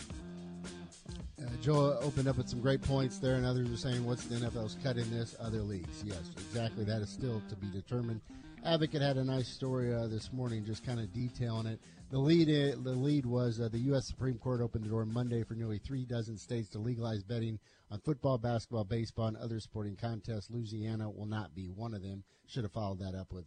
Uh, 1.39 1.45
Joe 1.61 1.99
opened 2.01 2.27
up 2.27 2.37
with 2.37 2.49
some 2.49 2.59
great 2.59 2.81
points 2.81 3.19
there, 3.19 3.35
and 3.35 3.45
others 3.45 3.71
are 3.71 3.77
saying, 3.77 4.03
"What's 4.03 4.25
the 4.25 4.37
NFL's 4.37 4.77
cut 4.81 4.97
in 4.97 5.07
this? 5.11 5.35
Other 5.39 5.61
leagues?" 5.61 6.03
Yes, 6.03 6.23
exactly. 6.35 6.83
That 6.83 7.03
is 7.03 7.09
still 7.09 7.39
to 7.49 7.55
be 7.55 7.67
determined. 7.67 8.19
Advocate 8.65 9.03
had 9.03 9.17
a 9.17 9.23
nice 9.23 9.47
story 9.47 9.93
uh, 9.93 10.07
this 10.07 10.33
morning, 10.33 10.65
just 10.65 10.83
kind 10.83 10.99
of 10.99 11.13
detailing 11.13 11.67
it. 11.67 11.79
The 12.09 12.17
lead, 12.17 12.47
the 12.83 12.91
lead 12.91 13.27
was 13.27 13.59
uh, 13.59 13.69
the 13.69 13.79
U.S. 13.79 14.07
Supreme 14.07 14.39
Court 14.39 14.61
opened 14.61 14.85
the 14.85 14.89
door 14.89 15.05
Monday 15.05 15.43
for 15.43 15.53
nearly 15.53 15.77
three 15.77 16.03
dozen 16.03 16.35
states 16.35 16.69
to 16.69 16.79
legalize 16.79 17.21
betting 17.21 17.59
on 17.89 17.99
football, 18.01 18.37
basketball, 18.37 18.83
baseball, 18.83 19.27
and 19.27 19.37
other 19.37 19.59
sporting 19.59 19.95
contests. 19.95 20.49
Louisiana 20.49 21.09
will 21.09 21.25
not 21.25 21.55
be 21.55 21.67
one 21.67 21.93
of 21.93 22.01
them. 22.01 22.23
Should 22.47 22.63
have 22.63 22.73
followed 22.73 22.99
that 22.99 23.15
up 23.15 23.31
with 23.31 23.45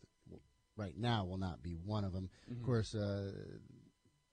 right 0.76 0.96
now 0.96 1.24
will 1.26 1.38
not 1.38 1.62
be 1.62 1.74
one 1.74 2.04
of 2.04 2.12
them. 2.12 2.30
Mhm. 2.48 2.56
Of 2.56 2.62
course, 2.62 2.94
uh, 2.94 3.58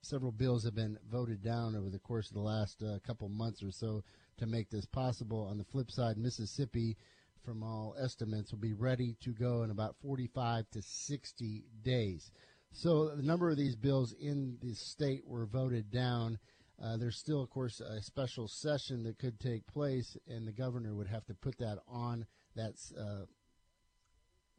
several 0.02 0.32
bills 0.32 0.64
have 0.64 0.76
been 0.76 0.98
voted 1.10 1.42
down 1.42 1.76
over 1.76 1.90
the 1.90 2.00
course 2.00 2.30
of 2.30 2.36
the 2.36 2.42
last 2.42 2.82
uh, 2.82 3.00
couple 3.00 3.28
months 3.28 3.62
or 3.62 3.72
so 3.72 4.04
to 4.38 4.46
make 4.46 4.70
this 4.70 4.86
possible. 4.86 5.42
On 5.42 5.58
the 5.58 5.66
flip 5.66 5.92
side, 5.92 6.18
Mississippi, 6.18 6.96
from 7.44 7.64
all 7.64 7.96
estimates, 8.00 8.52
will 8.52 8.60
be 8.60 8.74
ready 8.74 9.16
to 9.22 9.34
go 9.34 9.64
in 9.64 9.72
about 9.72 9.98
45 9.98 10.70
to 10.72 10.82
60 10.82 11.66
days. 11.84 12.32
So 12.72 13.16
the 13.16 13.24
number 13.24 13.50
of 13.50 13.58
these 13.58 13.76
bills 13.76 14.14
in 14.14 14.58
the 14.62 14.74
state 14.74 15.26
were 15.26 15.46
voted 15.46 15.90
down. 15.90 16.40
Uh, 16.82 16.96
there's 16.98 17.18
still, 17.18 17.42
of 17.42 17.50
course, 17.50 17.80
a 17.80 18.02
special 18.02 18.48
session 18.48 19.04
that 19.04 19.18
could 19.18 19.40
take 19.40 19.66
place, 19.66 20.16
and 20.28 20.48
the 20.48 20.52
governor 20.52 20.94
would 20.94 21.08
have 21.08 21.26
to 21.26 21.34
put 21.34 21.58
that 21.58 21.80
on. 21.88 22.26
That's 22.56 22.92
uh, 22.92 23.26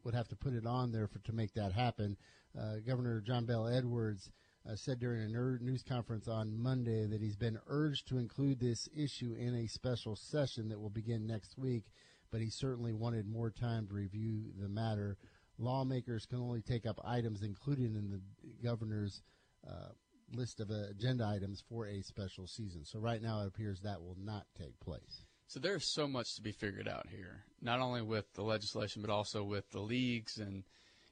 would 0.03 0.13
have 0.15 0.27
to 0.29 0.35
put 0.35 0.53
it 0.53 0.65
on 0.65 0.91
there 0.91 1.07
for 1.07 1.19
to 1.19 1.33
make 1.33 1.53
that 1.53 1.73
happen. 1.73 2.17
Uh, 2.57 2.75
Governor 2.85 3.21
John 3.21 3.45
Bell 3.45 3.67
Edwards 3.67 4.31
uh, 4.69 4.75
said 4.75 4.99
during 4.99 5.21
a 5.21 5.27
ner- 5.27 5.59
news 5.61 5.83
conference 5.83 6.27
on 6.27 6.57
Monday 6.57 7.05
that 7.05 7.21
he's 7.21 7.35
been 7.35 7.59
urged 7.67 8.07
to 8.07 8.17
include 8.17 8.59
this 8.59 8.89
issue 8.95 9.35
in 9.37 9.55
a 9.55 9.67
special 9.67 10.15
session 10.15 10.69
that 10.69 10.79
will 10.79 10.89
begin 10.89 11.27
next 11.27 11.57
week, 11.57 11.85
but 12.31 12.41
he 12.41 12.49
certainly 12.49 12.93
wanted 12.93 13.27
more 13.27 13.49
time 13.51 13.87
to 13.87 13.93
review 13.93 14.45
the 14.59 14.69
matter. 14.69 15.17
Lawmakers 15.57 16.25
can 16.25 16.39
only 16.39 16.61
take 16.61 16.85
up 16.85 16.99
items 17.05 17.43
included 17.43 17.95
in 17.95 18.09
the 18.09 18.21
governor's 18.63 19.21
uh, 19.67 19.89
list 20.33 20.59
of 20.59 20.71
uh, 20.71 20.89
agenda 20.89 21.25
items 21.25 21.63
for 21.67 21.87
a 21.87 22.01
special 22.01 22.47
season. 22.47 22.85
So 22.85 22.99
right 22.99 23.21
now 23.21 23.41
it 23.41 23.47
appears 23.47 23.81
that 23.81 24.01
will 24.01 24.17
not 24.19 24.45
take 24.57 24.79
place. 24.79 25.25
So 25.47 25.59
there's 25.59 25.91
so 25.91 26.07
much 26.07 26.35
to 26.35 26.41
be 26.41 26.51
figured 26.51 26.87
out 26.87 27.07
here, 27.09 27.43
not 27.61 27.79
only 27.79 28.03
with 28.03 28.31
the 28.33 28.43
legislation, 28.43 29.01
but 29.01 29.11
also 29.11 29.43
with 29.43 29.69
the 29.71 29.79
leagues. 29.79 30.37
And, 30.37 30.63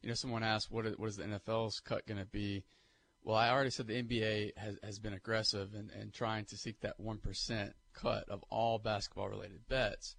you 0.01 0.09
know, 0.09 0.15
someone 0.15 0.43
asked, 0.43 0.70
what 0.70 0.86
is, 0.86 0.97
what 0.97 1.09
is 1.09 1.18
the 1.18 1.24
NFL's 1.24 1.80
cut 1.80 2.05
going 2.05 2.20
to 2.20 2.26
be? 2.26 2.63
Well, 3.24 3.36
I 3.36 3.49
already 3.49 3.72
said 3.72 3.88
the 3.88 4.01
NBA 4.01 4.51
has, 4.57 4.78
has 4.84 4.99
been 4.99 5.13
aggressive 5.13 5.74
in 5.74 6.11
trying 6.13 6.45
to 6.45 6.57
seek 6.57 6.80
that 6.82 7.01
1% 7.01 7.72
cut 7.93 8.30
of 8.30 8.43
all 8.49 8.78
basketball 8.78 9.28
related 9.28 9.68
bets. 9.68 10.15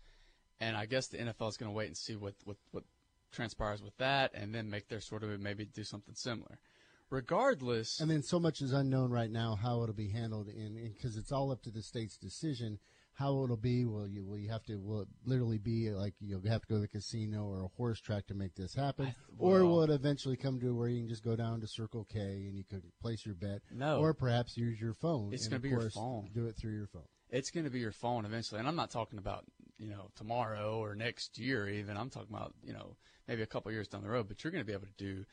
And 0.61 0.77
I 0.77 0.87
guess 0.87 1.07
the 1.07 1.19
NFL 1.19 1.51
is 1.51 1.57
going 1.57 1.71
to 1.71 1.77
wait 1.77 1.87
and 1.87 1.97
see 1.97 2.17
what, 2.17 2.35
what, 2.45 2.57
what 2.73 2.85
transpires 3.31 3.83
with 3.83 3.97
that 3.99 4.33
and 4.35 4.55
then 4.55 4.69
make 4.69 4.89
their 4.89 5.01
sort 5.01 5.23
of 5.23 5.41
maybe 5.41 5.65
do 5.65 5.85
something 5.85 6.15
similar. 6.15 6.59
Regardless, 7.11 8.01
And 8.01 8.11
then 8.11 8.23
so 8.23 8.39
much 8.39 8.61
is 8.61 8.73
unknown 8.73 9.11
right 9.11 9.31
now 9.31 9.55
how 9.61 9.83
it'll 9.83 9.95
be 9.95 10.11
handled 10.11 10.49
in 10.49 10.93
because 10.95 11.17
it's 11.17 11.33
all 11.33 11.51
up 11.51 11.63
to 11.63 11.71
the 11.71 11.83
state's 11.83 12.17
decision 12.17 12.79
how 13.15 13.43
it'll 13.43 13.57
be. 13.57 13.85
Will 13.85 14.07
you 14.07 14.25
will 14.25 14.39
you 14.39 14.49
have 14.49 14.65
to 14.67 14.77
will 14.77 15.01
it 15.01 15.09
literally 15.25 15.59
be 15.59 15.91
like 15.91 16.15
you'll 16.21 16.41
have 16.49 16.63
to 16.63 16.69
go 16.69 16.75
to 16.77 16.83
the 16.83 16.89
casino 16.89 17.47
or 17.47 17.63
a 17.65 17.69
horse 17.77 18.01
track 18.01 18.29
to 18.29 18.35
make 18.35 18.55
this 18.55 18.75
happen, 18.75 19.13
or 19.39 19.65
will 19.65 19.83
it 19.83 19.91
eventually 19.91 20.37
come 20.37 20.61
to 20.61 20.73
where 20.75 20.89
you 20.89 21.01
can 21.01 21.09
just 21.09 21.25
go 21.25 21.35
down 21.35 21.61
to 21.61 21.67
Circle 21.67 22.07
K 22.13 22.21
and 22.21 22.57
you 22.57 22.63
can 22.63 22.81
place 23.03 23.27
your 23.27 23.35
bet? 23.35 23.63
No. 23.75 23.99
or 23.99 24.15
perhaps 24.15 24.57
use 24.57 24.81
your 24.81 24.95
phone. 24.95 25.33
It's 25.33 25.49
gonna 25.49 25.57
of 25.57 25.63
be 25.63 25.71
your 25.71 25.91
phone. 25.91 26.31
Do 26.33 26.47
it 26.47 26.57
through 26.57 26.75
your 26.75 26.87
phone. 26.87 27.09
it's 27.31 27.51
going 27.51 27.65
to 27.65 27.71
be 27.71 27.81
your 27.81 27.93
phone 27.93 28.25
eventually. 28.25 28.61
And 28.61 28.69
I'm 28.69 28.77
not 28.77 28.91
talking 28.91 29.19
about, 29.19 29.45
you 29.79 29.91
know, 29.91 30.11
tomorrow 30.17 30.79
or 30.79 30.95
next 30.95 31.39
year 31.39 31.69
even. 31.69 31.97
I'm 31.97 32.09
talking 32.11 32.35
about, 32.35 32.55
you 32.63 32.73
know, 32.73 32.97
maybe 33.27 33.43
a 33.43 33.47
couple 33.47 33.71
years 33.73 33.89
down 33.89 34.03
the 34.03 34.09
road, 34.09 34.29
but 34.29 34.43
you're 34.45 34.51
going 34.51 34.63
to 34.63 34.67
be 34.67 34.73
able 34.73 34.87
to 34.87 34.93
do 35.05 35.25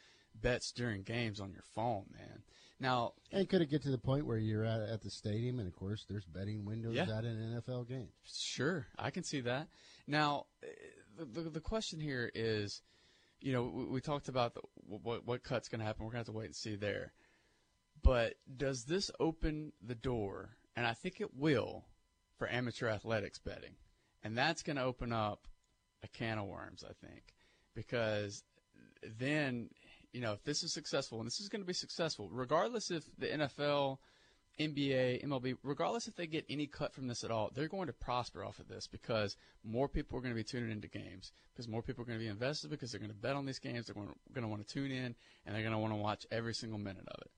bets 0.42 0.72
during 0.72 1.04
games 1.04 1.40
on 1.40 1.52
your 1.52 1.64
phone, 1.74 2.06
man. 2.14 2.44
Now, 2.80 3.14
And 3.32 3.48
could 3.48 3.62
it 3.62 3.70
get 3.70 3.84
to 3.84 3.90
the 3.90 3.98
point 3.98 4.26
where 4.26 4.38
you're 4.38 4.66
at, 4.66 4.82
at 4.82 5.02
the 5.02 5.10
stadium 5.10 5.60
and 5.60 5.68
of 5.68 5.76
course 5.76 6.06
there's 6.10 6.26
betting 6.26 6.66
windows 6.66 6.96
Yeah. 6.96 7.04
at 7.18 7.24
an 7.24 7.62
NFL 7.62 7.88
game? 7.88 8.10
Sure, 8.26 8.86
I 9.00 9.12
can 9.12 9.24
see 9.24 9.40
that. 9.42 9.68
Now, 10.08 10.46
the 11.18 11.26
the, 11.26 11.50
the 11.50 11.60
question 11.62 12.00
here 12.02 12.30
is, 12.36 12.82
you 13.40 13.54
know, 13.54 13.64
we, 13.74 13.86
we 13.86 14.02
talked 14.02 14.28
about 14.28 14.56
the, 14.56 14.62
what 14.88 15.26
what 15.26 15.44
cut's 15.44 15.70
going 15.70 15.80
to 15.80 15.86
happen. 15.86 16.04
We're 16.06 16.12
going 16.12 16.24
to 16.26 16.30
have 16.30 16.34
to 16.36 16.38
wait 16.40 16.46
and 16.48 16.56
see 16.56 16.76
there. 16.76 17.14
But 18.04 18.36
does 18.58 18.84
this 18.84 19.10
open 19.20 19.72
the 19.82 19.96
door? 19.96 20.58
And 20.76 20.86
I 20.86 20.94
think 20.94 21.22
it 21.22 21.34
will 21.34 21.86
for 22.38 22.50
amateur 22.50 22.90
athletics 22.90 23.40
betting, 23.40 23.76
and 24.24 24.38
that's 24.38 24.62
going 24.64 24.76
to 24.76 24.84
open 24.84 25.14
up 25.14 25.48
a 26.04 26.08
can 26.10 26.38
of 26.38 26.48
worms. 26.48 26.84
I 26.84 26.92
think 27.08 27.34
because 27.74 28.44
then 29.18 29.70
you 30.16 30.22
know 30.22 30.32
if 30.32 30.44
this 30.46 30.64
is 30.64 30.74
successful, 30.74 31.20
and 31.20 31.28
this 31.28 31.42
is 31.42 31.50
going 31.50 31.62
to 31.62 31.68
be 31.68 31.74
successful, 31.74 32.30
regardless 32.32 32.90
if 32.90 33.04
the 33.18 33.28
NFL 33.28 33.98
NBA, 34.58 35.26
MLB, 35.26 35.58
regardless 35.62 36.08
if 36.08 36.16
they 36.16 36.28
get 36.28 36.46
any 36.50 36.68
cut 36.68 36.94
from 36.94 37.08
this 37.08 37.26
at 37.26 37.32
all, 37.32 37.52
they're 37.54 37.68
going 37.68 37.88
to 37.88 37.94
prosper 37.94 38.44
off 38.46 38.60
of 38.60 38.70
this 38.70 38.88
because 38.88 39.36
more 39.66 39.90
people 39.90 40.18
are 40.18 40.22
going 40.22 40.34
to 40.34 40.40
be 40.40 40.46
tuning 40.46 40.72
into 40.72 40.88
games 40.88 41.34
because 41.52 41.68
more 41.68 41.82
people 41.82 42.04
are 42.04 42.06
going 42.06 42.18
to 42.18 42.24
be 42.24 42.30
invested 42.30 42.70
because 42.70 42.92
they're 42.92 43.00
going 43.00 43.12
to 43.12 43.18
bet 43.18 43.36
on 43.36 43.46
these 43.46 43.60
games. 43.60 43.88
They're 43.88 43.96
going 43.96 44.08
to, 44.34 44.48
want 44.48 44.66
to 44.66 44.74
tune 44.74 44.92
in 44.92 45.16
and 45.46 45.54
they're 45.54 45.62
going 45.62 45.74
to 45.74 45.78
want 45.78 45.92
to 45.92 45.98
watch 45.98 46.26
every 46.32 46.54
single 46.54 46.80
minute 46.80 47.06
of 47.08 47.22
it. 47.22 47.32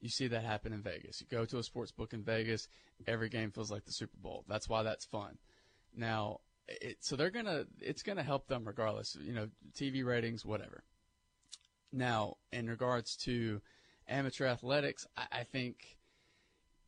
You 0.00 0.08
see 0.08 0.26
that 0.26 0.42
happen 0.42 0.72
in 0.72 0.82
Vegas. 0.82 1.20
You 1.20 1.28
go 1.30 1.44
to 1.44 1.58
a 1.58 1.62
sports 1.62 1.92
book 1.92 2.12
in 2.12 2.24
Vegas, 2.24 2.66
every 3.06 3.28
game 3.28 3.52
feels 3.52 3.70
like 3.70 3.84
the 3.84 3.92
Super 3.92 4.18
Bowl. 4.18 4.44
That's 4.48 4.68
why 4.68 4.82
that's 4.82 5.04
fun. 5.04 5.38
Now, 5.96 6.40
it, 6.66 6.96
so 7.00 7.14
they're 7.14 7.30
gonna, 7.30 7.66
it's 7.80 8.02
gonna 8.02 8.24
help 8.24 8.48
them 8.48 8.64
regardless. 8.66 9.16
You 9.20 9.32
know, 9.32 9.48
TV 9.74 10.04
ratings, 10.04 10.44
whatever. 10.44 10.82
Now, 11.92 12.36
in 12.52 12.68
regards 12.68 13.16
to 13.24 13.60
amateur 14.08 14.46
athletics, 14.46 15.06
I, 15.16 15.26
I 15.32 15.42
think 15.44 15.76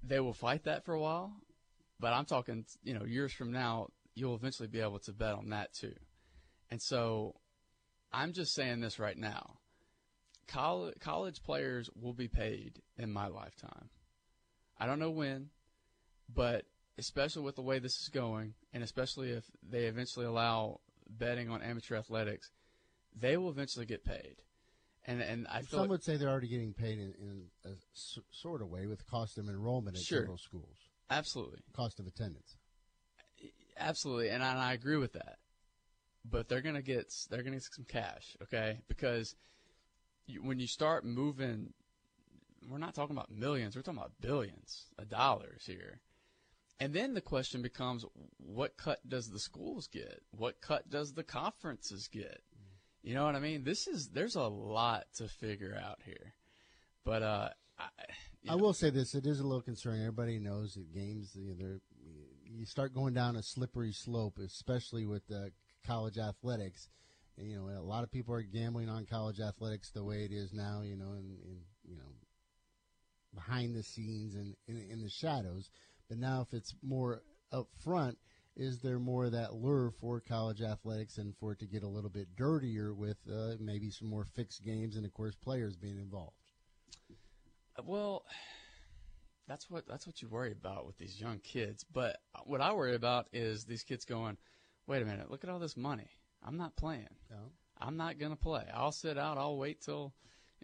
they 0.02 0.20
will 0.20 0.32
fight 0.32 0.64
that 0.64 0.84
for 0.84 0.94
a 0.94 1.00
while, 1.00 1.32
but 1.98 2.12
I'm 2.12 2.24
talking, 2.24 2.64
you 2.82 2.94
know, 2.94 3.04
years 3.04 3.32
from 3.32 3.52
now, 3.52 3.88
you'll 4.14 4.34
eventually 4.34 4.68
be 4.68 4.80
able 4.80 4.98
to 5.00 5.12
bet 5.12 5.34
on 5.34 5.50
that 5.50 5.72
too. 5.72 5.94
And 6.70 6.80
so, 6.80 7.34
I'm 8.12 8.32
just 8.32 8.54
saying 8.54 8.80
this 8.80 8.98
right 8.98 9.16
now. 9.16 9.58
College, 10.46 10.94
college 11.00 11.42
players 11.42 11.90
will 11.94 12.14
be 12.14 12.28
paid 12.28 12.80
in 12.96 13.12
my 13.12 13.28
lifetime. 13.28 13.90
I 14.78 14.86
don't 14.86 14.98
know 14.98 15.10
when, 15.10 15.50
but 16.32 16.64
especially 16.96 17.42
with 17.42 17.56
the 17.56 17.62
way 17.62 17.78
this 17.78 18.00
is 18.00 18.08
going, 18.08 18.54
and 18.72 18.82
especially 18.82 19.30
if 19.30 19.44
they 19.62 19.84
eventually 19.84 20.26
allow 20.26 20.80
betting 21.08 21.50
on 21.50 21.62
amateur 21.62 21.96
athletics, 21.96 22.50
they 23.14 23.36
will 23.36 23.50
eventually 23.50 23.86
get 23.86 24.04
paid. 24.04 24.36
And 25.08 25.20
and 25.22 25.48
I 25.48 25.60
feel 25.62 25.70
Some 25.70 25.80
like- 25.80 25.88
would 25.90 26.02
say 26.04 26.16
they're 26.18 26.28
already 26.28 26.48
getting 26.48 26.74
paid 26.74 26.98
in, 26.98 27.14
in 27.18 27.50
a 27.64 27.70
s- 27.94 28.18
sort 28.30 28.60
of 28.62 28.68
way 28.68 28.86
with 28.86 29.06
cost 29.06 29.38
of 29.38 29.48
enrollment 29.48 29.96
at 29.96 30.02
Sure. 30.02 30.20
several 30.20 30.36
schools, 30.38 30.76
absolutely, 31.10 31.60
cost 31.72 31.98
of 31.98 32.06
attendance. 32.06 32.56
absolutely, 33.76 34.28
and 34.30 34.42
I, 34.42 34.50
and 34.50 34.58
I 34.58 34.72
agree 34.72 34.96
with 34.96 35.12
that. 35.14 35.38
But 36.24 36.48
they're 36.48 36.60
gonna 36.60 36.82
get 36.82 37.12
they're 37.30 37.42
gonna 37.42 37.56
get 37.56 37.62
some 37.72 37.84
cash, 37.86 38.36
okay? 38.42 38.80
Because 38.88 39.34
you, 40.26 40.42
when 40.42 40.58
you 40.58 40.66
start 40.66 41.04
moving, 41.06 41.72
we're 42.68 42.76
not 42.78 42.94
talking 42.94 43.16
about 43.16 43.30
millions, 43.30 43.76
we're 43.76 43.82
talking 43.82 43.98
about 43.98 44.12
billions 44.20 44.86
of 44.98 45.08
dollars 45.08 45.64
here. 45.64 46.00
And 46.80 46.92
then 46.92 47.14
the 47.14 47.20
question 47.20 47.62
becomes, 47.62 48.04
what 48.36 48.76
cut 48.76 49.08
does 49.08 49.30
the 49.30 49.38
schools 49.40 49.88
get? 49.88 50.22
What 50.30 50.60
cut 50.60 50.88
does 50.90 51.14
the 51.14 51.24
conferences 51.24 52.06
get? 52.08 52.42
You 53.08 53.14
know 53.14 53.24
what 53.24 53.36
I 53.36 53.40
mean? 53.40 53.64
This 53.64 53.86
is 53.86 54.08
there's 54.08 54.36
a 54.36 54.42
lot 54.42 55.06
to 55.16 55.28
figure 55.28 55.74
out 55.82 56.00
here. 56.04 56.34
But 57.06 57.22
uh, 57.22 57.48
I, 57.78 57.88
I 58.50 58.54
will 58.56 58.74
say 58.74 58.90
this: 58.90 59.14
it 59.14 59.24
is 59.24 59.40
a 59.40 59.44
little 59.44 59.62
concerning. 59.62 60.02
Everybody 60.02 60.38
knows 60.38 60.74
that 60.74 60.92
games, 60.92 61.34
you 61.34 61.56
know, 61.58 61.78
you 62.44 62.66
start 62.66 62.92
going 62.92 63.14
down 63.14 63.36
a 63.36 63.42
slippery 63.42 63.92
slope, 63.92 64.36
especially 64.36 65.06
with 65.06 65.22
uh, 65.34 65.46
college 65.86 66.18
athletics. 66.18 66.90
And, 67.38 67.48
you 67.48 67.56
know, 67.56 67.80
a 67.80 67.80
lot 67.80 68.04
of 68.04 68.12
people 68.12 68.34
are 68.34 68.42
gambling 68.42 68.90
on 68.90 69.06
college 69.06 69.40
athletics 69.40 69.90
the 69.90 70.04
way 70.04 70.24
it 70.24 70.30
is 70.30 70.52
now. 70.52 70.82
You 70.82 70.98
know, 70.98 71.12
and, 71.12 71.38
and 71.46 71.60
you 71.88 71.96
know, 71.96 72.12
behind 73.34 73.74
the 73.74 73.84
scenes 73.84 74.34
and 74.34 74.54
in, 74.66 74.84
in 74.90 75.00
the 75.00 75.08
shadows. 75.08 75.70
But 76.10 76.18
now, 76.18 76.42
if 76.42 76.52
it's 76.52 76.74
more 76.82 77.22
up 77.52 77.68
front, 77.82 78.18
is 78.58 78.80
there 78.80 78.98
more 78.98 79.26
of 79.26 79.32
that 79.32 79.54
lure 79.54 79.92
for 80.00 80.20
college 80.20 80.60
athletics 80.60 81.18
and 81.18 81.34
for 81.36 81.52
it 81.52 81.60
to 81.60 81.66
get 81.66 81.84
a 81.84 81.88
little 81.88 82.10
bit 82.10 82.34
dirtier 82.36 82.92
with 82.92 83.16
uh, 83.32 83.52
maybe 83.60 83.90
some 83.90 84.08
more 84.08 84.26
fixed 84.34 84.64
games 84.64 84.96
and, 84.96 85.06
of 85.06 85.14
course, 85.14 85.36
players 85.36 85.76
being 85.76 85.96
involved? 85.96 86.34
Well, 87.84 88.24
that's 89.46 89.70
what 89.70 89.86
that's 89.86 90.06
what 90.06 90.20
you 90.20 90.28
worry 90.28 90.50
about 90.50 90.84
with 90.84 90.98
these 90.98 91.20
young 91.20 91.38
kids. 91.38 91.84
But 91.84 92.16
what 92.44 92.60
I 92.60 92.72
worry 92.72 92.96
about 92.96 93.28
is 93.32 93.64
these 93.64 93.84
kids 93.84 94.04
going, 94.04 94.36
"Wait 94.88 95.00
a 95.00 95.04
minute, 95.04 95.30
look 95.30 95.44
at 95.44 95.50
all 95.50 95.60
this 95.60 95.76
money. 95.76 96.10
I'm 96.42 96.56
not 96.56 96.76
playing. 96.76 97.08
No. 97.30 97.52
I'm 97.80 97.96
not 97.96 98.18
going 98.18 98.32
to 98.32 98.36
play. 98.36 98.64
I'll 98.74 98.92
sit 98.92 99.16
out. 99.16 99.38
I'll 99.38 99.56
wait 99.56 99.80
till, 99.80 100.12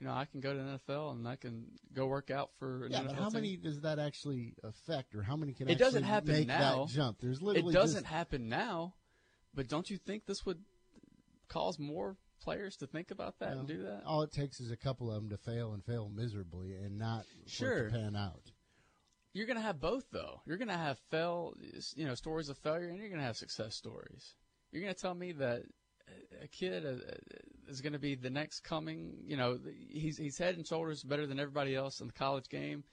you 0.01 0.07
know, 0.07 0.13
I 0.13 0.25
can 0.25 0.41
go 0.41 0.53
to 0.53 0.59
the 0.59 0.81
NFL 0.87 1.13
and 1.13 1.27
I 1.29 1.37
can 1.37 1.67
go 1.93 2.07
work 2.07 2.31
out 2.31 2.51
for 2.59 2.87
an 2.87 2.93
Yeah, 2.93 3.01
NFL 3.03 3.07
but 3.07 3.15
how 3.17 3.25
team. 3.31 3.33
many 3.35 3.57
does 3.57 3.81
that 3.83 3.99
actually 3.99 4.55
affect, 4.65 5.15
or 5.15 5.23
how 5.23 5.37
many 5.37 5.53
can 5.53 5.69
It 5.69 5.79
doesn't 5.79 6.03
happen 6.03 6.33
make 6.33 6.49
now. 6.49 6.85
that 6.87 6.93
jump? 6.93 7.19
There's 7.21 7.41
literally 7.41 7.71
it 7.71 7.73
doesn't 7.73 8.03
just- 8.03 8.13
happen 8.13 8.49
now, 8.49 8.95
but 9.55 9.69
don't 9.69 9.89
you 9.89 9.97
think 9.99 10.27
this 10.27 10.45
would 10.47 10.65
cause 11.49 11.79
more 11.79 12.17
players 12.41 12.77
to 12.79 12.87
think 12.87 13.11
about 13.11 13.39
that 13.39 13.57
and 13.57 13.67
do 13.69 13.83
that? 13.85 14.03
All 14.05 14.23
it 14.23 14.33
takes 14.33 14.61
is 14.61 14.71
a 14.71 14.77
couple 14.77 15.11
of 15.11 15.23
them 15.23 15.31
to 15.31 15.37
fail 15.39 15.73
and 15.73 15.85
fail 15.85 16.09
miserably, 16.09 16.75
and 16.75 16.99
not 16.99 17.25
Sure. 17.47 17.89
pan 17.91 18.17
out. 18.17 18.51
You're 19.33 19.47
going 19.47 19.57
to 19.57 19.63
have 19.63 19.81
both, 19.81 20.11
though. 20.11 20.43
You're 20.47 20.59
going 20.59 20.69
to 20.69 20.77
have 20.77 20.99
fail, 21.11 21.55
you 21.97 22.05
know, 22.05 22.15
stories 22.15 22.49
of 22.49 22.59
failure, 22.59 22.89
and 22.89 22.99
you're 22.99 23.09
going 23.09 23.21
to 23.21 23.25
have 23.27 23.37
success 23.37 23.75
stories. 23.75 24.35
You're 24.71 24.83
going 24.83 24.95
to 24.95 25.01
tell 25.01 25.15
me 25.15 25.33
that 25.33 25.63
a 26.43 26.49
kid 26.49 26.85
is 27.69 27.81
going 27.81 27.93
to 27.93 27.99
be 27.99 28.15
the 28.15 28.31
next 28.31 28.61
coming. 28.61 29.15
You 29.27 29.37
know, 29.37 29.59
he's 29.89 30.19
he's 30.19 30.39
head 30.39 30.57
and 30.57 30.67
shoulders 30.67 31.03
better 31.03 31.27
than 31.27 31.41
everybody 31.41 31.75
else 31.75 32.01
in 32.01 32.07
the 32.07 32.13
college 32.13 32.49
game, 32.49 32.85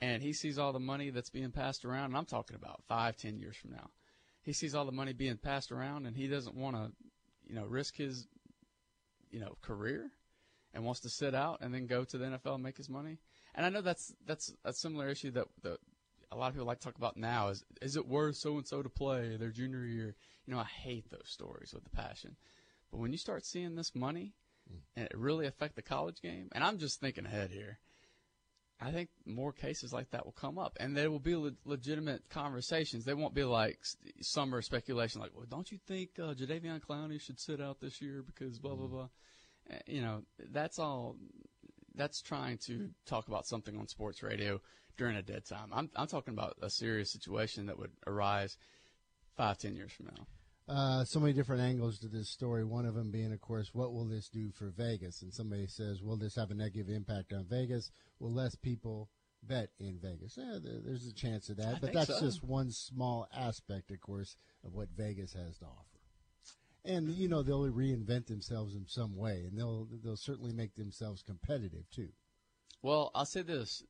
and 0.00 0.22
he 0.22 0.32
sees 0.32 0.58
all 0.58 0.72
the 0.72 0.80
money 0.80 1.10
that's 1.10 1.30
being 1.30 1.50
passed 1.50 1.84
around. 1.84 2.06
And 2.06 2.16
I'm 2.16 2.26
talking 2.26 2.56
about 2.56 2.82
five, 2.86 3.16
ten 3.16 3.38
years 3.38 3.56
from 3.56 3.72
now. 3.72 3.90
He 4.42 4.52
sees 4.52 4.74
all 4.74 4.84
the 4.84 4.92
money 4.92 5.12
being 5.12 5.36
passed 5.36 5.72
around, 5.72 6.06
and 6.06 6.16
he 6.16 6.28
doesn't 6.28 6.54
want 6.54 6.76
to, 6.76 6.92
you 7.48 7.54
know, 7.54 7.64
risk 7.64 7.96
his, 7.96 8.28
you 9.30 9.40
know, 9.40 9.56
career, 9.60 10.12
and 10.72 10.84
wants 10.84 11.00
to 11.00 11.08
sit 11.08 11.34
out 11.34 11.58
and 11.62 11.74
then 11.74 11.86
go 11.86 12.04
to 12.04 12.18
the 12.18 12.26
NFL 12.26 12.54
and 12.54 12.62
make 12.62 12.76
his 12.76 12.88
money. 12.88 13.18
And 13.54 13.66
I 13.66 13.70
know 13.70 13.80
that's 13.80 14.14
that's 14.26 14.52
a 14.64 14.72
similar 14.72 15.08
issue 15.08 15.32
that 15.32 15.46
that 15.62 15.78
a 16.32 16.36
lot 16.36 16.48
of 16.48 16.54
people 16.54 16.66
like 16.66 16.80
to 16.80 16.84
talk 16.84 16.96
about 16.98 17.16
now. 17.16 17.48
Is 17.48 17.64
is 17.80 17.96
it 17.96 18.06
worth 18.06 18.36
so 18.36 18.56
and 18.56 18.66
so 18.66 18.82
to 18.82 18.88
play 18.88 19.36
their 19.36 19.50
junior 19.50 19.84
year? 19.84 20.14
You 20.46 20.54
know, 20.54 20.60
I 20.60 20.64
hate 20.64 21.10
those 21.10 21.28
stories 21.28 21.72
with 21.74 21.86
a 21.86 21.90
passion. 21.96 22.36
But 22.90 22.98
when 22.98 23.12
you 23.12 23.18
start 23.18 23.44
seeing 23.44 23.74
this 23.74 23.94
money 23.94 24.34
and 24.96 25.06
it 25.06 25.16
really 25.16 25.46
affect 25.46 25.76
the 25.76 25.82
college 25.82 26.20
game, 26.20 26.48
and 26.52 26.62
I'm 26.64 26.78
just 26.78 27.00
thinking 27.00 27.26
ahead 27.26 27.50
here, 27.50 27.78
I 28.80 28.90
think 28.90 29.08
more 29.24 29.52
cases 29.52 29.92
like 29.92 30.10
that 30.10 30.24
will 30.26 30.32
come 30.32 30.58
up, 30.58 30.76
and 30.78 30.94
there 30.96 31.10
will 31.10 31.18
be 31.18 31.34
le- 31.34 31.52
legitimate 31.64 32.28
conversations. 32.28 33.04
They 33.04 33.14
won't 33.14 33.34
be 33.34 33.44
like 33.44 33.78
s- 33.80 33.96
summer 34.20 34.60
speculation, 34.60 35.20
like, 35.20 35.34
"Well, 35.34 35.46
don't 35.48 35.70
you 35.72 35.78
think 35.86 36.18
uh, 36.18 36.34
Jadeveon 36.34 36.80
Clowney 36.80 37.18
should 37.20 37.40
sit 37.40 37.60
out 37.60 37.80
this 37.80 38.02
year 38.02 38.22
because 38.22 38.58
blah 38.58 38.74
blah 38.74 38.88
blah." 38.88 39.08
Uh, 39.70 39.76
You 39.86 40.02
know, 40.02 40.22
that's 40.50 40.78
all. 40.78 41.16
That's 41.94 42.20
trying 42.20 42.58
to 42.66 42.90
talk 43.06 43.28
about 43.28 43.46
something 43.46 43.78
on 43.78 43.88
sports 43.88 44.22
radio 44.22 44.60
during 44.96 45.16
a 45.16 45.22
dead 45.22 45.44
time. 45.44 45.70
I'm 45.72 45.90
I'm 45.96 46.06
talking 46.06 46.34
about 46.34 46.56
a 46.62 46.70
serious 46.70 47.10
situation 47.10 47.66
that 47.66 47.78
would 47.78 47.92
arise 48.06 48.56
five, 49.36 49.58
ten 49.58 49.76
years 49.76 49.92
from 49.92 50.06
now. 50.06 50.26
Uh, 50.68 51.04
so 51.04 51.20
many 51.20 51.32
different 51.32 51.62
angles 51.62 51.98
to 52.00 52.08
this 52.08 52.28
story. 52.28 52.64
One 52.64 52.86
of 52.86 52.94
them 52.94 53.12
being, 53.12 53.32
of 53.32 53.40
course, 53.40 53.70
what 53.72 53.92
will 53.92 54.04
this 54.04 54.28
do 54.28 54.50
for 54.50 54.72
Vegas? 54.76 55.22
And 55.22 55.32
somebody 55.32 55.66
says, 55.68 56.02
will 56.02 56.16
this 56.16 56.34
have 56.34 56.50
a 56.50 56.54
negative 56.54 56.88
impact 56.88 57.32
on 57.32 57.46
Vegas? 57.48 57.92
Will 58.18 58.32
less 58.32 58.56
people 58.56 59.08
bet 59.44 59.70
in 59.78 59.98
Vegas? 60.02 60.36
Eh, 60.36 60.58
there's 60.84 61.06
a 61.06 61.14
chance 61.14 61.48
of 61.50 61.58
that, 61.58 61.76
I 61.76 61.78
but 61.80 61.92
that's 61.92 62.18
so. 62.18 62.20
just 62.20 62.42
one 62.42 62.72
small 62.72 63.28
aspect, 63.32 63.92
of 63.92 64.00
course, 64.00 64.36
of 64.64 64.74
what 64.74 64.88
Vegas 64.96 65.34
has 65.34 65.58
to 65.58 65.66
offer. 65.66 65.84
And 66.84 67.10
you 67.10 67.28
know 67.28 67.42
they'll 67.42 67.68
reinvent 67.70 68.26
themselves 68.26 68.74
in 68.74 68.86
some 68.86 69.16
way, 69.16 69.44
and 69.44 69.58
they'll 69.58 69.88
they'll 70.04 70.16
certainly 70.16 70.52
make 70.52 70.76
themselves 70.76 71.20
competitive 71.20 71.90
too. 71.90 72.10
Well, 72.80 73.10
I'll 73.12 73.26
say 73.26 73.42
this: 73.42 73.82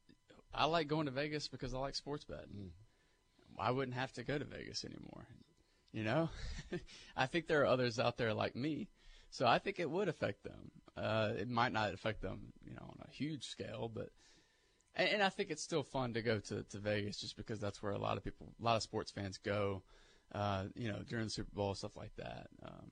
I 0.57 0.65
like 0.65 0.89
going 0.89 1.07
to 1.07 1.13
Vegas 1.13 1.49
because 1.49 1.75
I 1.75 1.79
like 1.79 1.95
sports 1.95 2.25
betting. 2.25 2.71
I 3.59 3.71
wouldn't 3.71 3.97
have 3.97 4.13
to 4.15 4.25
go 4.25 4.39
to 4.39 4.45
Vegas 4.45 4.85
anymore. 4.85 5.27
You 5.93 6.05
know, 6.05 6.29
I 7.17 7.27
think 7.27 7.47
there 7.47 7.63
are 7.63 7.67
others 7.67 7.99
out 7.99 8.19
there 8.19 8.35
like 8.35 8.55
me, 8.55 8.89
so 9.31 9.47
I 9.47 9.59
think 9.59 9.79
it 9.79 9.91
would 9.91 10.09
affect 10.09 10.45
them. 10.45 10.71
Uh, 10.97 11.33
it 11.39 11.49
might 11.49 11.73
not 11.73 11.95
affect 11.95 12.23
them, 12.23 12.53
you 12.65 12.75
know, 12.75 12.83
on 12.83 12.97
a 13.07 13.11
huge 13.11 13.45
scale, 13.45 13.91
but 13.93 14.11
and, 14.95 15.09
and 15.09 15.23
I 15.23 15.29
think 15.29 15.51
it's 15.51 15.63
still 15.63 15.83
fun 15.83 16.15
to 16.15 16.23
go 16.23 16.39
to, 16.39 16.63
to 16.63 16.79
Vegas 16.79 17.21
just 17.21 17.37
because 17.37 17.61
that's 17.61 17.83
where 17.83 17.93
a 17.93 17.99
lot 17.99 18.17
of 18.17 18.25
people, 18.25 18.53
a 18.61 18.65
lot 18.65 18.77
of 18.77 18.83
sports 18.83 19.11
fans 19.11 19.39
go. 19.39 19.83
Uh, 20.35 20.65
you 20.75 20.89
know, 20.89 20.99
during 21.09 21.27
the 21.27 21.31
Super 21.31 21.55
Bowl, 21.55 21.75
stuff 21.75 21.97
like 21.97 22.15
that. 22.17 22.49
Um, 22.63 22.91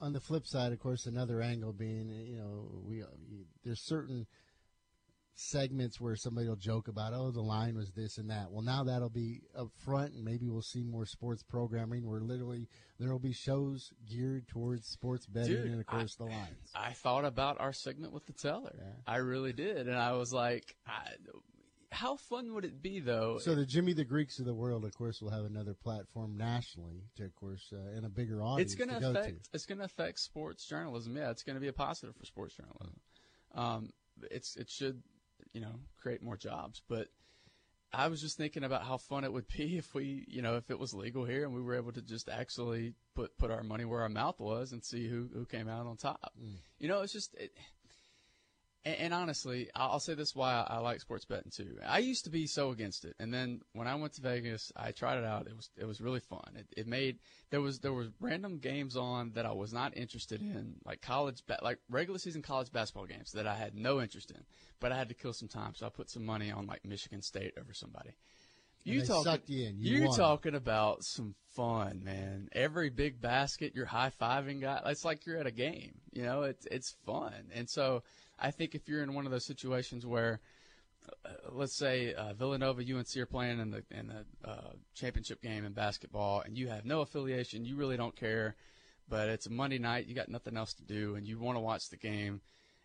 on 0.00 0.12
the 0.12 0.20
flip 0.20 0.46
side, 0.46 0.72
of 0.72 0.80
course, 0.80 1.06
another 1.06 1.40
angle 1.40 1.72
being, 1.72 2.10
you 2.10 2.36
know, 2.36 2.82
we 2.84 3.04
there's 3.64 3.80
certain 3.80 4.26
segments 5.34 6.00
where 6.00 6.16
somebody 6.16 6.48
will 6.48 6.56
joke 6.56 6.88
about, 6.88 7.12
oh, 7.14 7.30
the 7.30 7.40
line 7.40 7.76
was 7.76 7.90
this 7.92 8.18
and 8.18 8.30
that. 8.30 8.50
Well, 8.50 8.62
now 8.62 8.84
that'll 8.84 9.08
be 9.08 9.42
up 9.56 9.68
front, 9.84 10.14
and 10.14 10.24
maybe 10.24 10.48
we'll 10.48 10.62
see 10.62 10.82
more 10.82 11.06
sports 11.06 11.42
programming 11.42 12.06
where 12.06 12.20
literally 12.20 12.68
there 12.98 13.10
will 13.10 13.18
be 13.18 13.32
shows 13.32 13.92
geared 14.08 14.48
towards 14.48 14.86
sports 14.86 15.26
betting 15.26 15.54
Dude, 15.54 15.66
and, 15.66 15.80
of 15.80 15.86
course, 15.86 16.16
the 16.16 16.24
lines. 16.24 16.70
I 16.74 16.92
thought 16.92 17.24
about 17.24 17.60
our 17.60 17.72
segment 17.72 18.12
with 18.12 18.26
the 18.26 18.32
teller. 18.32 18.74
I 19.06 19.16
really 19.16 19.52
did, 19.52 19.88
and 19.88 19.96
I 19.96 20.12
was 20.12 20.32
like, 20.32 20.76
I, 20.86 21.12
how 21.92 22.16
fun 22.16 22.54
would 22.54 22.64
it 22.64 22.82
be 22.82 23.00
though? 23.00 23.38
So 23.38 23.54
the 23.54 23.66
Jimmy 23.66 23.92
the 23.92 24.04
Greeks 24.04 24.38
of 24.38 24.46
the 24.46 24.54
world, 24.54 24.84
of 24.84 24.94
course, 24.94 25.20
will 25.20 25.30
have 25.30 25.44
another 25.44 25.74
platform 25.74 26.36
nationally 26.36 27.04
to, 27.16 27.24
of 27.24 27.34
course, 27.36 27.72
uh, 27.72 27.96
and 27.96 28.04
a 28.04 28.08
bigger 28.08 28.42
audience 28.42 28.72
it's 28.72 28.82
going 28.82 29.00
to 29.00 29.10
affect 29.10 29.48
it's 29.52 29.66
going 29.66 29.78
to 29.78 29.84
affect 29.84 30.18
sports 30.18 30.66
journalism. 30.66 31.16
Yeah, 31.16 31.30
it's 31.30 31.42
going 31.42 31.54
to 31.54 31.60
be 31.60 31.68
a 31.68 31.72
positive 31.72 32.16
for 32.16 32.24
sports 32.24 32.54
journalism. 32.56 33.00
Um, 33.54 33.90
it's 34.30 34.56
it 34.56 34.70
should 34.70 35.02
you 35.52 35.60
know 35.60 35.74
create 36.00 36.22
more 36.22 36.36
jobs, 36.36 36.82
but 36.88 37.08
I 37.94 38.08
was 38.08 38.22
just 38.22 38.38
thinking 38.38 38.64
about 38.64 38.84
how 38.84 38.96
fun 38.96 39.24
it 39.24 39.32
would 39.32 39.46
be 39.48 39.76
if 39.76 39.94
we, 39.94 40.24
you 40.26 40.40
know, 40.40 40.56
if 40.56 40.70
it 40.70 40.78
was 40.78 40.94
legal 40.94 41.24
here 41.24 41.44
and 41.44 41.54
we 41.54 41.60
were 41.60 41.74
able 41.74 41.92
to 41.92 42.00
just 42.00 42.28
actually 42.28 42.94
put 43.14 43.36
put 43.36 43.50
our 43.50 43.62
money 43.62 43.84
where 43.84 44.00
our 44.00 44.08
mouth 44.08 44.40
was 44.40 44.72
and 44.72 44.82
see 44.82 45.08
who 45.08 45.28
who 45.34 45.44
came 45.44 45.68
out 45.68 45.86
on 45.86 45.96
top. 45.96 46.32
Mm. 46.42 46.56
You 46.78 46.88
know, 46.88 47.02
it's 47.02 47.12
just. 47.12 47.34
It, 47.34 47.52
and, 48.84 48.96
and 48.96 49.14
honestly, 49.14 49.68
I'll 49.74 50.00
say 50.00 50.14
this 50.14 50.34
why 50.34 50.64
I 50.66 50.78
like 50.78 51.00
sports 51.00 51.24
betting 51.24 51.50
too. 51.54 51.78
I 51.86 51.98
used 51.98 52.24
to 52.24 52.30
be 52.30 52.46
so 52.46 52.70
against 52.70 53.04
it, 53.04 53.14
and 53.18 53.32
then 53.32 53.60
when 53.72 53.86
I 53.86 53.94
went 53.94 54.14
to 54.14 54.22
Vegas, 54.22 54.72
I 54.76 54.92
tried 54.92 55.18
it 55.18 55.24
out. 55.24 55.46
It 55.46 55.56
was 55.56 55.70
it 55.76 55.84
was 55.84 56.00
really 56.00 56.20
fun. 56.20 56.44
It, 56.56 56.66
it 56.76 56.86
made 56.86 57.18
there 57.50 57.60
was 57.60 57.78
there 57.80 57.92
was 57.92 58.08
random 58.20 58.58
games 58.58 58.96
on 58.96 59.32
that 59.34 59.46
I 59.46 59.52
was 59.52 59.72
not 59.72 59.96
interested 59.96 60.40
in, 60.40 60.76
like 60.84 61.00
college 61.02 61.42
ba- 61.46 61.60
like 61.62 61.78
regular 61.88 62.18
season 62.18 62.42
college 62.42 62.72
basketball 62.72 63.06
games 63.06 63.32
that 63.32 63.46
I 63.46 63.54
had 63.54 63.74
no 63.74 64.00
interest 64.00 64.30
in, 64.30 64.42
but 64.80 64.92
I 64.92 64.96
had 64.96 65.08
to 65.08 65.14
kill 65.14 65.32
some 65.32 65.48
time, 65.48 65.74
so 65.74 65.86
I 65.86 65.88
put 65.90 66.10
some 66.10 66.24
money 66.24 66.50
on 66.50 66.66
like 66.66 66.84
Michigan 66.84 67.22
State 67.22 67.54
over 67.60 67.72
somebody. 67.72 68.10
They 68.84 69.06
talking- 69.06 69.24
you 69.46 69.66
in. 69.68 69.76
You 70.00 70.16
talking 70.16 70.54
about 70.56 71.04
some 71.04 71.36
fun, 71.54 72.02
man. 72.02 72.48
Every 72.50 72.90
big 72.90 73.20
basket, 73.20 73.74
you're 73.76 73.86
high 73.86 74.10
fiving 74.20 74.60
guy. 74.60 74.80
It's 74.86 75.04
like 75.04 75.24
you're 75.24 75.38
at 75.38 75.46
a 75.46 75.52
game. 75.52 76.00
You 76.12 76.22
know, 76.24 76.42
it's 76.42 76.66
it's 76.66 76.96
fun. 77.06 77.32
And 77.54 77.70
so 77.70 78.02
I 78.42 78.50
think 78.50 78.74
if 78.74 78.88
you're 78.88 79.02
in 79.02 79.14
one 79.14 79.24
of 79.24 79.30
those 79.32 79.46
situations 79.46 80.04
where, 80.04 80.40
uh, 81.24 81.30
let's 81.52 81.76
say 81.76 82.12
uh, 82.12 82.34
Villanova, 82.34 82.82
UNC 82.82 83.16
are 83.16 83.26
playing 83.26 83.60
in 83.60 83.70
the 83.70 83.84
in 83.90 84.08
the 84.08 84.48
uh, 84.48 84.72
championship 84.94 85.40
game 85.40 85.64
in 85.64 85.72
basketball, 85.72 86.40
and 86.40 86.58
you 86.58 86.68
have 86.68 86.84
no 86.84 87.00
affiliation, 87.00 87.64
you 87.64 87.76
really 87.76 87.96
don't 87.96 88.16
care, 88.16 88.56
but 89.08 89.28
it's 89.28 89.46
a 89.46 89.50
Monday 89.50 89.78
night, 89.78 90.06
you 90.06 90.14
got 90.14 90.28
nothing 90.28 90.56
else 90.56 90.74
to 90.74 90.82
do, 90.82 91.14
and 91.14 91.26
you 91.26 91.38
want 91.38 91.56
to 91.56 91.60
watch 91.60 91.88
the 91.88 91.96
game, 91.96 92.40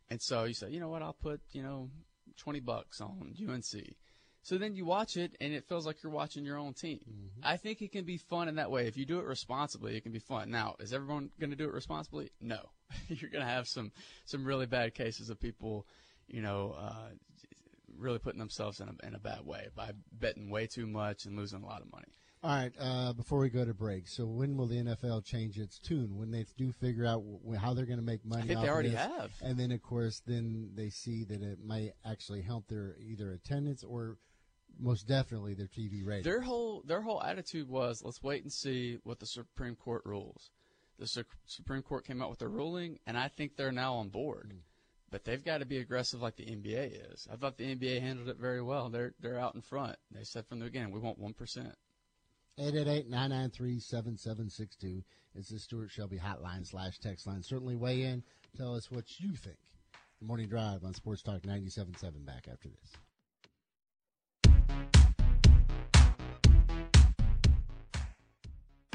and 0.10 0.22
so 0.22 0.43
you 0.43 0.53
say, 0.53 0.70
you 0.70 0.80
know 0.80 0.89
what, 0.89 1.01
I'll 1.01 1.14
put 1.14 1.41
you 1.51 1.64
know 1.64 1.89
twenty 2.38 2.60
bucks 2.60 3.01
on 3.01 3.34
UNC. 3.38 3.95
So 4.43 4.58
then 4.58 4.76
you 4.76 4.86
watch 4.86 5.18
it, 5.18 5.36
and 5.41 5.51
it 5.51 5.68
feels 5.68 5.86
like 5.86 6.01
you're 6.01 6.12
watching 6.12 6.45
your 6.45 6.58
own 6.58 6.74
team. 6.74 7.01
I 7.43 7.58
think 7.58 7.82
it 7.82 7.91
can 7.91 8.05
be 8.05 8.16
fun 8.16 8.47
in 8.47 8.55
that 8.55 8.72
way. 8.72 8.88
If 8.88 8.95
you 8.95 9.05
do 9.05 9.20
it 9.20 9.26
responsibly, 9.26 9.97
it 9.97 10.03
can 10.03 10.14
be 10.14 10.20
fun. 10.20 10.51
Now, 10.51 10.78
is 10.80 10.93
everyone 10.93 11.32
going 11.38 11.49
to 11.49 11.58
do 11.58 11.66
it 11.66 11.74
responsibly? 11.74 12.32
No. 12.39 12.70
you're 13.07 13.29
going 13.29 13.43
to 13.43 13.49
have 13.49 13.67
some 13.67 13.91
some 14.25 14.45
really 14.45 14.65
bad 14.65 14.93
cases 14.93 15.29
of 15.29 15.39
people, 15.39 15.88
you 16.27 16.41
know, 16.41 16.75
uh, 16.77 17.09
really 17.97 18.19
putting 18.19 18.39
themselves 18.39 18.79
in 18.79 18.88
a 18.89 19.07
in 19.07 19.15
a 19.15 19.19
bad 19.19 19.45
way 19.45 19.67
by 19.75 19.91
betting 20.11 20.49
way 20.49 20.67
too 20.67 20.88
much 20.88 21.25
and 21.25 21.38
losing 21.38 21.63
a 21.63 21.65
lot 21.65 21.81
of 21.81 21.91
money. 21.91 22.07
All 22.43 22.51
right, 22.51 22.71
uh, 22.79 23.13
before 23.13 23.39
we 23.39 23.49
go 23.49 23.65
to 23.65 23.73
break, 23.73 24.07
so 24.07 24.25
when 24.27 24.57
will 24.57 24.67
the 24.67 24.75
NFL 24.75 25.25
change 25.25 25.57
its 25.57 25.79
tune? 25.79 26.17
When 26.17 26.29
they 26.29 26.45
do 26.55 26.71
figure 26.71 27.03
out 27.03 27.23
w- 27.25 27.57
how 27.57 27.73
they're 27.73 27.88
going 27.88 27.97
to 27.97 28.05
make 28.05 28.23
money? 28.23 28.43
I 28.43 28.45
think 28.45 28.61
they 28.61 28.69
already 28.69 28.89
this, 28.89 28.99
have. 28.99 29.31
And 29.41 29.59
then, 29.59 29.71
of 29.71 29.81
course, 29.81 30.21
then 30.25 30.69
they 30.75 30.89
see 30.89 31.23
that 31.23 31.41
it 31.41 31.57
might 31.65 31.93
actually 32.05 32.43
help 32.43 32.67
their 32.67 32.95
either 32.99 33.31
attendance 33.31 33.83
or 33.83 34.17
most 34.79 35.07
definitely 35.07 35.55
their 35.55 35.67
TV 35.67 36.05
ratings. 36.05 36.25
Their 36.25 36.41
whole 36.41 36.83
their 36.85 37.01
whole 37.01 37.23
attitude 37.23 37.67
was, 37.67 38.03
let's 38.05 38.21
wait 38.21 38.43
and 38.43 38.53
see 38.53 38.99
what 39.03 39.19
the 39.19 39.25
Supreme 39.25 39.75
Court 39.75 40.03
rules. 40.05 40.51
The 40.99 41.07
Su- 41.07 41.23
Supreme 41.45 41.83
Court 41.83 42.05
came 42.05 42.21
out 42.21 42.29
with 42.29 42.39
their 42.39 42.49
ruling, 42.49 42.99
and 43.05 43.17
I 43.17 43.27
think 43.27 43.55
they're 43.55 43.71
now 43.71 43.95
on 43.95 44.09
board. 44.09 44.53
Mm. 44.53 44.59
But 45.09 45.23
they've 45.23 45.43
got 45.43 45.59
to 45.59 45.65
be 45.65 45.77
aggressive 45.77 46.21
like 46.21 46.35
the 46.35 46.45
NBA 46.45 47.13
is. 47.13 47.27
I 47.31 47.37
thought 47.37 47.57
the 47.57 47.75
NBA 47.75 48.01
handled 48.01 48.27
it 48.27 48.37
very 48.37 48.61
well. 48.61 48.89
They're 48.89 49.13
they're 49.21 49.39
out 49.39 49.55
in 49.55 49.61
front. 49.61 49.95
They 50.11 50.23
said 50.23 50.45
from 50.47 50.59
the 50.59 50.65
beginning, 50.65 50.91
we 50.91 50.99
want 50.99 51.17
one 51.17 51.33
percent. 51.33 51.75
888-993-7762 52.59 55.03
is 55.35 55.49
the 55.49 55.59
Stuart 55.59 55.91
Shelby 55.91 56.17
hotline 56.17 56.65
slash 56.65 56.97
text 56.97 57.27
line. 57.27 57.43
Certainly 57.43 57.75
weigh 57.75 58.01
in. 58.01 58.23
Tell 58.57 58.75
us 58.75 58.89
what 58.89 59.19
you 59.19 59.35
think. 59.35 59.59
The 60.19 60.25
Morning 60.25 60.47
Drive 60.47 60.83
on 60.83 60.95
Sports 60.95 61.21
Talk 61.21 61.43
97.7 61.43 62.25
back 62.25 62.47
after 62.51 62.69
this. 62.69 62.93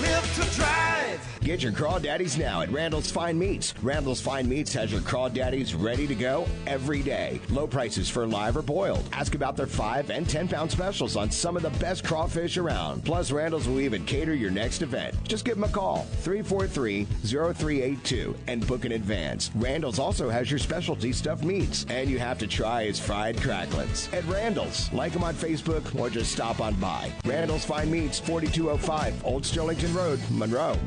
Live 0.00 0.34
to 0.36 0.56
drive. 0.56 1.28
Get 1.42 1.60
your 1.60 1.72
crawdaddies 1.72 2.38
now 2.38 2.60
at 2.60 2.70
Randall's 2.70 3.10
Fine 3.10 3.36
Meats. 3.36 3.74
Randall's 3.82 4.20
Fine 4.20 4.48
Meats 4.48 4.72
has 4.74 4.92
your 4.92 5.00
crawdaddies 5.00 5.74
ready 5.76 6.06
to 6.06 6.14
go 6.14 6.46
every 6.68 7.02
day. 7.02 7.40
Low 7.50 7.66
prices 7.66 8.08
for 8.08 8.28
live 8.28 8.56
or 8.56 8.62
boiled. 8.62 9.02
Ask 9.12 9.34
about 9.34 9.56
their 9.56 9.66
5 9.66 10.10
and 10.10 10.28
10 10.28 10.46
pound 10.46 10.70
specials 10.70 11.16
on 11.16 11.32
some 11.32 11.56
of 11.56 11.64
the 11.64 11.70
best 11.80 12.04
crawfish 12.04 12.58
around. 12.58 13.04
Plus, 13.04 13.32
Randall's 13.32 13.66
will 13.66 13.80
even 13.80 14.04
cater 14.04 14.34
your 14.34 14.52
next 14.52 14.82
event. 14.82 15.16
Just 15.26 15.44
give 15.44 15.56
them 15.56 15.64
a 15.64 15.68
call 15.68 16.04
343 16.20 17.06
0382 17.24 18.36
and 18.46 18.64
book 18.68 18.84
in 18.84 18.92
advance. 18.92 19.50
Randall's 19.56 19.98
also 19.98 20.30
has 20.30 20.48
your 20.48 20.60
specialty 20.60 21.12
stuffed 21.12 21.42
meats, 21.42 21.84
and 21.88 22.08
you 22.08 22.20
have 22.20 22.38
to 22.38 22.46
try 22.46 22.84
his 22.84 23.00
fried 23.00 23.36
cracklins. 23.38 24.12
At 24.14 24.24
Randall's, 24.26 24.92
like 24.92 25.12
them 25.12 25.24
on 25.24 25.34
Facebook 25.34 25.98
or 25.98 26.08
just 26.08 26.30
stop 26.30 26.60
on 26.60 26.74
by. 26.74 27.10
Randall's 27.24 27.64
Fine 27.64 27.90
Meats, 27.90 28.20
4205 28.20 29.24
Old 29.24 29.44
Sterlington 29.82 29.96
Road, 29.96 30.20
Monroe. 30.30 30.78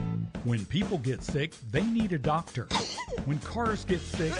When 0.45 0.65
people 0.65 0.99
get 0.99 1.21
sick, 1.21 1.53
they 1.69 1.83
need 1.83 2.13
a 2.13 2.17
doctor. 2.17 2.65
When 3.25 3.39
cars 3.39 3.83
get 3.83 3.99
sick, 3.99 4.33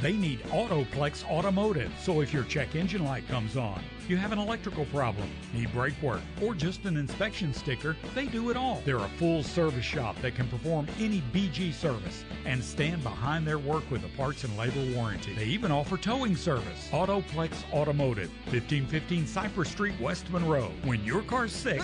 they 0.00 0.14
need 0.14 0.40
Autoplex 0.44 1.22
Automotive. 1.28 1.92
So 2.00 2.22
if 2.22 2.32
your 2.32 2.44
check 2.44 2.76
engine 2.76 3.04
light 3.04 3.28
comes 3.28 3.58
on, 3.58 3.82
you 4.08 4.16
have 4.16 4.32
an 4.32 4.38
electrical 4.38 4.84
problem, 4.86 5.28
need 5.52 5.72
brake 5.72 6.00
work, 6.02 6.20
or 6.42 6.54
just 6.54 6.84
an 6.84 6.96
inspection 6.96 7.54
sticker, 7.54 7.96
they 8.14 8.26
do 8.26 8.50
it 8.50 8.56
all. 8.56 8.82
They're 8.84 8.96
a 8.96 9.08
full 9.18 9.42
service 9.42 9.84
shop 9.84 10.16
that 10.22 10.34
can 10.34 10.48
perform 10.48 10.86
any 10.98 11.22
BG 11.32 11.72
service 11.72 12.24
and 12.44 12.62
stand 12.62 13.02
behind 13.02 13.46
their 13.46 13.58
work 13.58 13.88
with 13.90 14.04
a 14.04 14.16
parts 14.16 14.44
and 14.44 14.56
labor 14.56 14.84
warranty. 14.94 15.34
They 15.34 15.46
even 15.46 15.72
offer 15.72 15.96
towing 15.96 16.36
service. 16.36 16.88
Autoplex 16.92 17.52
Automotive, 17.72 18.30
1515 18.50 19.26
Cypress 19.26 19.70
Street, 19.70 19.94
West 20.00 20.30
Monroe. 20.30 20.70
When 20.84 21.04
your 21.04 21.22
car's 21.22 21.52
sick, 21.52 21.80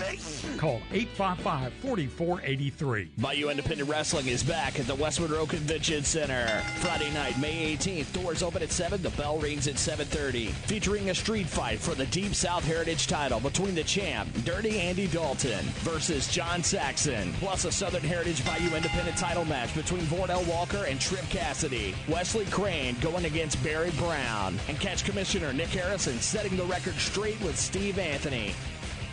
call 0.57 0.81
855 0.91 1.73
4483. 1.73 3.11
Bayou 3.17 3.49
Independent 3.49 3.89
Wrestling 3.89 4.27
is 4.27 4.43
back 4.43 4.79
at 4.79 4.87
the 4.87 4.95
West 4.95 5.19
Monroe 5.19 5.45
Convention 5.45 6.03
Center. 6.03 6.47
Friday 6.77 7.11
night, 7.13 7.39
May 7.39 7.75
18th. 7.75 8.13
Doors 8.13 8.43
open 8.43 8.61
at 8.61 8.71
7. 8.71 9.01
The 9.01 9.09
bell 9.11 9.37
rings 9.37 9.67
at 9.67 9.75
7.30. 9.75 10.49
Featuring 10.49 11.09
a 11.09 11.15
street 11.15 11.47
fight 11.47 11.79
for 11.79 11.95
the 11.95 12.05
Deep 12.11 12.35
South 12.35 12.65
Heritage 12.65 13.07
title 13.07 13.39
between 13.39 13.73
the 13.73 13.85
champ, 13.85 14.27
Dirty 14.43 14.77
Andy 14.77 15.07
Dalton, 15.07 15.63
versus 15.79 16.27
John 16.27 16.61
Saxon. 16.61 17.31
Plus 17.39 17.63
a 17.63 17.71
Southern 17.71 18.03
Heritage 18.03 18.45
Bayou 18.45 18.75
Independent 18.75 19.15
title 19.15 19.45
match 19.45 19.73
between 19.73 20.01
Vordell 20.01 20.45
Walker 20.45 20.83
and 20.89 20.99
Trip 20.99 21.23
Cassidy. 21.29 21.95
Wesley 22.09 22.43
Crane 22.47 22.97
going 22.99 23.23
against 23.23 23.63
Barry 23.63 23.91
Brown. 23.91 24.59
And 24.67 24.77
catch 24.77 25.05
Commissioner 25.05 25.53
Nick 25.53 25.69
Harrison 25.69 26.19
setting 26.19 26.57
the 26.57 26.65
record 26.65 26.95
straight 26.95 27.39
with 27.39 27.57
Steve 27.57 27.97
Anthony. 27.97 28.53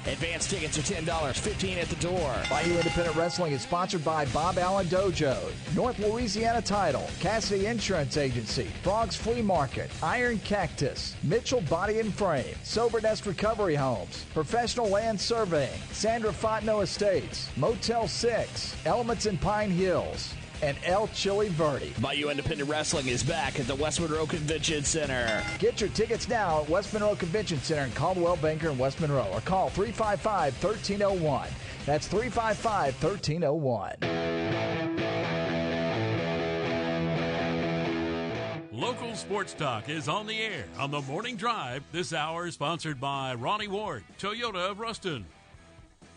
Advance 0.09 0.49
tickets 0.49 0.79
are 0.79 0.83
$10, 0.83 1.37
15 1.37 1.79
at 1.79 1.89
the 1.89 1.97
door. 1.97 2.35
Bayou 2.49 2.77
Independent 2.77 3.15
Wrestling 3.15 3.53
is 3.53 3.61
sponsored 3.61 4.03
by 4.03 4.25
Bob 4.27 4.57
Allen 4.57 4.87
Dojo, 4.87 5.37
North 5.75 5.99
Louisiana 5.99 6.63
Title, 6.63 7.07
Cassidy 7.21 7.67
Insurance 7.67 8.17
Agency, 8.17 8.69
Frogs 8.83 9.17
Flea 9.17 9.43
Market, 9.43 9.91
Iron 10.03 10.39
Cactus, 10.41 11.15
Mitchell 11.23 11.61
Body 11.63 12.01
and 12.01 12.13
Frame, 12.15 12.55
Sober 12.63 13.03
Nest 13.03 13.27
Recovery 13.27 13.75
Homes, 13.75 14.25
Professional 14.33 14.89
Land 14.89 15.21
Surveying, 15.21 15.79
Sandra 15.93 16.31
Fontenot 16.31 16.85
Estates, 16.85 17.51
Motel 17.59 18.09
6, 18.09 18.77
Elements 18.87 19.27
in 19.27 19.37
Pine 19.37 19.71
Hills, 19.71 20.33
and 20.63 20.77
El 20.85 21.09
Chili 21.09 21.49
Verde. 21.49 21.93
Bayou 22.01 22.31
Independent 22.31 22.69
Wrestling 22.69 23.09
is 23.09 23.23
back 23.23 23.59
at 23.59 23.67
the 23.67 23.75
West 23.75 24.01
Monroe 24.01 24.27
Convention 24.27 24.85
Center. 24.85 25.43
Get 25.59 25.81
your 25.81 25.91
tickets 25.91 26.29
now 26.29 26.63
at 26.63 26.69
West 26.69 26.93
Monroe 26.93 27.15
Convention 27.15 27.59
Center 27.59 27.83
in 27.83 27.93
Coldwell 27.93 28.37
Banker 28.37 28.71
in 28.71 28.79
West 28.79 29.01
Monroe 29.01 29.29
or 29.33 29.41
call 29.41 29.71
355 29.71 30.63
1301. 30.63 31.49
That's 31.87 32.07
355 32.07 33.03
1301. 33.03 34.29
Local 38.73 39.17
Sports 39.17 39.55
Talk 39.55 39.89
is 39.89 40.09
on 40.09 40.27
the 40.27 40.41
air 40.41 40.65
on 40.79 40.91
the 40.91 41.03
morning 41.03 41.37
drive. 41.37 41.83
This 41.91 42.13
hour 42.13 42.47
is 42.47 42.55
sponsored 42.55 43.01
by 43.01 43.35
Ronnie 43.35 43.67
Ward, 43.69 44.05
Toyota 44.19 44.71
of 44.71 44.79
Ruston. 44.79 45.27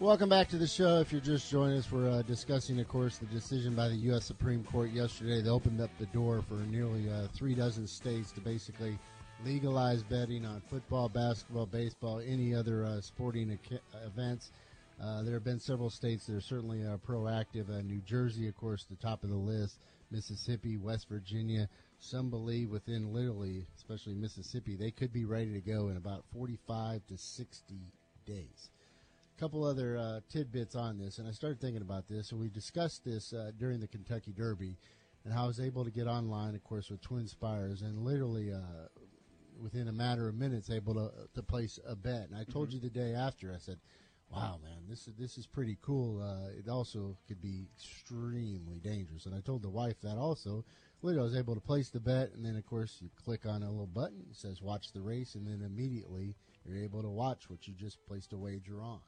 Welcome 0.02 0.30
back 0.30 0.48
to 0.48 0.58
the 0.58 0.66
show. 0.66 1.00
If 1.00 1.12
you're 1.12 1.22
just 1.22 1.52
joining 1.52 1.78
us, 1.78 1.92
we're 1.92 2.10
uh, 2.10 2.24
discussing, 2.24 2.80
of 2.80 2.88
course, 2.88 3.20
the 3.20 3.28
decision 3.28 3.76
by 3.76 3.88
the 3.88 3.96
U.S. 3.98 4.26
Supreme 4.26 4.64
Court 4.64 4.90
yesterday. 4.90 5.44
They 5.44 5.50
opened 5.52 5.80
up 5.80 5.92
the 6.00 6.08
door 6.08 6.44
for 6.50 6.56
nearly 6.56 7.08
uh, 7.08 7.28
three 7.36 7.54
dozen 7.54 7.86
states 7.86 8.32
to 8.32 8.42
basically 8.42 8.98
legalize 9.46 10.02
betting 10.02 10.44
on 10.44 10.60
football, 10.72 11.08
basketball, 11.08 11.68
baseball, 11.68 12.20
any 12.20 12.56
other 12.56 12.84
uh, 12.84 13.00
sporting 13.00 13.52
ac- 13.52 13.80
events. 14.04 14.50
Uh, 15.00 15.22
there 15.22 15.36
have 15.36 15.44
been 15.44 15.60
several 15.60 15.92
states 15.92 16.26
that 16.26 16.36
are 16.36 16.42
certainly 16.42 16.84
uh, 16.84 16.98
proactive. 17.08 17.70
Uh, 17.70 17.84
New 17.84 18.02
Jersey, 18.02 18.48
of 18.48 18.58
course, 18.58 18.88
the 18.90 18.96
top 18.96 19.24
of 19.24 19.30
the 19.30 19.36
list. 19.36 19.76
Mississippi, 20.10 20.78
West 20.78 21.10
Virginia. 21.10 21.70
Some 22.00 22.32
believe 22.32 22.72
within 22.72 23.14
literally, 23.14 23.68
especially 23.78 24.16
Mississippi, 24.16 24.76
they 24.76 24.90
could 24.90 25.14
be 25.14 25.26
ready 25.26 25.54
to 25.54 25.62
go 25.62 25.90
in 25.90 25.98
about 25.98 26.24
45 26.34 27.06
to 27.06 27.20
60 27.20 27.76
days 28.26 28.72
couple 29.42 29.64
other 29.64 29.98
uh, 29.98 30.20
tidbits 30.30 30.76
on 30.76 31.00
this, 31.00 31.18
and 31.18 31.28
I 31.28 31.32
started 31.32 31.60
thinking 31.60 31.82
about 31.82 32.08
this, 32.08 32.32
and 32.32 32.40
we 32.40 32.48
discussed 32.48 33.04
this 33.04 33.34
uh, 33.34 33.50
during 33.58 33.80
the 33.80 33.88
Kentucky 33.88 34.32
Derby, 34.32 34.78
and 35.26 35.34
how 35.34 35.46
I 35.46 35.48
was 35.48 35.60
able 35.60 35.84
to 35.84 35.90
get 35.90 36.06
online, 36.06 36.54
of 36.54 36.64
course, 36.64 36.92
with 36.92 37.02
Twin 37.02 37.28
Spires, 37.28 37.82
and 37.82 38.06
literally 38.06 38.54
uh, 38.54 38.60
within 39.60 39.88
a 39.88 39.92
matter 39.92 40.28
of 40.28 40.36
minutes, 40.36 40.70
able 40.70 40.94
to 40.94 41.12
to 41.34 41.42
place 41.42 41.80
a 41.88 41.96
bet. 41.96 42.30
And 42.30 42.38
I 42.38 42.44
told 42.44 42.70
Mhm. 42.70 42.74
you 42.74 42.80
the 42.82 42.92
day 42.92 43.16
after, 43.16 43.52
I 43.52 43.58
said, 43.58 43.80
"Wow, 44.30 44.60
man, 44.62 44.86
this 44.88 45.08
is 45.08 45.16
this 45.16 45.40
is 45.40 45.48
pretty 45.48 45.76
cool." 45.82 46.22
Uh, 46.22 46.50
it 46.50 46.70
also 46.70 47.18
could 47.28 47.42
be 47.42 47.68
extremely 47.74 48.80
dangerous, 48.80 49.26
and 49.26 49.34
I 49.34 49.42
told 49.42 49.64
the 49.64 49.72
wife 49.72 50.00
that 50.02 50.20
also. 50.20 50.64
Literally, 51.02 51.22
I 51.22 51.32
was 51.32 51.36
able 51.36 51.56
to 51.56 51.62
place 51.62 51.90
the 51.90 52.00
bet, 52.00 52.32
and 52.34 52.46
then 52.46 52.56
of 52.58 52.66
course 52.68 53.02
you 53.02 53.10
click 53.16 53.48
on 53.48 53.64
a 53.64 53.72
little 53.72 53.88
button, 53.88 54.28
it 54.30 54.36
says 54.36 54.62
"Watch 54.62 54.92
the 54.92 55.02
race," 55.02 55.34
and 55.34 55.48
then 55.48 55.64
immediately 55.64 56.36
you're 56.64 56.78
able 56.78 57.02
to 57.02 57.10
watch 57.10 57.50
what 57.50 57.68
you 57.68 57.74
just 57.74 58.06
placed 58.06 58.34
a 58.34 58.38
wager 58.38 58.84
on. 58.84 59.02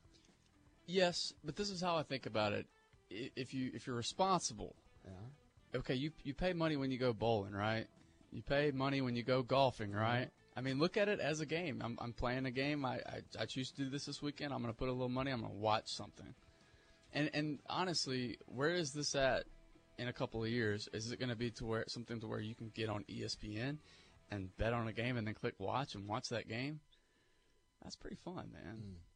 Yes, 0.86 1.34
but 1.43 1.55
this 1.55 1.69
is 1.69 1.81
how 1.81 1.95
I 1.95 2.03
think 2.03 2.25
about 2.25 2.53
it. 2.53 2.67
If 3.09 3.53
you 3.53 3.71
if 3.73 3.88
you're 3.88 3.95
responsible, 3.95 4.75
okay, 5.75 5.95
you 5.95 6.11
you 6.23 6.34
pay 6.34 6.53
money 6.53 6.75
when 6.75 6.91
you 6.91 6.97
go 6.97 7.13
bowling, 7.13 7.53
right? 7.53 7.88
You 8.31 8.41
pay 8.41 8.71
money 8.71 9.01
when 9.01 9.15
you 9.15 9.23
go 9.23 9.43
golfing, 9.43 9.89
mm-hmm. 9.89 9.99
right? 9.99 10.29
I 10.55 10.61
mean, 10.61 10.79
look 10.79 10.97
at 10.97 11.09
it 11.09 11.19
as 11.19 11.39
a 11.39 11.45
game. 11.45 11.81
I'm, 11.84 11.97
I'm 11.99 12.13
playing 12.13 12.45
a 12.45 12.51
game. 12.51 12.86
I, 12.86 12.95
I 12.95 13.21
I 13.39 13.45
choose 13.45 13.71
to 13.71 13.84
do 13.84 13.89
this 13.89 14.05
this 14.05 14.21
weekend. 14.21 14.53
I'm 14.53 14.61
going 14.61 14.73
to 14.73 14.77
put 14.77 14.89
a 14.89 14.91
little 14.91 15.09
money. 15.09 15.31
I'm 15.31 15.41
going 15.41 15.51
to 15.51 15.57
watch 15.57 15.88
something. 15.88 16.34
And 17.13 17.29
and 17.34 17.59
honestly, 17.69 18.38
where 18.47 18.73
is 18.73 18.91
this 18.91 19.15
at 19.15 19.45
in 19.97 20.07
a 20.07 20.13
couple 20.13 20.43
of 20.43 20.49
years? 20.49 20.89
Is 20.93 21.11
it 21.11 21.19
going 21.19 21.29
to 21.29 21.36
be 21.36 21.51
to 21.51 21.65
where 21.65 21.86
something 21.88 22.19
to 22.19 22.27
where 22.27 22.39
you 22.39 22.55
can 22.55 22.71
get 22.73 22.89
on 22.89 23.03
ESPN 23.09 23.77
and 24.31 24.55
bet 24.57 24.73
on 24.73 24.88
a 24.88 24.93
game 24.93 25.17
and 25.17 25.27
then 25.27 25.34
click 25.34 25.55
watch 25.59 25.95
and 25.95 26.07
watch 26.07 26.29
that 26.29 26.47
game? 26.47 26.79
That's 27.84 27.95
pretty 27.95 28.15
fun, 28.15 28.49
man. 28.53 28.77
Mm. 28.77 29.12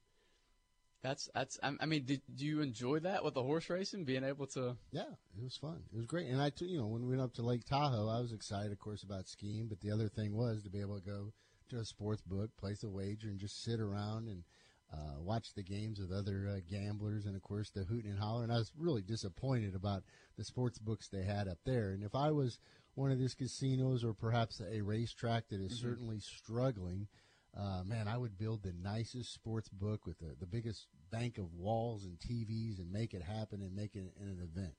That's 1.08 1.30
that's. 1.34 1.58
I 1.64 1.86
mean, 1.86 2.03
did 2.03 2.22
do 2.36 2.45
you 2.45 2.60
enjoy 2.60 2.99
that 2.99 3.24
with 3.24 3.34
the 3.34 3.41
horse 3.43 3.70
racing, 3.70 4.03
being 4.03 4.26
able 4.26 4.45
to? 4.47 4.76
Yeah, 4.91 5.03
it 5.38 5.41
was 5.43 5.55
fun. 5.55 5.84
It 5.93 5.95
was 5.95 6.05
great. 6.05 6.28
And 6.28 6.41
I, 6.41 6.49
t- 6.49 6.66
you 6.66 6.80
know, 6.80 6.88
when 6.88 7.03
we 7.03 7.12
went 7.12 7.22
up 7.22 7.34
to 7.36 7.41
Lake 7.43 7.64
Tahoe, 7.64 8.10
I 8.10 8.20
was 8.20 8.34
excited, 8.34 8.74
of 8.74 8.80
course, 8.80 9.03
about 9.03 9.26
skiing. 9.28 9.68
But 9.70 9.80
the 9.80 9.91
other 9.91 10.10
thing 10.10 10.36
was 10.36 10.64
to 10.64 10.70
be 10.70 10.82
able 10.82 10.99
to 10.99 11.05
go 11.05 11.32
to 11.70 11.80
a 11.80 11.86
sports 11.86 12.22
book, 12.22 12.49
place 12.58 12.84
a 12.84 12.89
wager, 12.89 13.30
and 13.30 13.39
just 13.39 13.64
sit 13.64 13.80
around 13.80 14.28
and 14.28 14.43
uh, 14.91 15.22
watch 15.22 15.53
the 15.53 15.64
games 15.64 15.97
with 15.99 16.12
other 16.12 16.45
uh, 16.49 16.60
gamblers, 16.70 17.26
and 17.26 17.38
of 17.38 17.41
course 17.41 17.70
the 17.70 17.86
hooting 17.86 18.12
and 18.12 18.20
hollering. 18.20 18.51
I 18.51 18.58
was 18.58 18.74
really 18.78 19.01
disappointed 19.01 19.76
about 19.76 20.03
the 20.38 20.43
sports 20.43 20.78
books 20.78 21.08
they 21.08 21.24
had 21.24 21.47
up 21.47 21.60
there. 21.66 21.91
And 21.91 22.03
if 22.03 22.16
I 22.16 22.32
was 22.32 22.60
one 22.95 23.12
of 23.12 23.20
these 23.20 23.34
casinos 23.34 24.03
or 24.03 24.14
perhaps 24.14 24.60
a 24.60 24.82
racetrack 24.82 25.47
that 25.49 25.62
is 25.62 25.72
Mhm. 25.74 25.82
certainly 25.82 26.20
struggling, 26.20 27.08
uh, 27.53 27.84
man, 27.86 28.08
I 28.08 28.18
would 28.18 28.38
build 28.38 28.62
the 28.64 28.74
nicest 28.74 29.34
sports 29.34 29.70
book 29.70 30.05
with 30.05 30.20
the, 30.20 30.36
the 30.39 30.45
biggest 30.45 30.88
bank 31.12 31.38
of 31.38 31.53
walls 31.53 32.05
and 32.05 32.18
TVs 32.20 32.80
and 32.80 32.91
make 32.91 33.14
it 33.14 33.22
happen 33.22 33.62
and 33.62 33.76
make 33.76 33.95
it 33.95 34.14
an 34.20 34.39
event. 34.41 34.74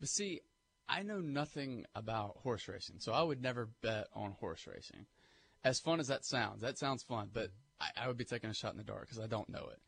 But 0.00 0.08
see, 0.08 0.40
I 0.88 1.02
know 1.02 1.20
nothing 1.20 1.86
about 1.94 2.36
horse 2.38 2.68
racing, 2.68 2.96
so 2.98 3.12
I 3.12 3.22
would 3.22 3.42
never 3.42 3.68
bet 3.82 4.08
on 4.14 4.32
horse 4.32 4.66
racing. 4.66 5.06
As 5.64 5.80
fun 5.80 5.98
as 5.98 6.08
that 6.08 6.24
sounds, 6.24 6.60
that 6.60 6.78
sounds 6.78 7.02
fun, 7.02 7.30
but 7.32 7.50
I, 7.80 8.04
I 8.04 8.08
would 8.08 8.18
be 8.18 8.24
taking 8.24 8.50
a 8.50 8.54
shot 8.54 8.72
in 8.72 8.78
the 8.78 8.84
dark 8.84 9.02
because 9.02 9.18
I 9.18 9.26
don't 9.26 9.48
know 9.48 9.66
it. 9.72 9.80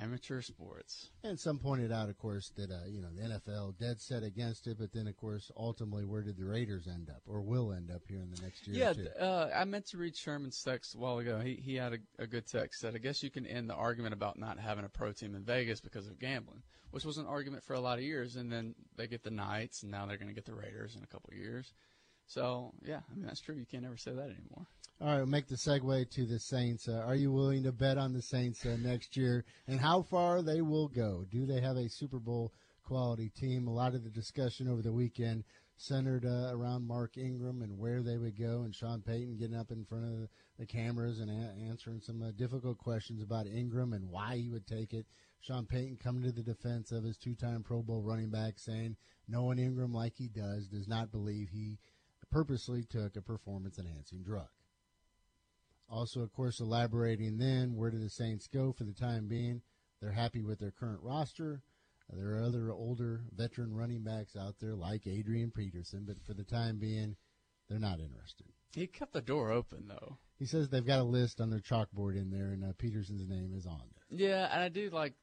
amateur 0.00 0.40
sports. 0.42 1.10
And 1.24 1.38
some 1.38 1.58
pointed 1.58 1.92
out, 1.92 2.08
of 2.08 2.18
course, 2.18 2.50
that 2.56 2.70
uh, 2.70 2.86
you 2.88 3.00
know 3.00 3.08
the 3.14 3.22
NFL 3.22 3.78
dead 3.78 4.00
set 4.00 4.22
against 4.22 4.66
it, 4.66 4.76
but 4.78 4.92
then, 4.92 5.06
of 5.06 5.16
course, 5.16 5.50
ultimately, 5.56 6.04
where 6.04 6.22
did 6.22 6.36
the 6.36 6.44
Raiders 6.44 6.86
end 6.86 7.10
up, 7.10 7.22
or 7.26 7.40
will 7.40 7.72
end 7.72 7.90
up 7.90 8.02
here 8.08 8.20
in 8.20 8.30
the 8.30 8.40
next 8.42 8.66
year? 8.66 8.76
Yeah, 8.76 8.90
or 8.90 8.94
two? 8.94 9.08
uh, 9.20 9.50
I 9.54 9.64
meant 9.64 9.86
to 9.88 9.98
read 9.98 10.16
Sherman's 10.16 10.62
text 10.62 10.94
a 10.94 10.98
while 10.98 11.18
ago. 11.18 11.38
He 11.40 11.54
he 11.54 11.74
had 11.76 11.94
a, 11.94 11.98
a 12.22 12.26
good 12.26 12.46
text 12.46 12.82
that 12.82 12.94
I 12.94 12.98
guess 12.98 13.22
you 13.22 13.30
can 13.30 13.46
end 13.46 13.70
the 13.70 13.74
argument 13.74 14.14
about 14.14 14.38
not 14.38 14.58
having 14.58 14.84
a 14.84 14.88
pro 14.88 15.12
team 15.12 15.34
in 15.34 15.44
Vegas 15.44 15.80
because 15.80 16.06
of 16.06 16.18
gambling, 16.18 16.62
which 16.90 17.04
was 17.04 17.18
an 17.18 17.26
argument 17.26 17.64
for 17.64 17.74
a 17.74 17.80
lot 17.80 17.98
of 17.98 18.04
years, 18.04 18.36
and 18.36 18.52
then 18.52 18.74
they 18.96 19.06
get 19.06 19.22
the 19.22 19.30
Knights, 19.30 19.82
and 19.82 19.90
now 19.90 20.06
they're 20.06 20.18
going 20.18 20.28
to 20.28 20.34
get 20.34 20.44
the 20.44 20.54
Raiders 20.54 20.96
in 20.96 21.02
a 21.02 21.06
couple 21.06 21.30
of 21.32 21.38
years. 21.38 21.72
So 22.26 22.72
yeah, 22.84 23.00
I 23.10 23.14
mean 23.14 23.26
that's 23.26 23.40
true. 23.40 23.54
You 23.54 23.66
can't 23.66 23.84
ever 23.84 23.96
say 23.96 24.12
that 24.12 24.30
anymore. 24.30 24.66
All 25.02 25.08
right, 25.08 25.16
we'll 25.16 25.26
make 25.26 25.48
the 25.48 25.56
segue 25.56 26.10
to 26.10 26.26
the 26.26 26.38
Saints. 26.38 26.86
Uh, 26.86 27.02
are 27.04 27.16
you 27.16 27.32
willing 27.32 27.64
to 27.64 27.72
bet 27.72 27.98
on 27.98 28.12
the 28.12 28.22
Saints 28.22 28.64
uh, 28.64 28.76
next 28.80 29.16
year 29.16 29.44
and 29.66 29.80
how 29.80 30.02
far 30.02 30.42
they 30.42 30.60
will 30.60 30.86
go? 30.86 31.24
Do 31.28 31.44
they 31.44 31.60
have 31.60 31.76
a 31.76 31.88
Super 31.88 32.20
Bowl 32.20 32.52
quality 32.84 33.28
team? 33.28 33.66
A 33.66 33.72
lot 33.72 33.96
of 33.96 34.04
the 34.04 34.10
discussion 34.10 34.68
over 34.68 34.80
the 34.80 34.92
weekend 34.92 35.42
centered 35.76 36.24
uh, 36.24 36.52
around 36.52 36.86
Mark 36.86 37.18
Ingram 37.18 37.62
and 37.62 37.80
where 37.80 38.00
they 38.00 38.16
would 38.16 38.38
go, 38.38 38.62
and 38.62 38.72
Sean 38.72 39.00
Payton 39.00 39.38
getting 39.38 39.56
up 39.56 39.72
in 39.72 39.84
front 39.84 40.04
of 40.04 40.28
the, 40.56 40.66
cameras 40.66 41.18
and 41.18 41.28
a- 41.28 41.68
answering 41.68 42.00
some 42.00 42.22
uh, 42.22 42.30
difficult 42.30 42.78
questions 42.78 43.24
about 43.24 43.48
Ingram 43.48 43.94
and 43.94 44.08
why 44.08 44.36
he 44.36 44.50
would 44.50 44.68
take 44.68 44.92
it. 44.92 45.06
Sean 45.40 45.66
Payton 45.66 45.98
coming 46.00 46.22
to 46.22 46.30
the 46.30 46.44
defense 46.44 46.92
of 46.92 47.02
his 47.02 47.16
two-time 47.16 47.64
Pro 47.64 47.82
Bowl 47.82 48.02
running 48.02 48.30
back, 48.30 48.54
saying 48.56 48.94
knowing 49.26 49.58
Ingram 49.58 49.92
like 49.92 50.12
he 50.14 50.28
does 50.28 50.68
does 50.68 50.86
not 50.86 51.10
believe 51.10 51.48
he 51.48 51.80
purposely 52.30 52.84
took 52.84 53.16
a 53.16 53.20
performance-enhancing 53.20 54.22
drug. 54.22 54.46
Also, 55.88 56.20
of 56.20 56.32
course, 56.32 56.60
elaborating 56.60 57.38
then 57.38 57.76
where 57.76 57.90
do 57.90 57.98
the 57.98 58.08
Saints 58.08 58.46
go 58.46 58.72
for 58.72 58.84
the 58.84 58.94
time 58.94 59.28
being? 59.28 59.62
They're 60.00 60.12
happy 60.12 60.42
with 60.42 60.58
their 60.58 60.70
current 60.70 61.00
roster. 61.02 61.62
There 62.10 62.34
are 62.34 62.42
other 62.42 62.70
older 62.72 63.22
veteran 63.34 63.74
running 63.74 64.02
backs 64.02 64.36
out 64.36 64.56
there 64.60 64.74
like 64.74 65.06
Adrian 65.06 65.50
Peterson, 65.50 66.04
but 66.06 66.22
for 66.26 66.34
the 66.34 66.44
time 66.44 66.78
being, 66.78 67.16
they're 67.68 67.78
not 67.78 68.00
interested. 68.00 68.46
He 68.74 68.86
kept 68.86 69.12
the 69.12 69.22
door 69.22 69.50
open 69.50 69.86
though. 69.88 70.18
He 70.38 70.46
says 70.46 70.68
they've 70.68 70.84
got 70.84 70.98
a 70.98 71.04
list 71.04 71.40
on 71.40 71.50
their 71.50 71.60
chalkboard 71.60 72.16
in 72.16 72.30
there, 72.30 72.52
and 72.52 72.64
uh, 72.64 72.72
Peterson's 72.76 73.28
name 73.28 73.54
is 73.56 73.66
on 73.66 73.82
there. 73.94 74.18
Yeah, 74.18 74.48
and 74.52 74.62
I 74.62 74.68
do 74.68 74.90
like 74.90 75.14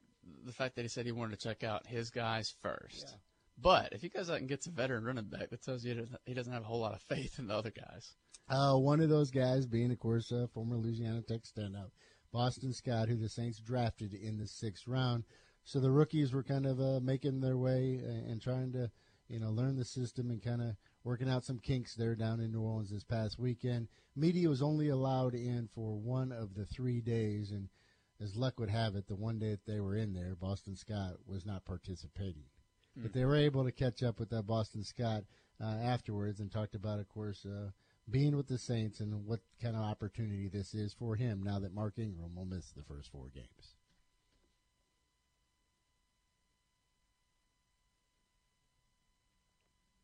the 0.45 0.53
fact 0.53 0.75
that 0.75 0.83
he 0.83 0.87
said 0.87 1.05
he 1.05 1.11
wanted 1.11 1.39
to 1.39 1.47
check 1.47 1.63
out 1.63 1.85
his 1.85 2.09
guys 2.09 2.53
first. 2.61 3.15
But 3.61 3.93
if 3.93 4.01
he 4.01 4.09
goes 4.09 4.29
out 4.29 4.39
and 4.39 4.47
gets 4.47 4.67
a 4.67 4.71
veteran 4.71 5.03
running 5.03 5.25
back, 5.25 5.49
that 5.49 5.61
tells 5.61 5.83
you 5.83 6.07
he 6.25 6.33
doesn't- 6.33 6.53
have 6.53 6.63
a 6.63 6.67
whole 6.67 6.79
lot 6.79 6.93
of 6.93 7.01
faith 7.01 7.39
in 7.39 7.47
the 7.47 7.55
other 7.55 7.71
guys. 7.71 8.15
Uh, 8.47 8.75
one 8.77 9.01
of 9.01 9.09
those 9.09 9.31
guys 9.31 9.67
being, 9.67 9.91
of 9.91 9.99
course, 9.99 10.31
uh, 10.31 10.47
former 10.53 10.77
Louisiana 10.77 11.21
Tech 11.21 11.43
standout, 11.43 11.91
Boston 12.31 12.73
Scott, 12.73 13.09
who 13.09 13.15
the 13.15 13.29
Saints 13.29 13.59
drafted 13.59 14.13
in 14.13 14.37
the 14.37 14.47
sixth 14.47 14.87
round. 14.87 15.23
So 15.63 15.79
the 15.79 15.91
rookies 15.91 16.33
were 16.33 16.43
kind 16.43 16.65
of 16.65 16.79
uh, 16.79 16.99
making 16.99 17.41
their 17.41 17.57
way 17.57 18.01
uh, 18.03 18.31
and 18.31 18.41
trying 18.41 18.71
to, 18.73 18.89
you 19.27 19.39
know, 19.39 19.51
learn 19.51 19.75
the 19.75 19.85
system 19.85 20.31
and 20.31 20.41
kind 20.41 20.61
of 20.61 20.75
working 21.03 21.29
out 21.29 21.45
some 21.45 21.59
kinks 21.59 21.95
there 21.95 22.15
down 22.15 22.39
in 22.39 22.51
New 22.51 22.61
Orleans 22.61 22.89
this 22.89 23.03
past 23.03 23.37
weekend. 23.37 23.87
Media 24.15 24.49
was 24.49 24.61
only 24.61 24.89
allowed 24.89 25.35
in 25.35 25.67
for 25.67 25.99
one 25.99 26.31
of 26.31 26.55
the 26.55 26.65
three 26.65 27.01
days, 27.01 27.51
and 27.51 27.69
as 28.19 28.35
luck 28.35 28.59
would 28.59 28.69
have 28.69 28.95
it, 28.95 29.07
the 29.07 29.15
one 29.15 29.37
day 29.37 29.51
that 29.51 29.65
they 29.65 29.79
were 29.79 29.95
in 29.95 30.13
there, 30.13 30.35
Boston 30.35 30.75
Scott 30.75 31.17
was 31.27 31.45
not 31.45 31.65
participating. 31.65 32.45
But 33.01 33.13
they 33.13 33.25
were 33.25 33.35
able 33.35 33.63
to 33.63 33.71
catch 33.71 34.03
up 34.03 34.19
with 34.19 34.29
that 34.31 34.45
Boston 34.47 34.83
Scott 34.83 35.23
uh, 35.61 35.77
afterwards 35.83 36.39
and 36.39 36.51
talked 36.51 36.75
about, 36.75 36.99
of 36.99 37.07
course, 37.07 37.45
uh, 37.45 37.71
being 38.09 38.35
with 38.35 38.47
the 38.47 38.57
Saints 38.57 38.99
and 38.99 39.25
what 39.25 39.39
kind 39.61 39.75
of 39.75 39.83
opportunity 39.83 40.49
this 40.49 40.73
is 40.73 40.93
for 40.93 41.15
him 41.15 41.41
now 41.43 41.59
that 41.59 41.73
Mark 41.73 41.93
Ingram 41.97 42.35
will 42.35 42.45
miss 42.45 42.71
the 42.71 42.83
first 42.83 43.11
four 43.11 43.29
games. 43.33 43.75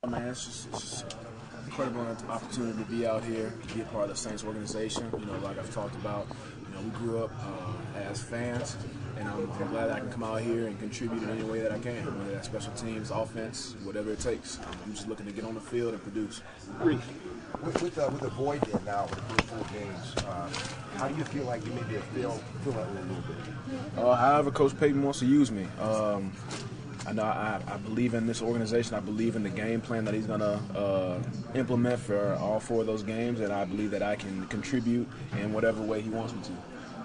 Man, 0.08 0.28
it's 0.28 0.46
just, 0.46 0.68
it's 0.68 0.82
just 0.82 1.16
incredible 1.66 2.06
opportunity 2.30 2.78
to 2.78 2.90
be 2.90 3.08
out 3.08 3.24
here, 3.24 3.52
to 3.68 3.74
be 3.74 3.82
a 3.82 3.86
part 3.86 4.04
of 4.04 4.10
the 4.12 4.16
Saints 4.16 4.44
organization. 4.44 5.12
You 5.20 5.26
know, 5.26 5.38
like 5.40 5.58
I've 5.58 5.74
talked 5.74 5.96
about, 5.96 6.28
know, 6.76 6.82
we 6.82 6.90
grew 6.92 7.24
up 7.24 7.32
uh, 7.40 8.00
as 8.00 8.22
fans, 8.22 8.78
and 9.18 9.28
I'm, 9.28 9.52
I'm 9.52 9.68
glad 9.70 9.90
I 9.90 10.00
can 10.00 10.12
come 10.12 10.24
out 10.24 10.42
here 10.42 10.68
and 10.68 10.78
contribute 10.80 11.24
in 11.24 11.30
any 11.30 11.44
way 11.44 11.60
that 11.62 11.72
I 11.72 11.80
can, 11.80 12.06
whether 12.06 12.32
that's 12.34 12.48
special 12.48 12.74
teams, 12.74 13.12
offense, 13.12 13.76
whatever 13.84 14.12
it 14.12 14.20
takes. 14.20 14.60
I'm 14.84 14.94
just 14.94 15.08
looking 15.08 15.26
to 15.26 15.32
get 15.32 15.46
on 15.46 15.54
the 15.56 15.62
field 15.62 15.94
and 15.94 16.04
produce. 16.04 16.42
With, 16.84 17.02
with, 17.82 17.98
uh, 17.98 18.10
with 18.12 18.22
the 18.22 18.30
void 18.30 18.62
there 18.62 18.82
now, 18.86 19.06
with 19.06 19.38
the 19.38 19.44
full 19.44 19.66
games, 19.80 20.16
uh, 20.26 20.50
how 20.98 21.08
do 21.08 21.16
you 21.16 21.24
feel 21.24 21.46
like 21.46 21.66
you 21.66 21.72
maybe 21.72 21.96
fill, 22.14 22.32
feel 22.64 22.74
that 22.74 22.88
a 22.88 22.92
little 22.92 23.24
bit? 23.28 23.98
Uh, 23.98 24.16
however, 24.16 24.52
Coach 24.52 24.78
Payton 24.80 25.02
wants 25.02 25.20
to 25.20 25.26
use 25.26 25.52
me. 25.52 25.68
Um, 25.80 26.32
I 27.08 27.14
know 27.14 27.24
I, 27.24 27.62
I 27.68 27.78
believe 27.78 28.14
in 28.14 28.26
this 28.26 28.42
organization. 28.42 28.96
I 28.96 29.00
believe 29.00 29.36
in 29.36 29.44
the 29.44 29.50
game 29.50 29.80
plan 29.80 30.06
that 30.06 30.14
he's 30.14 30.26
going 30.26 30.40
to 30.40 30.60
uh, 30.76 31.22
implement 31.54 32.00
for 32.00 32.34
all 32.36 32.60
four 32.60 32.82
of 32.82 32.88
those 32.88 33.04
games, 33.04 33.40
and 33.42 33.54
I 33.54 33.66
believe 33.66 33.92
that 33.92 34.02
I 34.02 34.16
can 34.16 34.46
contribute 34.48 35.08
in 35.40 35.54
whatever 35.54 35.82
way 35.84 36.02
he 36.02 36.10
wants 36.10 36.34
me 36.34 36.42
to. 36.44 36.52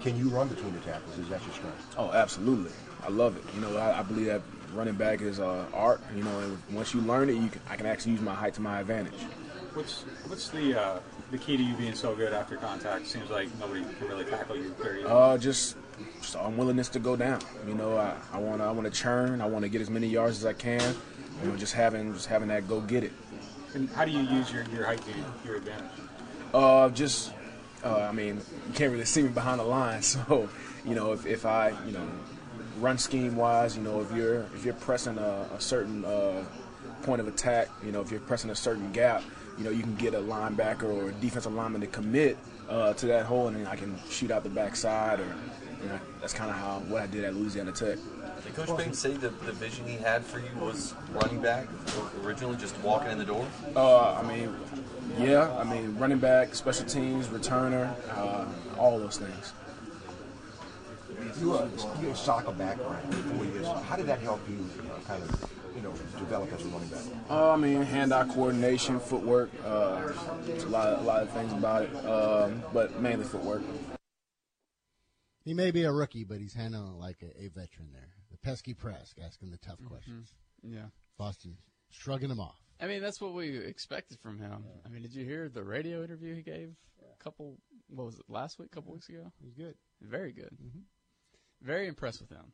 Can 0.02 0.16
you 0.16 0.30
run 0.30 0.48
between 0.48 0.72
the 0.72 0.80
tackles? 0.80 1.18
Is 1.18 1.28
that 1.28 1.42
your 1.44 1.52
strength? 1.52 1.94
Oh, 1.98 2.10
absolutely. 2.12 2.72
I 3.04 3.10
love 3.10 3.36
it. 3.36 3.44
You 3.54 3.60
know, 3.60 3.76
I, 3.76 4.00
I 4.00 4.02
believe 4.02 4.26
that 4.26 4.40
running 4.74 4.94
back 4.94 5.20
is 5.20 5.38
uh, 5.38 5.66
art. 5.74 6.00
You 6.16 6.24
know, 6.24 6.38
and 6.40 6.58
once 6.72 6.94
you 6.94 7.02
learn 7.02 7.28
it, 7.28 7.34
you 7.34 7.48
can, 7.48 7.60
I 7.68 7.76
can 7.76 7.86
actually 7.86 8.12
use 8.12 8.22
my 8.22 8.34
height 8.34 8.54
to 8.54 8.62
my 8.62 8.80
advantage. 8.80 9.20
What's 9.74 10.02
what's 10.26 10.48
the 10.48 10.80
uh, 10.80 11.00
the 11.30 11.38
key 11.38 11.56
to 11.56 11.62
you 11.62 11.74
being 11.74 11.94
so 11.94 12.14
good 12.14 12.32
after 12.32 12.56
contact? 12.56 13.06
Seems 13.06 13.30
like 13.30 13.48
nobody 13.58 13.82
can 13.98 14.08
really 14.08 14.24
tackle 14.24 14.56
you. 14.56 14.74
Very 14.82 15.04
Uh, 15.04 15.38
just, 15.38 15.76
just 16.20 16.34
unwillingness 16.34 16.88
to 16.90 16.98
go 16.98 17.16
down. 17.16 17.40
You 17.66 17.74
know, 17.74 17.96
I, 17.96 18.14
I 18.32 18.38
want 18.38 18.60
to 18.60 18.64
I 18.64 18.70
want 18.70 18.92
to 18.92 18.92
churn. 18.92 19.40
I 19.40 19.46
want 19.46 19.64
to 19.64 19.68
get 19.68 19.80
as 19.80 19.90
many 19.90 20.08
yards 20.08 20.38
as 20.38 20.46
I 20.46 20.52
can. 20.52 20.94
You 21.42 21.50
know, 21.50 21.56
just 21.56 21.72
having 21.72 22.12
just 22.12 22.26
having 22.26 22.48
that 22.48 22.68
go 22.68 22.80
get 22.80 23.04
it. 23.04 23.12
And 23.74 23.88
how 23.90 24.04
do 24.04 24.10
you 24.10 24.20
use 24.20 24.52
your, 24.52 24.64
your 24.74 24.84
height 24.84 25.00
to 25.02 25.46
your 25.46 25.56
advantage? 25.56 25.90
Uh, 26.52 26.88
just, 26.88 27.32
uh, 27.84 28.00
I 28.00 28.10
mean, 28.12 28.40
you 28.66 28.74
can't 28.74 28.90
really 28.90 29.04
see 29.04 29.22
me 29.22 29.28
behind 29.28 29.60
the 29.60 29.64
line, 29.64 30.02
so 30.02 30.48
you 30.84 30.94
know, 30.94 31.12
if, 31.12 31.26
if 31.26 31.46
I, 31.46 31.72
you 31.86 31.92
know, 31.92 32.06
run 32.78 32.98
scheme 32.98 33.36
wise, 33.36 33.76
you 33.76 33.82
know, 33.82 34.00
if 34.00 34.12
you're 34.12 34.40
if 34.54 34.64
you're 34.64 34.74
pressing 34.74 35.18
a, 35.18 35.48
a 35.54 35.60
certain 35.60 36.04
uh, 36.04 36.44
point 37.02 37.20
of 37.20 37.28
attack, 37.28 37.68
you 37.84 37.92
know, 37.92 38.00
if 38.00 38.10
you're 38.10 38.20
pressing 38.20 38.50
a 38.50 38.56
certain 38.56 38.90
gap, 38.92 39.22
you 39.60 39.66
know, 39.66 39.70
you 39.70 39.82
can 39.82 39.94
get 39.96 40.14
a 40.14 40.18
linebacker 40.18 40.84
or 40.84 41.10
a 41.10 41.12
defensive 41.12 41.52
lineman 41.52 41.82
to 41.82 41.86
commit 41.86 42.38
uh, 42.70 42.94
to 42.94 43.06
that 43.06 43.26
hole, 43.26 43.48
and 43.48 43.56
then 43.56 43.66
I 43.66 43.76
can 43.76 43.94
shoot 44.08 44.30
out 44.30 44.42
the 44.42 44.48
backside, 44.48 45.20
or 45.20 45.36
you 45.82 45.88
know, 45.90 46.00
that's 46.18 46.32
kind 46.32 46.50
of 46.50 46.56
how 46.56 46.78
what 46.88 47.02
I 47.02 47.06
did 47.06 47.24
at 47.24 47.34
Louisiana 47.34 47.70
Tech. 47.70 47.98
Did 48.42 48.54
Coach 48.54 48.74
Payton 48.78 48.94
say 48.94 49.12
the, 49.12 49.28
the 49.28 49.52
vision 49.52 49.86
he 49.86 49.96
had 49.96 50.24
for 50.24 50.38
you 50.38 50.48
was 50.58 50.94
running 51.12 51.42
back 51.42 51.66
originally, 52.24 52.56
just 52.56 52.74
walking 52.78 53.10
in 53.10 53.18
the 53.18 53.24
door? 53.24 53.46
Uh, 53.76 54.14
I 54.14 54.22
mean, 54.22 54.54
yeah, 55.18 55.54
I 55.58 55.64
mean, 55.64 55.94
running 55.98 56.18
back, 56.18 56.54
special 56.54 56.86
teams, 56.86 57.26
returner, 57.26 57.94
uh, 58.16 58.46
all 58.78 58.98
those 58.98 59.18
things. 59.18 59.52
You 61.38 61.52
uh, 61.52 61.68
you 62.00 62.06
have 62.06 62.14
a 62.14 62.16
soccer 62.16 62.52
background 62.52 63.14
for 63.14 63.34
four 63.34 63.44
years. 63.44 63.66
How 63.66 63.96
did 63.96 64.06
that 64.06 64.20
help 64.20 64.40
you 64.48 64.64
uh, 64.90 65.06
kind 65.06 65.22
of, 65.22 65.50
you 65.74 65.82
know, 65.82 65.92
develop 66.18 66.52
as 66.52 66.64
a 66.64 66.68
running 66.68 66.88
back? 66.88 67.02
Uh, 67.28 67.52
I 67.52 67.56
mean, 67.56 67.82
hand-eye 67.82 68.28
coordination, 68.28 69.00
footwork, 69.00 69.50
uh, 69.64 70.12
a 70.46 70.68
lot, 70.68 70.88
of, 70.88 71.02
a 71.02 71.06
lot 71.06 71.22
of 71.22 71.30
things 71.30 71.52
about 71.52 71.82
it, 71.84 71.94
um, 72.06 72.62
but 72.72 73.00
mainly 73.00 73.24
footwork. 73.24 73.62
He 75.44 75.54
may 75.54 75.70
be 75.70 75.84
a 75.84 75.92
rookie, 75.92 76.24
but 76.24 76.38
he's 76.38 76.54
handling 76.54 76.94
it 76.94 76.98
like 76.98 77.22
a, 77.22 77.44
a 77.44 77.48
veteran 77.48 77.90
there. 77.92 78.10
The 78.30 78.36
pesky 78.38 78.74
press 78.74 79.14
asking 79.24 79.50
the 79.50 79.58
tough 79.58 79.78
questions. 79.84 80.34
Yeah. 80.62 80.86
Boston 81.18 81.56
shrugging 81.90 82.30
him 82.30 82.40
off. 82.40 82.60
I 82.80 82.86
mean, 82.86 83.02
that's 83.02 83.20
what 83.20 83.34
we 83.34 83.58
expected 83.58 84.18
from 84.20 84.38
him. 84.38 84.64
I 84.86 84.88
mean, 84.88 85.02
did 85.02 85.14
you 85.14 85.24
hear 85.24 85.48
the 85.48 85.62
radio 85.62 86.02
interview 86.02 86.34
he 86.34 86.42
gave 86.42 86.74
a 87.02 87.22
couple, 87.22 87.58
what 87.88 88.06
was 88.06 88.18
it, 88.18 88.24
last 88.28 88.58
week, 88.58 88.68
a 88.72 88.74
couple 88.74 88.92
weeks 88.92 89.08
ago? 89.08 89.32
He's 89.42 89.54
good. 89.54 89.74
Very 90.00 90.32
good. 90.32 90.56
Very 91.62 91.88
impressed 91.88 92.20
with 92.20 92.30
him. 92.30 92.52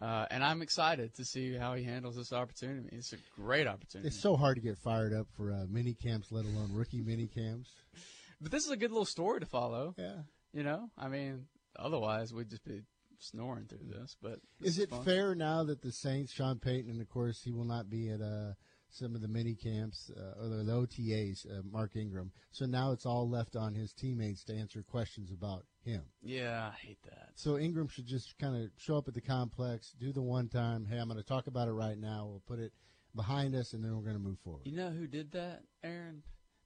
Uh, 0.00 0.26
and 0.30 0.44
I'm 0.44 0.60
excited 0.60 1.14
to 1.14 1.24
see 1.24 1.54
how 1.54 1.74
he 1.74 1.82
handles 1.82 2.16
this 2.16 2.32
opportunity. 2.32 2.90
It's 2.92 3.12
a 3.14 3.16
great 3.34 3.66
opportunity. 3.66 4.08
It's 4.08 4.20
so 4.20 4.36
hard 4.36 4.56
to 4.56 4.60
get 4.62 4.76
fired 4.78 5.14
up 5.14 5.26
for 5.36 5.52
uh, 5.52 5.64
mini 5.68 5.94
camps, 5.94 6.30
let 6.30 6.44
alone 6.44 6.70
rookie 6.72 7.02
mini 7.02 7.26
camps. 7.26 7.70
But 8.38 8.52
this 8.52 8.66
is 8.66 8.70
a 8.70 8.76
good 8.76 8.90
little 8.90 9.06
story 9.06 9.40
to 9.40 9.46
follow. 9.46 9.94
Yeah. 9.96 10.16
You 10.52 10.62
know, 10.62 10.90
I 10.98 11.08
mean, 11.08 11.46
otherwise 11.78 12.34
we'd 12.34 12.50
just 12.50 12.66
be 12.66 12.82
snoring 13.18 13.64
through 13.64 13.88
this. 13.90 14.14
But 14.20 14.40
this 14.60 14.72
Is 14.72 14.78
it 14.78 14.90
fun. 14.90 15.04
fair 15.04 15.34
now 15.34 15.64
that 15.64 15.80
the 15.80 15.90
Saints, 15.90 16.32
Sean 16.32 16.58
Payton, 16.58 16.90
and 16.90 17.00
of 17.00 17.08
course 17.08 17.40
he 17.42 17.50
will 17.52 17.64
not 17.64 17.88
be 17.88 18.10
at 18.10 18.20
uh, 18.20 18.52
some 18.98 19.14
of 19.14 19.20
the 19.20 19.28
mini 19.28 19.54
camps 19.54 20.10
uh, 20.16 20.42
or 20.42 20.48
the 20.48 20.72
OTAs, 20.72 21.46
uh, 21.46 21.62
Mark 21.70 21.96
Ingram. 21.96 22.30
So 22.50 22.66
now 22.66 22.92
it's 22.92 23.06
all 23.06 23.28
left 23.28 23.56
on 23.56 23.74
his 23.74 23.92
teammates 23.92 24.42
to 24.44 24.54
answer 24.54 24.82
questions 24.82 25.30
about 25.30 25.64
him. 25.84 26.02
Yeah, 26.22 26.70
I 26.72 26.76
hate 26.86 27.02
that. 27.04 27.30
So 27.34 27.58
Ingram 27.58 27.88
should 27.88 28.06
just 28.06 28.38
kind 28.38 28.56
of 28.56 28.70
show 28.78 28.96
up 28.96 29.08
at 29.08 29.14
the 29.14 29.20
complex, 29.20 29.92
do 30.00 30.12
the 30.12 30.22
one 30.22 30.48
time. 30.48 30.86
Hey, 30.86 30.98
I'm 30.98 31.08
going 31.08 31.20
to 31.20 31.26
talk 31.26 31.46
about 31.46 31.68
it 31.68 31.72
right 31.72 31.98
now. 31.98 32.26
We'll 32.26 32.42
put 32.46 32.58
it 32.58 32.72
behind 33.14 33.54
us, 33.54 33.72
and 33.72 33.84
then 33.84 33.94
we're 33.96 34.02
going 34.02 34.16
to 34.16 34.22
move 34.22 34.38
forward. 34.40 34.62
You 34.66 34.76
know 34.76 34.90
who 34.90 35.06
did 35.06 35.32
that, 35.32 35.62
Aaron? 35.84 36.22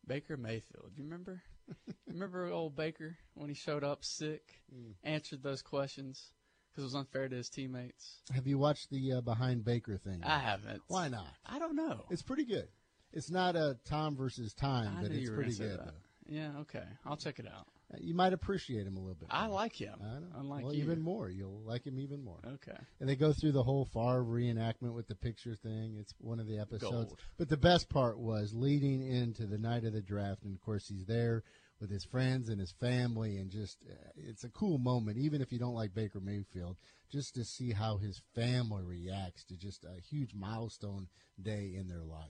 Baker 0.06 0.36
Mayfield. 0.36 0.92
You 0.96 1.04
remember? 1.04 1.42
remember 2.06 2.46
old 2.46 2.74
Baker 2.76 3.16
when 3.34 3.48
he 3.48 3.54
showed 3.54 3.84
up 3.84 4.04
sick, 4.04 4.42
Mm. 4.74 4.94
answered 5.04 5.42
those 5.42 5.62
questions 5.62 6.32
because 6.70 6.84
it 6.84 6.86
was 6.86 6.94
unfair 6.94 7.28
to 7.28 7.36
his 7.36 7.48
teammates. 7.48 8.20
Have 8.34 8.46
you 8.46 8.58
watched 8.58 8.90
the 8.90 9.14
uh, 9.14 9.20
behind 9.20 9.64
Baker 9.64 9.96
thing? 9.98 10.20
I 10.24 10.38
haven't. 10.38 10.82
Why 10.88 11.08
not? 11.08 11.28
I 11.46 11.58
don't 11.58 11.76
know. 11.76 12.04
It's 12.10 12.22
pretty 12.22 12.44
good. 12.44 12.68
It's 13.12 13.30
not 13.30 13.56
a 13.56 13.76
Tom 13.84 14.16
versus 14.16 14.54
time, 14.54 14.94
I 14.98 15.02
but 15.02 15.10
knew 15.10 15.16
it's 15.18 15.24
you 15.24 15.30
were 15.30 15.36
gonna 15.36 15.46
pretty 15.46 15.56
say 15.56 15.64
good. 15.68 15.78
that. 15.80 15.86
though. 15.86 15.92
Yeah, 16.28 16.50
okay. 16.60 16.84
I'll 17.04 17.16
check 17.16 17.40
it 17.40 17.46
out. 17.46 17.66
Uh, 17.92 17.96
You 18.00 18.14
might 18.14 18.32
appreciate 18.32 18.86
him 18.86 18.96
a 18.96 19.00
little 19.00 19.16
bit. 19.16 19.28
I 19.32 19.48
more. 19.48 19.56
like 19.56 19.74
him. 19.74 19.96
I 20.00 20.20
know. 20.20 20.26
Unlike 20.38 20.62
well, 20.64 20.74
you. 20.74 20.84
even 20.84 21.00
more. 21.00 21.28
You'll 21.28 21.60
like 21.66 21.84
him 21.84 21.98
even 21.98 22.22
more. 22.22 22.38
Okay. 22.46 22.78
And 23.00 23.08
they 23.08 23.16
go 23.16 23.32
through 23.32 23.50
the 23.50 23.64
whole 23.64 23.84
Favre 23.86 24.22
reenactment 24.24 24.92
with 24.94 25.08
the 25.08 25.16
picture 25.16 25.56
thing. 25.56 25.96
It's 25.98 26.14
one 26.20 26.38
of 26.38 26.46
the 26.46 26.60
episodes. 26.60 27.08
Gold. 27.08 27.18
But 27.36 27.48
the 27.48 27.56
best 27.56 27.88
part 27.88 28.16
was 28.16 28.54
leading 28.54 29.02
into 29.04 29.44
the 29.44 29.58
night 29.58 29.84
of 29.84 29.92
the 29.92 30.02
draft, 30.02 30.44
and 30.44 30.54
of 30.54 30.60
course 30.60 30.86
he's 30.86 31.04
there 31.06 31.42
with 31.80 31.90
his 31.90 32.04
friends 32.04 32.48
and 32.48 32.60
his 32.60 32.72
family, 32.72 33.38
and 33.38 33.50
just 33.50 33.84
uh, 33.88 34.10
it's 34.16 34.44
a 34.44 34.50
cool 34.50 34.78
moment. 34.78 35.16
Even 35.16 35.40
if 35.40 35.52
you 35.52 35.58
don't 35.58 35.74
like 35.74 35.94
Baker 35.94 36.20
Mayfield, 36.20 36.76
just 37.10 37.34
to 37.34 37.44
see 37.44 37.72
how 37.72 37.96
his 37.96 38.20
family 38.34 38.84
reacts 38.84 39.44
to 39.44 39.56
just 39.56 39.84
a 39.84 40.00
huge 40.00 40.34
milestone 40.34 41.08
day 41.40 41.72
in 41.76 41.88
their 41.88 42.04
life. 42.04 42.28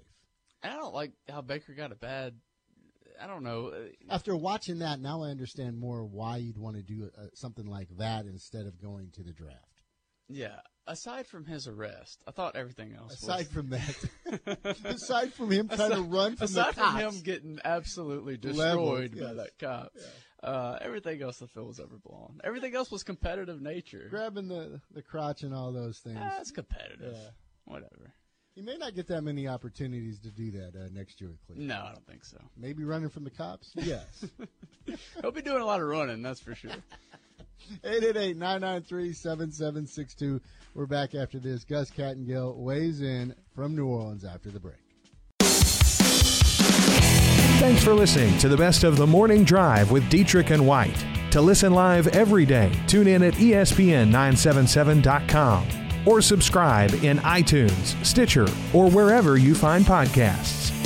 I 0.63 0.77
don't 0.77 0.95
like 0.95 1.13
how 1.29 1.41
Baker 1.41 1.75
got 1.75 1.93
a 1.93 1.97
bad. 1.97 2.35
I 3.21 3.27
don't 3.27 3.43
know. 3.43 3.73
After 4.09 4.37
watching 4.37 4.79
that, 4.79 5.01
now 5.01 5.23
I 5.23 5.29
understand 5.29 5.79
more 5.79 6.05
why 6.05 6.39
you'd 6.39 6.57
want 6.57 6.77
to 6.77 6.83
do 6.83 7.11
uh, 7.19 7.27
something 7.35 7.67
like 7.67 7.89
that 7.99 8.25
instead 8.25 8.67
of 8.67 8.81
going 8.81 9.11
to 9.13 9.23
the 9.23 9.33
draft. 9.33 9.83
Yeah. 10.29 10.61
Aside 10.91 11.27
from 11.29 11.45
his 11.45 11.69
arrest, 11.69 12.21
I 12.27 12.33
thought 12.33 12.57
everything 12.57 12.95
else. 12.99 13.15
Aside 13.15 13.47
was, 13.47 13.49
from 13.49 13.71
that, 13.71 14.79
aside 14.85 15.33
from 15.33 15.53
him 15.53 15.69
trying 15.69 15.93
to 15.93 16.03
run 16.03 16.35
from 16.35 16.47
aside 16.47 16.71
the 16.71 16.81
from 16.81 16.85
cops, 16.85 17.17
him 17.17 17.23
getting 17.23 17.59
absolutely 17.65 18.37
Leveled, 18.37 19.03
destroyed 19.03 19.13
by 19.13 19.27
yes. 19.27 19.37
that 19.37 19.59
cop, 19.61 19.93
uh, 20.43 20.79
everything 20.81 21.23
else 21.23 21.39
the 21.39 21.47
field 21.47 21.69
was 21.69 21.79
overblown. 21.79 22.41
Everything 22.43 22.75
else 22.75 22.91
was 22.91 23.05
competitive 23.05 23.63
nature. 23.63 24.09
grabbing 24.11 24.49
the 24.49 24.81
the 24.93 25.03
crotch 25.03 25.43
and 25.43 25.55
all 25.55 25.73
those 25.73 25.99
things. 25.99 26.19
That's 26.19 26.51
competitive. 26.51 27.15
Yeah. 27.15 27.31
Whatever. 27.67 28.13
He 28.57 28.63
may 28.63 28.77
not 28.77 28.95
get 28.97 29.07
that 29.07 29.23
many 29.23 29.47
opportunities 29.47 30.19
to 30.21 30.31
do 30.31 30.51
that 30.51 30.75
uh, 30.75 30.89
next 30.93 31.21
year 31.21 31.31
with 31.31 31.41
Cleveland. 31.47 31.69
No, 31.69 31.77
I 31.77 31.93
don't 31.93 32.07
think 32.07 32.25
so. 32.25 32.39
Maybe 32.57 32.83
running 32.85 33.09
from 33.09 33.23
the 33.23 33.31
cops. 33.31 33.71
Yes. 33.77 34.25
He'll 35.23 35.31
be 35.31 35.41
doing 35.41 35.63
a 35.63 35.65
lot 35.65 35.81
of 35.81 35.87
running, 35.87 36.21
that's 36.21 36.41
for 36.41 36.55
sure. 36.55 36.73
888-993-7762. 37.85 40.41
We're 40.75 40.87
back 40.87 41.15
after 41.15 41.39
this. 41.39 41.65
Gus 41.65 41.91
Kattengell 41.91 42.57
weighs 42.57 43.01
in 43.01 43.35
from 43.55 43.77
New 43.77 43.87
Orleans 43.87 44.25
after 44.25 44.51
the 44.51 44.61
break. 44.61 44.75
Thanks 47.61 47.85
for 47.85 47.93
listening 47.93 48.39
to 48.39 48.49
the 48.49 48.57
best 48.57 48.85
of 48.85 48.97
the 48.97 49.07
morning 49.07 49.45
drive 49.45 49.91
with 49.91 50.09
Dietrich 50.09 50.49
and 50.51 50.67
White. 50.67 51.05
To 51.33 51.43
listen 51.43 51.75
live 51.75 52.07
every 52.09 52.47
day, 52.47 52.73
tune 52.87 53.07
in 53.07 53.23
at 53.23 53.39
E 53.39 53.51
ESPN977.com 53.53 55.69
or 56.07 56.23
subscribe 56.23 56.95
in 57.05 57.19
iTunes, 57.19 58.03
Stitcher, 58.05 58.49
or 58.73 58.91
wherever 58.91 59.37
you 59.37 59.55
find 59.55 59.85
podcasts. 59.85 60.80